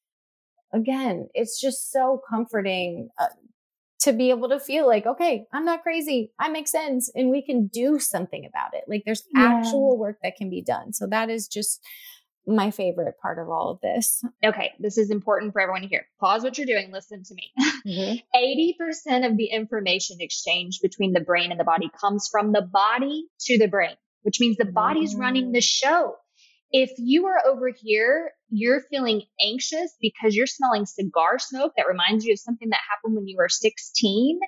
[0.73, 3.27] again, it's just so comforting uh,
[4.01, 6.33] to be able to feel like, okay, I'm not crazy.
[6.39, 8.85] I make sense and we can do something about it.
[8.89, 9.59] Like there's yeah.
[9.59, 10.93] actual work that can be done.
[10.93, 11.81] So that is just
[12.47, 14.25] my favorite part of all of this.
[14.45, 16.07] Okay, this is important for everyone to hear.
[16.19, 17.53] Pause what you're doing, listen to me.
[17.87, 19.15] Mm-hmm.
[19.15, 23.27] 80% of the information exchange between the brain and the body comes from the body
[23.43, 25.21] to the brain, which means the body's mm-hmm.
[25.21, 25.65] running the mm.
[25.65, 26.17] show.
[26.73, 32.25] If you are over here, you're feeling anxious because you're smelling cigar smoke that reminds
[32.25, 34.39] you of something that happened when you were 16.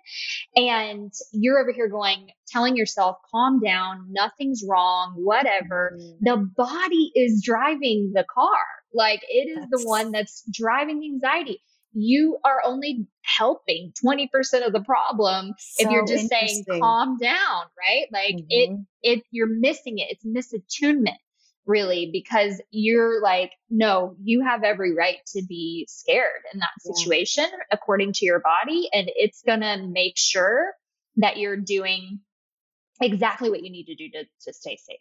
[0.54, 5.96] And you're over here going, telling yourself, calm down, nothing's wrong, whatever.
[5.98, 6.16] Mm.
[6.20, 8.60] The body is driving the car.
[8.94, 9.82] Like it is that's...
[9.82, 11.60] the one that's driving anxiety.
[11.94, 14.28] You are only helping 20%
[14.66, 18.06] of the problem so if you're just saying calm down, right?
[18.10, 18.46] Like mm-hmm.
[18.48, 20.06] it, it, you're missing it.
[20.10, 21.18] It's misattunement
[21.66, 27.46] really because you're like no you have every right to be scared in that situation
[27.50, 27.58] yeah.
[27.70, 30.72] according to your body and it's going to make sure
[31.16, 32.20] that you're doing
[33.00, 34.98] exactly what you need to do to, to stay safe.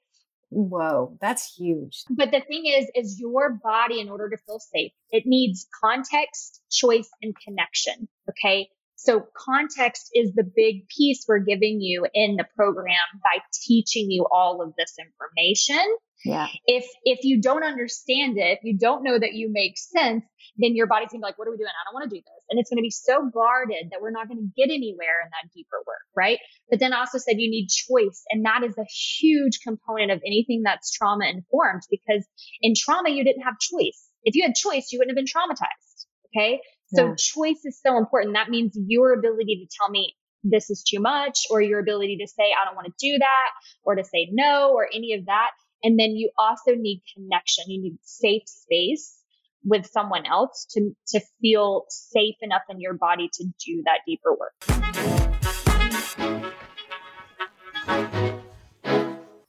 [0.50, 2.04] Whoa that's huge.
[2.10, 6.62] But the thing is is your body in order to feel safe it needs context
[6.70, 8.70] choice and connection okay
[9.03, 14.28] so context is the big piece we're giving you in the program by teaching you
[14.32, 15.86] all of this information
[16.23, 16.48] yeah.
[16.68, 20.23] If if you don't understand it, if you don't know that you make sense,
[20.57, 21.69] then your body's gonna be like, what are we doing?
[21.69, 22.45] I don't want to do this.
[22.49, 25.78] And it's gonna be so guarded that we're not gonna get anywhere in that deeper
[25.86, 26.38] work, right?
[26.69, 28.23] But then also said you need choice.
[28.30, 32.26] And that is a huge component of anything that's trauma informed because
[32.61, 34.07] in trauma you didn't have choice.
[34.23, 36.06] If you had choice, you wouldn't have been traumatized.
[36.30, 36.61] Okay.
[36.93, 37.15] So yeah.
[37.18, 38.35] choice is so important.
[38.35, 42.27] That means your ability to tell me this is too much or your ability to
[42.27, 43.49] say, I don't want to do that
[43.84, 45.51] or to say no or any of that
[45.84, 47.65] and then you also need connection.
[47.68, 49.18] You need safe space
[49.63, 54.35] with someone else to, to feel safe enough in your body to do that deeper
[54.35, 55.31] work.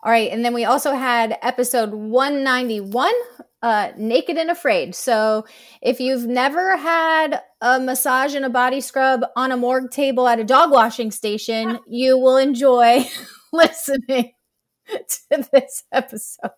[0.05, 0.33] All right.
[0.33, 3.13] And then we also had episode 191,
[3.63, 4.97] uh, Naked and Afraid.
[4.97, 5.47] So
[5.81, 10.41] if you've never had a massage and a body scrub on a morgue table at
[10.41, 13.05] a dog washing station, you will enjoy
[13.53, 14.33] listening
[14.89, 16.51] to this episode.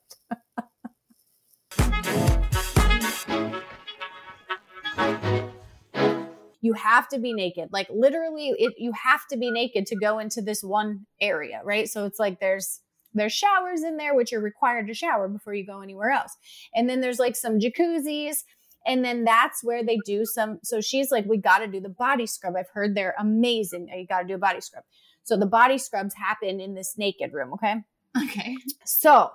[6.62, 7.68] you have to be naked.
[7.72, 11.90] Like literally, it, you have to be naked to go into this one area, right?
[11.90, 12.80] So it's like there's
[13.14, 16.36] there's showers in there which are required to shower before you go anywhere else.
[16.74, 18.44] And then there's like some jacuzzis
[18.86, 21.88] and then that's where they do some so she's like we got to do the
[21.88, 22.54] body scrub.
[22.56, 24.84] I've heard they're amazing you got to do a body scrub.
[25.22, 27.76] So the body scrubs happen in this naked room okay?
[28.24, 28.56] Okay.
[28.84, 29.30] so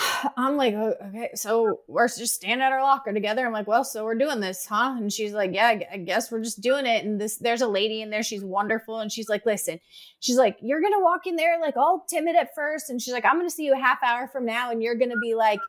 [0.36, 3.46] I'm like, "Oh, okay, so we're just standing at our locker together.
[3.46, 4.94] I'm like, well, so we're doing this, huh?
[4.96, 7.04] And she's like, yeah, I guess we're just doing it.
[7.04, 8.22] And this, there's a lady in there.
[8.22, 9.00] She's wonderful.
[9.00, 9.80] And she's like, listen,
[10.20, 12.90] she's like, you're going to walk in there like all timid at first.
[12.90, 14.70] And she's like, I'm going to see you a half hour from now.
[14.70, 15.60] And you're going to be like,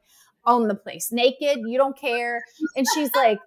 [0.45, 1.59] own the place naked.
[1.65, 2.41] You don't care.
[2.75, 3.39] And she's like,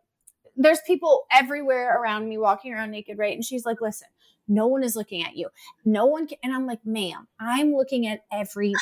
[0.56, 3.34] there's people everywhere around me walking around naked, right?
[3.34, 4.08] And she's like, listen,
[4.46, 5.48] no one is looking at you.
[5.84, 6.38] No one can.
[6.42, 8.78] And I'm like, ma'am, I'm looking at everybody.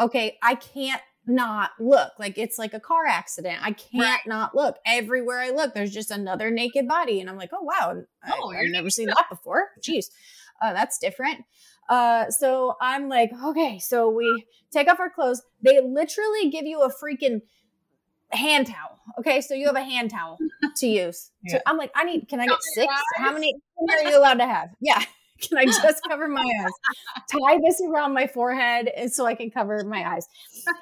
[0.00, 2.12] Okay, I can't not look.
[2.18, 3.58] Like it's like a car accident.
[3.62, 4.26] I can't Right.
[4.26, 4.76] not look.
[4.86, 7.20] Everywhere I look, there's just another naked body.
[7.20, 8.02] And I'm like, oh, wow.
[8.24, 9.68] I, Oh, I've never seen that before.
[9.80, 10.06] Jeez.
[10.62, 11.44] Uh, that's different.
[11.88, 15.42] Uh, so I'm like, okay, so we take off our clothes.
[15.64, 17.40] They literally give you a freaking
[18.30, 19.00] hand towel.
[19.18, 20.38] Okay, so you have a hand towel
[20.76, 21.30] to use.
[21.48, 22.28] So I'm like, I need.
[22.28, 22.92] Can I get six?
[23.16, 23.54] How many
[23.90, 24.68] are you allowed to have?
[24.80, 25.02] Yeah.
[25.40, 26.72] Can I just cover my eyes?
[27.30, 30.26] Tie this around my forehead and so I can cover my eyes.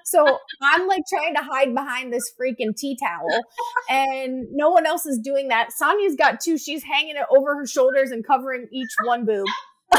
[0.05, 3.45] So I'm like trying to hide behind this freaking tea towel,
[3.89, 5.73] and no one else is doing that.
[5.73, 6.59] Sonia's got two.
[6.59, 9.47] She's hanging it over her shoulders and covering each one boob.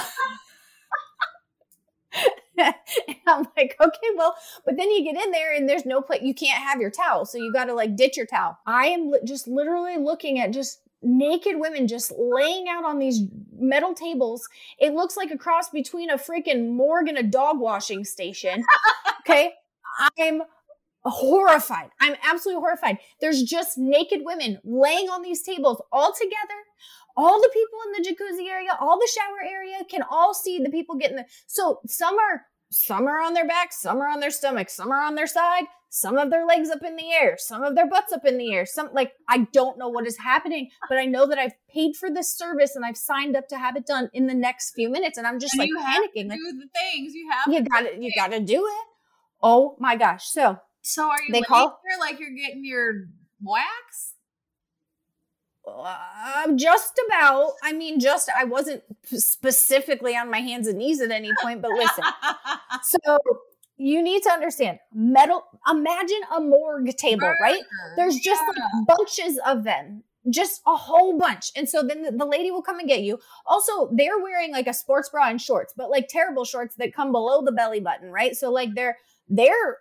[3.27, 6.33] I'm like, okay, well, but then you get in there and there's no place, you
[6.33, 7.25] can't have your towel.
[7.25, 8.57] So you got to like ditch your towel.
[8.65, 13.21] I am li- just literally looking at just naked women just laying out on these
[13.57, 14.47] metal tables.
[14.79, 18.63] It looks like a cross between a freaking morgue and a dog washing station.
[19.27, 19.51] Okay.
[20.17, 20.41] I'm
[21.03, 21.89] horrified.
[22.01, 22.97] I'm absolutely horrified.
[23.21, 26.59] There's just naked women laying on these tables all together.
[27.15, 30.69] All the people in the jacuzzi area, all the shower area can all see the
[30.69, 31.25] people getting the.
[31.47, 35.01] So some are some are on their back, some are on their stomach, some are
[35.01, 38.13] on their side, some of their legs up in the air, some of their butts
[38.13, 38.65] up in the air.
[38.65, 42.09] Some like I don't know what is happening, but I know that I've paid for
[42.11, 45.17] this service and I've signed up to have it done in the next few minutes,
[45.17, 46.29] and I'm just And like panicking.
[46.29, 47.53] Like, Do the things you have.
[47.53, 48.85] you got to You got to do it.
[49.41, 50.25] Oh my gosh!
[50.29, 53.05] So So are you They call- there like you're getting your
[53.41, 54.13] wax?
[55.67, 57.51] Uh, just about.
[57.63, 61.71] I mean, just I wasn't specifically on my hands and knees at any point, but
[61.71, 62.03] listen.
[62.83, 63.17] so
[63.79, 65.43] you need to understand metal.
[65.69, 67.63] Imagine a morgue table, ah, right?
[67.95, 71.51] There's just like bunches of them, just a whole bunch.
[71.55, 73.19] And so then the, the lady will come and get you.
[73.45, 77.13] Also, they're wearing like a sports bra and shorts, but like terrible shorts that come
[77.13, 78.35] below the belly button, right?
[78.35, 78.97] So like they're
[79.29, 79.77] they're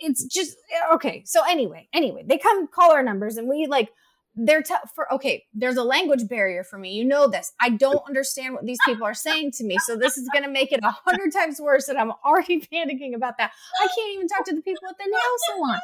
[0.00, 1.22] it's just eh, okay.
[1.26, 3.90] So anyway, anyway, they come call our numbers and we like
[4.38, 8.06] they're t- for okay there's a language barrier for me you know this i don't
[8.06, 10.80] understand what these people are saying to me so this is going to make it
[10.82, 13.50] a hundred times worse and i'm already panicking about that
[13.82, 15.78] i can't even talk to the people at the nail salon.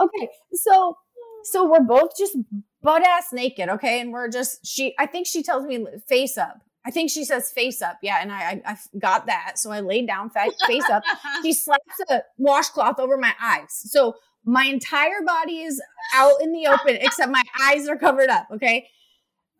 [0.00, 0.96] Okay so
[1.44, 2.36] so we're both just
[2.82, 6.60] butt ass naked okay and we're just she i think she tells me face up
[6.84, 9.80] i think she says face up yeah and i i, I got that so i
[9.80, 11.04] laid down fa- face up
[11.42, 14.14] she slaps a washcloth over my eyes so
[14.44, 15.80] my entire body is
[16.14, 18.88] out in the open except my eyes are covered up okay?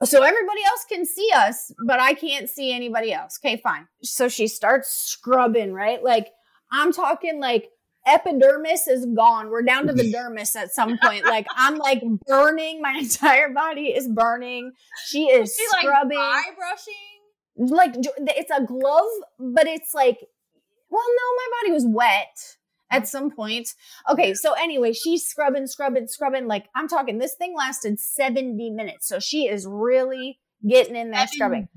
[0.05, 3.39] So everybody else can see us but i can't see anybody else.
[3.45, 3.87] Okay fine.
[4.03, 6.03] So she starts scrubbing right?
[6.03, 6.29] Like
[6.73, 7.69] i'm talking like
[8.05, 9.49] epidermis is gone.
[9.51, 11.25] We're down to the dermis at some point.
[11.25, 12.81] Like i'm like burning.
[12.83, 14.73] My entire body is burning.
[15.07, 16.19] She is She like scrubbing.
[16.19, 17.71] eye brushing.
[17.79, 17.95] like
[18.39, 19.07] it's a glove,
[19.39, 20.19] but it's like,
[20.91, 22.57] well, no, my body was wet
[22.93, 23.69] at some point.
[24.11, 26.47] Okay, so anyway, she's scrubbing, scrubbing, scrubbing.
[26.47, 29.09] Like I'm talking, this thing lasted 70 minutes.
[29.09, 30.39] So she is really
[30.69, 31.69] getting in there scrubbing.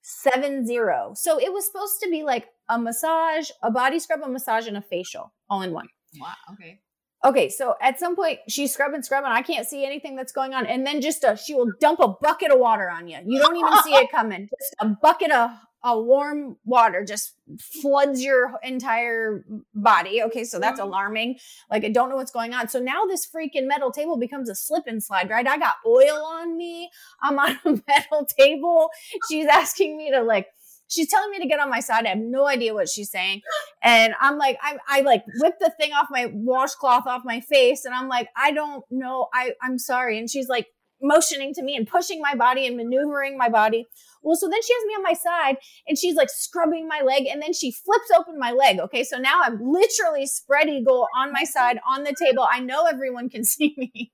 [0.00, 1.12] Seven zero.
[1.14, 4.76] So it was supposed to be like a massage, a body scrub, a massage, and
[4.76, 5.88] a facial all in one.
[6.18, 6.32] Wow.
[6.52, 6.80] Okay.
[7.24, 9.30] Okay, so at some point she's scrubbing, scrubbing.
[9.30, 12.08] I can't see anything that's going on, and then just a she will dump a
[12.22, 13.18] bucket of water on you.
[13.26, 14.48] You don't even see it coming.
[14.48, 15.50] Just a bucket of
[15.84, 17.34] a warm water just
[17.80, 19.44] floods your entire
[19.74, 20.22] body.
[20.22, 20.88] Okay, so that's mm-hmm.
[20.88, 21.38] alarming.
[21.70, 22.68] Like I don't know what's going on.
[22.68, 25.30] So now this freaking metal table becomes a slip and slide.
[25.30, 25.46] Right?
[25.46, 26.90] I got oil on me.
[27.22, 28.90] I'm on a metal table.
[29.28, 30.48] She's asking me to like
[30.88, 32.06] she's telling me to get on my side.
[32.06, 33.42] I have no idea what she's saying.
[33.82, 37.84] And I'm like, I, I like whip the thing off my washcloth off my face.
[37.84, 39.28] And I'm like, I don't know.
[39.32, 40.18] I, I'm sorry.
[40.18, 40.66] And she's like
[41.00, 43.86] motioning to me and pushing my body and maneuvering my body.
[44.22, 45.56] Well, so then she has me on my side
[45.86, 48.80] and she's like scrubbing my leg and then she flips open my leg.
[48.80, 49.04] Okay.
[49.04, 52.46] So now I'm literally spread eagle on my side on the table.
[52.50, 54.12] I know everyone can see me.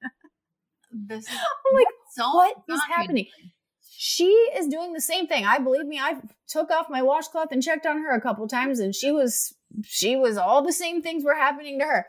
[0.92, 3.26] this is I'm like, so what is happening?
[3.96, 5.46] She is doing the same thing.
[5.46, 6.16] I believe me, I
[6.46, 10.14] took off my washcloth and checked on her a couple times and she was she
[10.14, 12.06] was all the same things were happening to her.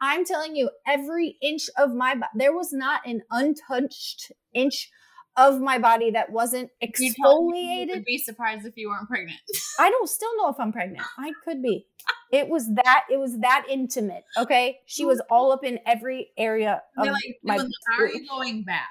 [0.00, 4.90] I'm telling you, every inch of my body, there was not an untouched inch
[5.36, 7.94] of my body that wasn't You told me you exfoliated.
[7.96, 9.38] would be surprised if you weren't pregnant.
[9.78, 11.06] I don't still know if I'm pregnant.
[11.18, 11.86] I could be.
[12.32, 14.24] It was that it was that intimate.
[14.36, 14.80] Okay.
[14.86, 17.58] She was all up in every area of They're like, my
[17.98, 18.88] are you going back?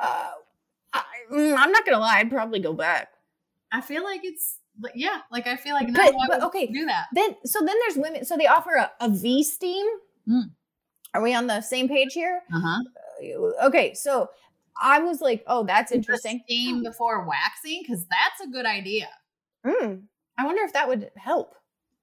[0.00, 0.30] uh,
[0.92, 1.02] I,
[1.32, 3.08] mm, I'm not gonna lie, I'd probably go back.
[3.72, 4.58] I feel like it's
[4.94, 7.06] yeah, like I feel like no But- but okay, do that.
[7.12, 8.24] Then so then there's women.
[8.24, 9.86] So they offer a, a V steam.
[10.28, 10.50] Mm.
[11.14, 12.40] Are we on the same page here?
[12.52, 12.78] Uh huh.
[12.80, 14.30] Uh, Okay, so
[14.80, 16.40] I was like, oh, that's interesting.
[16.46, 19.08] Steam before waxing because that's a good idea.
[19.64, 20.02] Mm.
[20.38, 21.54] I wonder if that would help.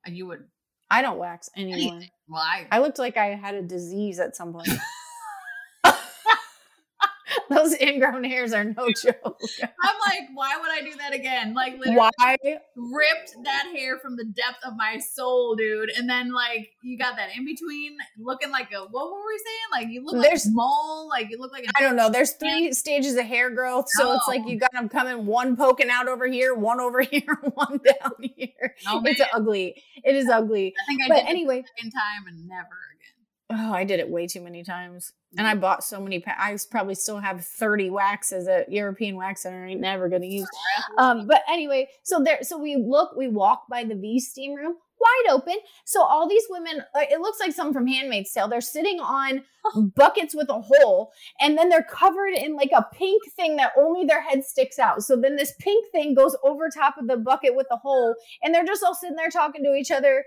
[0.06, 0.46] You would
[0.92, 1.76] I don't wax anymore.
[1.94, 2.10] anything.
[2.28, 4.70] Well, I I looked like I had a disease at some point.
[7.56, 9.40] Those ingrown hairs are no joke.
[9.62, 11.54] I'm like, why would I do that again?
[11.54, 12.36] Like, literally Why?
[12.76, 15.90] ripped that hair from the depth of my soul, dude.
[15.98, 19.84] And then like you got that in between, looking like a what were we saying?
[19.84, 22.10] Like you look There's- like a mole, like you look like a I don't know.
[22.10, 25.90] There's three stages of hair growth, so it's like you got them coming, one poking
[25.90, 28.76] out over here, one over here, one down here.
[28.88, 29.82] Oh, it's ugly.
[30.04, 30.74] It is ugly.
[30.82, 33.19] I think I But did anyway, it the second time and never again.
[33.50, 36.20] Oh, I did it way too many times, and I bought so many.
[36.20, 39.66] Pa- I probably still have 30 waxes at European Wax Center.
[39.66, 40.48] I ain't never gonna use.
[40.98, 44.76] Um, but anyway, so there, so we look, we walk by the V steam room,
[45.00, 45.56] wide open.
[45.86, 48.48] So all these women, uh, it looks like some from Handmaid's Tale.
[48.48, 49.44] They're sitting on
[49.96, 54.06] buckets with a hole, and then they're covered in like a pink thing that only
[54.06, 55.02] their head sticks out.
[55.04, 58.54] So then this pink thing goes over top of the bucket with the hole, and
[58.54, 60.26] they're just all sitting there talking to each other,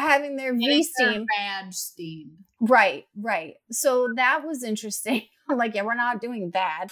[0.00, 1.26] having their V steam.
[1.36, 2.30] Badge steam.
[2.60, 3.54] Right, right.
[3.70, 5.22] So that was interesting.
[5.48, 6.88] I'm like, yeah, we're not doing that.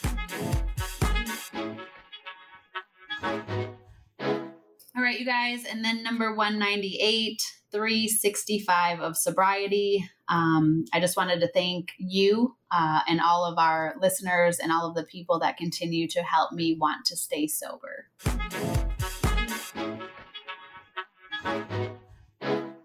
[4.97, 5.65] All right, you guys.
[5.65, 7.41] And then number 198,
[7.71, 10.09] 365 of sobriety.
[10.29, 14.89] Um, I just wanted to thank you uh, and all of our listeners and all
[14.89, 18.09] of the people that continue to help me want to stay sober.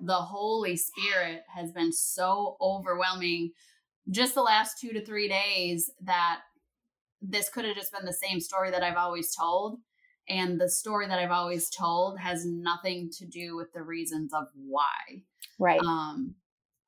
[0.06, 3.52] The Holy Spirit has been so overwhelming
[4.10, 6.40] just the last two to three days that
[7.22, 9.80] this could have just been the same story that I've always told
[10.28, 14.48] and the story that I've always told has nothing to do with the reasons of
[14.56, 15.24] why.
[15.58, 15.80] Right.
[15.82, 16.36] Um,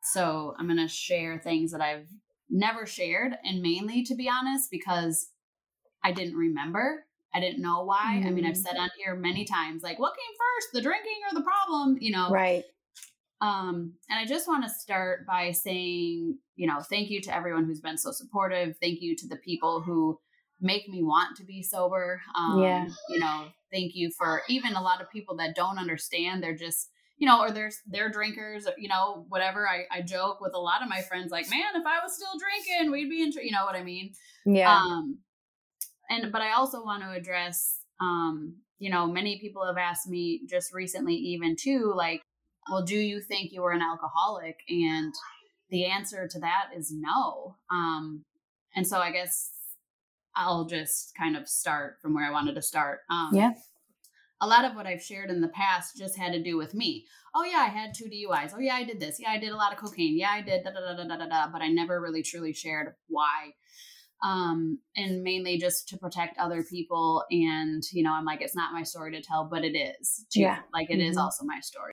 [0.04, 2.08] so I'm gonna share things that I've
[2.50, 5.32] never shared, and mainly, to be honest, because
[6.04, 7.06] I didn't remember.
[7.34, 8.24] I didn't know why.
[8.26, 8.64] I mean, I've Mm.
[8.64, 11.98] said on here many times, like, what came first, the drinking or the problem?
[12.00, 12.64] You know, Right.
[13.42, 17.66] Um, and I just want to start by saying, you know, thank you to everyone
[17.66, 18.76] who's been so supportive.
[18.82, 20.20] Thank you to the people who
[20.62, 22.22] make me want to be sober.
[22.38, 22.88] Um, Yeah.
[23.10, 26.42] You know, thank you for even a lot of people that don't understand.
[26.42, 29.68] They're just, you know, or they're they're drinkers, or, you know, whatever.
[29.68, 32.40] I, I joke with a lot of my friends, like, man, if I was still
[32.40, 34.14] drinking, we'd be in, tr-" you know what I mean?
[34.46, 34.74] Yeah.
[34.74, 35.20] Um,
[36.10, 40.42] and but I also want to address, um, you know, many people have asked me
[40.50, 42.22] just recently, even too, like,
[42.70, 44.58] well, do you think you were an alcoholic?
[44.70, 45.14] And
[45.70, 47.56] the answer to that is no.
[47.72, 48.24] Um,
[48.76, 49.52] and so I guess
[50.36, 53.00] I'll just kind of start from where I wanted to start.
[53.10, 53.54] Um, Yeah.
[54.42, 57.06] A lot of what I've shared in the past just had to do with me.
[57.34, 58.52] Oh yeah, I had two DUIs.
[58.54, 59.18] Oh yeah, I did this.
[59.20, 60.18] Yeah, I did a lot of cocaine.
[60.18, 61.26] Yeah, I did da da da da da da.
[61.28, 61.52] da.
[61.52, 63.54] But I never really truly shared why
[64.24, 68.72] um and mainly just to protect other people and you know i'm like it's not
[68.72, 70.40] my story to tell but it is too.
[70.40, 70.60] Yeah.
[70.74, 71.22] like it is Mhm.
[71.22, 71.92] also my story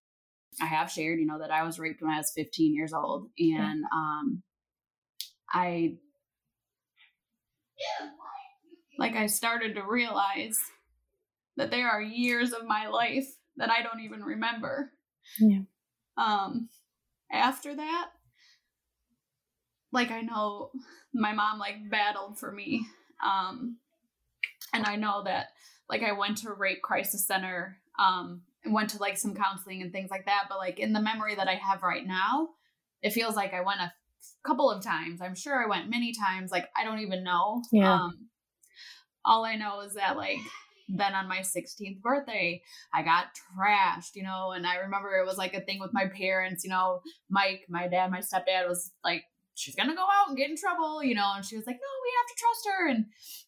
[0.62, 3.28] i have shared you know that i was raped when i was 15 years old
[3.38, 4.42] and um
[5.52, 5.94] i
[8.98, 10.56] like i started to realize
[11.56, 13.26] that there are years of my life
[13.56, 14.92] that i don't even remember
[15.38, 15.60] Yeah.
[16.16, 16.68] um
[17.30, 18.10] after that
[19.92, 20.70] like i know
[21.12, 22.86] my mom like battled for me
[23.24, 23.76] um
[24.72, 25.48] and i know that
[25.90, 30.10] like i went to rape crisis center um went to like some counseling and things
[30.10, 32.48] like that but like in the memory that i have right now
[33.02, 33.92] it feels like i went a
[34.46, 37.94] couple of times i'm sure i went many times like i don't even know Yeah.
[37.94, 38.28] um
[39.24, 40.38] all i know is that like
[40.88, 42.60] then on my 16th birthday
[42.94, 43.26] i got
[43.56, 46.70] trashed you know and i remember it was like a thing with my parents you
[46.70, 49.22] know mike my dad my stepdad was like
[49.54, 51.92] she's gonna go out and get in trouble, you know, and she was like, no,
[52.02, 52.88] we have to trust her.
[52.88, 53.04] And,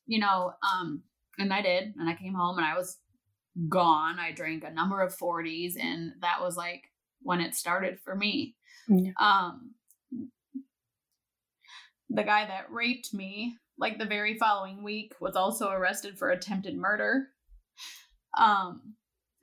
[0.07, 1.03] you know, um,
[1.39, 1.95] and I did.
[1.99, 2.99] And I came home and I was
[3.69, 4.19] gone.
[4.19, 6.85] I drank a number of 40s, and that was like
[7.23, 8.57] when it started for me.
[8.89, 9.13] Yeah.
[9.21, 9.75] Um,
[12.11, 16.77] the guy that raped me, like the very following week, was also arrested for attempted
[16.77, 17.29] murder.
[18.39, 18.95] Um,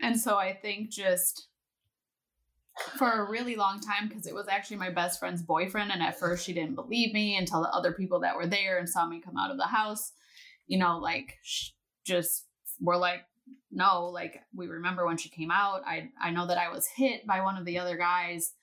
[0.02, 1.48] and so I think just
[2.98, 6.20] for a really long time, because it was actually my best friend's boyfriend, and at
[6.20, 9.22] first she didn't believe me until the other people that were there and saw me
[9.22, 10.14] come out of the house,
[10.68, 11.38] you know, like
[12.06, 12.46] just
[12.80, 13.22] were like,
[13.72, 15.82] no, like we remember when she came out.
[15.86, 18.54] I I know that I was hit by one of the other guys.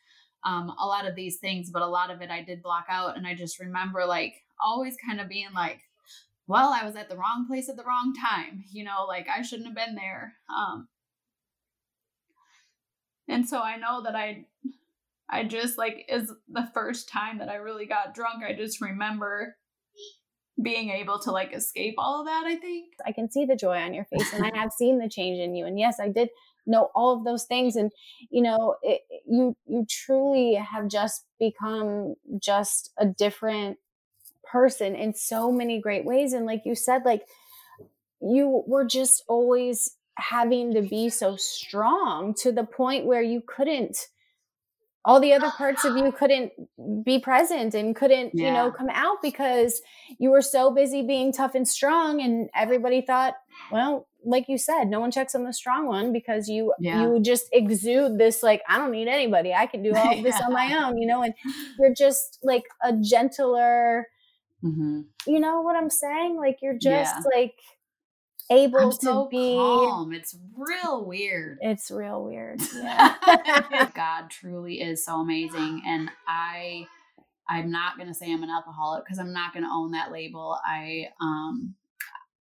[0.44, 3.16] Um, a lot of these things, but a lot of it I did block out,
[3.16, 4.34] and I just remember like
[4.64, 5.80] always kind of being like,
[6.46, 9.42] well, I was at the wrong place at the wrong time, you know, like I
[9.42, 10.34] shouldn't have been there.
[10.48, 10.88] Um,
[13.28, 14.46] and so I know that I
[15.28, 18.42] I just like is the first time that I really got drunk.
[18.42, 19.56] I just remember
[20.60, 22.94] being able to like escape all of that, I think.
[23.06, 25.54] I can see the joy on your face and I have seen the change in
[25.54, 25.66] you.
[25.66, 26.30] And yes, I did
[26.66, 27.92] know all of those things and
[28.30, 33.78] you know, it, you you truly have just become just a different
[34.44, 37.26] person in so many great ways and like you said like
[38.20, 44.08] you were just always having to be so strong to the point where you couldn't
[45.08, 46.52] all the other parts of you couldn't
[47.02, 48.46] be present and couldn't yeah.
[48.46, 49.80] you know come out because
[50.18, 53.34] you were so busy being tough and strong and everybody thought
[53.72, 57.02] well like you said no one checks on the strong one because you yeah.
[57.02, 60.38] you just exude this like i don't need anybody i can do all of this
[60.42, 61.32] on my own you know and
[61.78, 64.06] you're just like a gentler
[64.62, 65.00] mm-hmm.
[65.26, 67.54] you know what i'm saying like you're just like
[68.50, 70.12] able I'm to so be calm.
[70.12, 71.58] It's real weird.
[71.60, 72.60] It's real weird.
[72.74, 73.90] Yeah.
[73.94, 75.82] God truly is so amazing.
[75.86, 76.86] And I
[77.48, 80.58] I'm not gonna say I'm an alcoholic because I'm not gonna own that label.
[80.64, 81.74] I um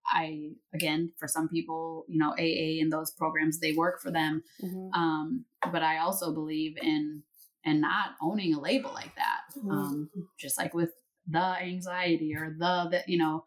[0.10, 4.44] I again for some people, you know, AA and those programs they work for them.
[4.64, 4.94] Mm-hmm.
[4.94, 7.24] Um, but I also believe in
[7.66, 9.42] and not owning a label like that.
[9.58, 9.72] Mm-hmm.
[9.72, 10.10] Um,
[10.40, 10.92] just like with
[11.28, 13.44] the anxiety or the, the you know,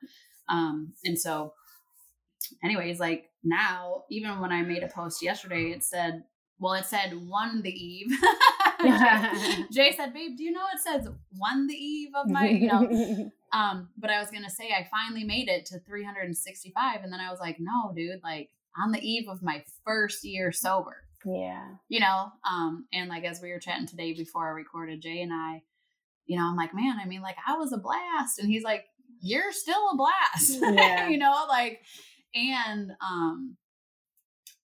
[0.49, 1.55] um, and so
[2.63, 6.25] anyways, like now, even when I made a post yesterday, it said,
[6.59, 8.17] well, it said won the eve.
[8.83, 12.69] Jay, Jay said, babe, do you know it says won the eve of my, you
[12.69, 13.31] know?
[13.53, 17.31] um, but I was gonna say I finally made it to 365, and then I
[17.31, 18.51] was like, no, dude, like
[18.81, 20.97] on the eve of my first year sober.
[21.25, 21.67] Yeah.
[21.89, 25.33] You know, um, and like as we were chatting today before I recorded, Jay and
[25.33, 25.63] I,
[26.27, 28.39] you know, I'm like, man, I mean, like I was a blast.
[28.39, 28.85] And he's like,
[29.21, 30.61] You're still a blast.
[30.63, 31.09] Yeah.
[31.09, 31.83] you know, like
[32.35, 33.57] and um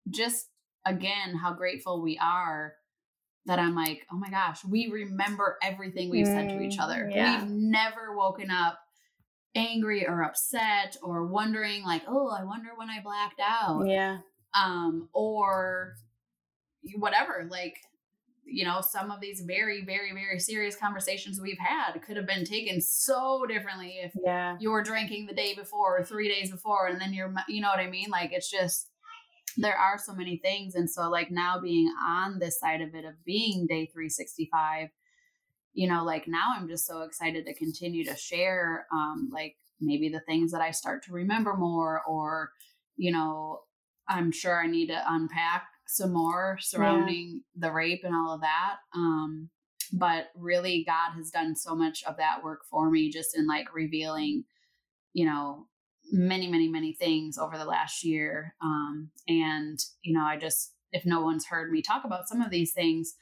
[0.09, 0.49] just
[0.85, 2.75] again how grateful we are
[3.47, 7.05] that I'm like, oh my gosh, we remember everything we've said to each other.
[7.05, 7.43] Mm, yeah.
[7.43, 8.79] We've never woken up
[9.55, 13.87] angry or upset or wondering like, oh, I wonder when I blacked out.
[13.87, 14.19] Yeah.
[14.53, 15.95] Um, or
[16.97, 17.47] whatever.
[17.49, 17.77] Like
[18.47, 22.45] you know, some of these very, very, very serious conversations we've had could have been
[22.45, 24.57] taken so differently if yeah.
[24.61, 27.69] you were drinking the day before or three days before, and then you're, you know
[27.69, 28.09] what I mean?
[28.09, 28.89] Like, it's just,
[29.57, 30.75] there are so many things.
[30.75, 34.91] And so, like, now being on this side of it of being day 365,
[35.73, 40.09] you know, like, now I'm just so excited to continue to share, um, like, maybe
[40.09, 42.51] the things that I start to remember more, or,
[42.97, 43.61] you know,
[44.09, 47.69] I'm sure I need to unpack some more surrounding yeah.
[47.69, 48.77] the rape and all of that.
[48.95, 49.51] Um,
[49.93, 53.75] but really, God has done so much of that work for me just in like
[53.75, 54.45] revealing,
[55.13, 55.67] you know,
[56.11, 58.55] many, many, many things over the last year.
[58.63, 62.51] Um, and, you know, I just, if no one's heard me talk about some of
[62.51, 63.15] these things,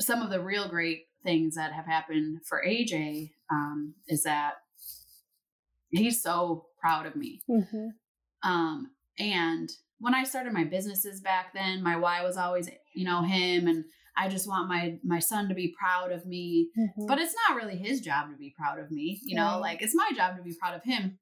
[0.00, 4.54] some of the real great things that have happened for AJ um, is that
[5.90, 7.40] he's so proud of me.
[7.48, 7.88] Mm-hmm.
[8.48, 9.70] Um, and
[10.00, 13.84] when I started my businesses back then, my why was always, you know, him and
[14.16, 16.70] I just want my my son to be proud of me.
[16.76, 17.06] Mm-hmm.
[17.06, 19.94] But it's not really his job to be proud of me, you know, like it's
[19.94, 21.18] my job to be proud of him.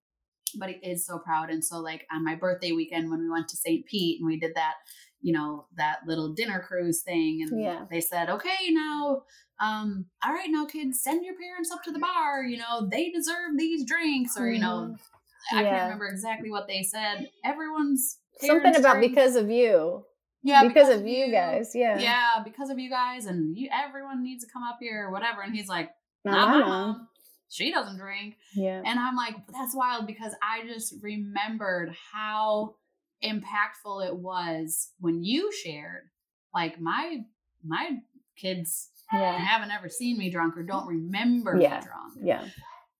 [0.59, 1.51] But he is so proud.
[1.51, 3.85] And so like on my birthday weekend when we went to St.
[3.86, 4.74] Pete and we did that,
[5.20, 7.85] you know, that little dinner cruise thing and yeah.
[7.90, 9.23] they said, "Okay, now
[9.61, 13.11] um all right now kids, send your parents up to the bar, you know, they
[13.11, 15.57] deserve these drinks or you know, mm-hmm.
[15.59, 17.28] I can't remember exactly what they said.
[17.44, 20.04] Everyone's something about because of you.
[20.42, 21.72] Yeah, because, because of you, you guys.
[21.74, 23.68] Yeah, yeah, because of you guys, and you.
[23.72, 25.42] Everyone needs to come up here or whatever.
[25.42, 25.90] And he's like,
[26.24, 27.08] "Not my mom.
[27.48, 32.76] She doesn't drink." Yeah, and I'm like, "That's wild," because I just remembered how
[33.24, 36.10] impactful it was when you shared.
[36.54, 37.24] Like my
[37.64, 37.98] my
[38.36, 39.38] kids yeah.
[39.38, 41.80] haven't ever seen me drunk or don't remember yeah.
[41.80, 42.14] me drunk.
[42.22, 42.44] Yeah.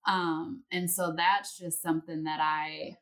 [0.05, 2.97] Um, and so that's just something that I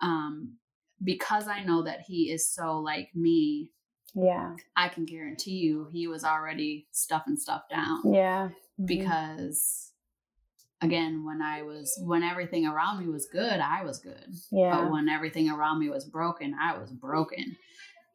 [0.00, 0.56] um
[1.02, 3.70] because I know that he is so like me,
[4.14, 8.00] yeah, I can guarantee you he was already stuffing stuff down.
[8.12, 8.48] Yeah.
[8.48, 8.86] Mm-hmm.
[8.86, 9.92] Because
[10.80, 14.26] again, when I was when everything around me was good, I was good.
[14.50, 14.76] Yeah.
[14.76, 17.56] But when everything around me was broken, I was broken.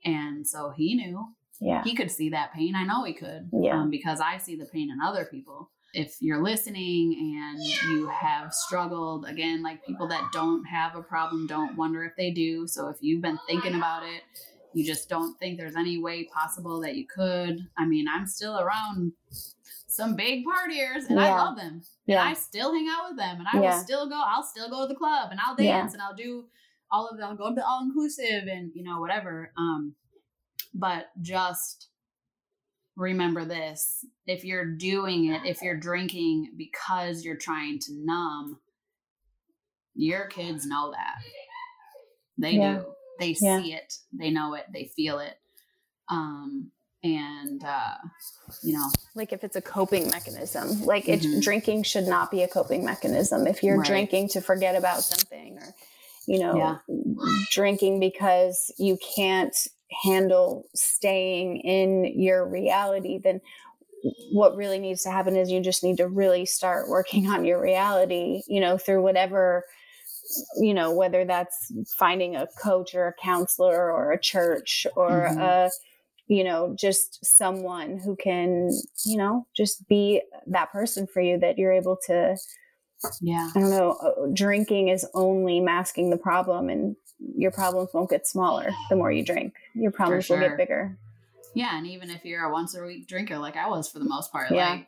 [0.05, 1.25] And so he knew.
[1.59, 1.83] Yeah.
[1.83, 2.75] He could see that pain.
[2.75, 3.49] I know he could.
[3.51, 3.81] Yeah.
[3.81, 5.71] Um, because I see the pain in other people.
[5.97, 7.59] If you're listening and
[7.91, 12.29] you have struggled, again, like people that don't have a problem don't wonder if they
[12.29, 12.67] do.
[12.67, 14.21] So if you've been thinking about it,
[14.73, 17.67] you just don't think there's any way possible that you could.
[17.79, 19.13] I mean, I'm still around
[19.87, 21.81] some big partiers and I love them.
[22.05, 22.19] Yeah.
[22.19, 23.75] And I still hang out with them and I Yeah.
[23.77, 25.79] will still go, I'll still go to the club and I'll Yeah.
[25.81, 26.45] dance and I'll do
[26.91, 29.51] all of them, I'll go to all inclusive and you know, whatever.
[29.57, 29.95] Um,
[30.75, 31.89] but just
[32.97, 38.59] remember this if you're doing it, if you're drinking because you're trying to numb,
[39.95, 41.15] your kids know that.
[42.37, 42.79] They Yeah.
[42.79, 42.93] do.
[43.19, 43.61] They Yeah.
[43.61, 45.39] see it, they know it, they feel it.
[46.09, 46.71] Um,
[47.03, 47.97] and uh,
[48.63, 51.37] you know, like if it's a coping mechanism like Mhm.
[51.37, 53.87] it drinking should not be a coping mechanism if you're Right.
[53.87, 55.75] drinking to forget about something or
[56.25, 56.77] you know Yeah.
[57.51, 59.55] drinking because you can't
[60.03, 63.41] handle staying in your reality then
[64.31, 67.61] what really needs to happen is you just need to really start working on your
[67.61, 69.63] reality you know through whatever
[70.59, 75.41] you know whether that's finding a coach or a counselor or a church or Mhm.
[75.41, 75.71] a
[76.27, 78.69] you know just someone who can
[79.05, 82.37] you know just be that person for you that you're able to
[83.21, 83.49] yeah.
[83.55, 86.95] i don't know uh, drinking is only masking the problem and
[87.35, 90.97] your problems won't get smaller the more you drink your problems will get bigger
[91.55, 94.05] Yeah, and even if you're a once a week drinker, like I was for the
[94.05, 94.69] most part, Yeah.
[94.71, 94.87] like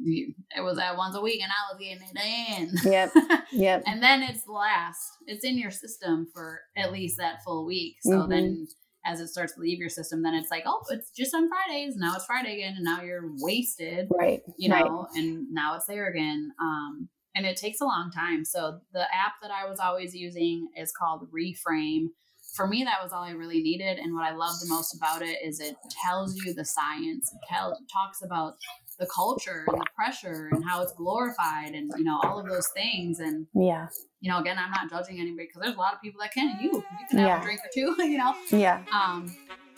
[0.00, 2.92] it was at once a week, and I was getting it in.
[2.92, 3.10] yep
[3.52, 5.00] yep and then it's last.
[5.26, 7.96] It's in your system for at least that full week.
[8.02, 8.28] So Mhm.
[8.28, 8.68] then,
[9.04, 11.96] as it starts to leave your system, then it's like, oh, it's just on Fridays.
[11.96, 14.06] Now it's Friday again, and now you're wasted.
[14.16, 14.84] right You right.
[14.84, 16.52] know, and now it's there again.
[16.60, 17.08] Um,
[17.38, 18.44] and it takes a long time.
[18.44, 22.08] So the app that I was always using is called Reframe.
[22.56, 23.98] For me, that was all I really needed.
[23.98, 27.30] And what I love the most about it is it tells you the science.
[27.32, 28.54] It tell, talks about
[28.98, 32.66] the culture and the pressure and how it's glorified and you know all of those
[32.74, 33.20] things.
[33.20, 33.86] And yeah
[34.20, 36.58] you know, again, I'm not judging anybody because there's a lot of people that can.
[36.60, 37.40] You, you can have Yeah.
[37.40, 37.94] a drink or two.
[38.02, 39.32] You know, yeah um,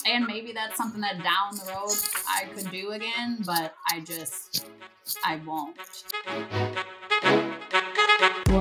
[0.07, 1.95] and maybe that's something that down the road
[2.27, 4.65] I could do again, but I just
[5.23, 5.77] I won't.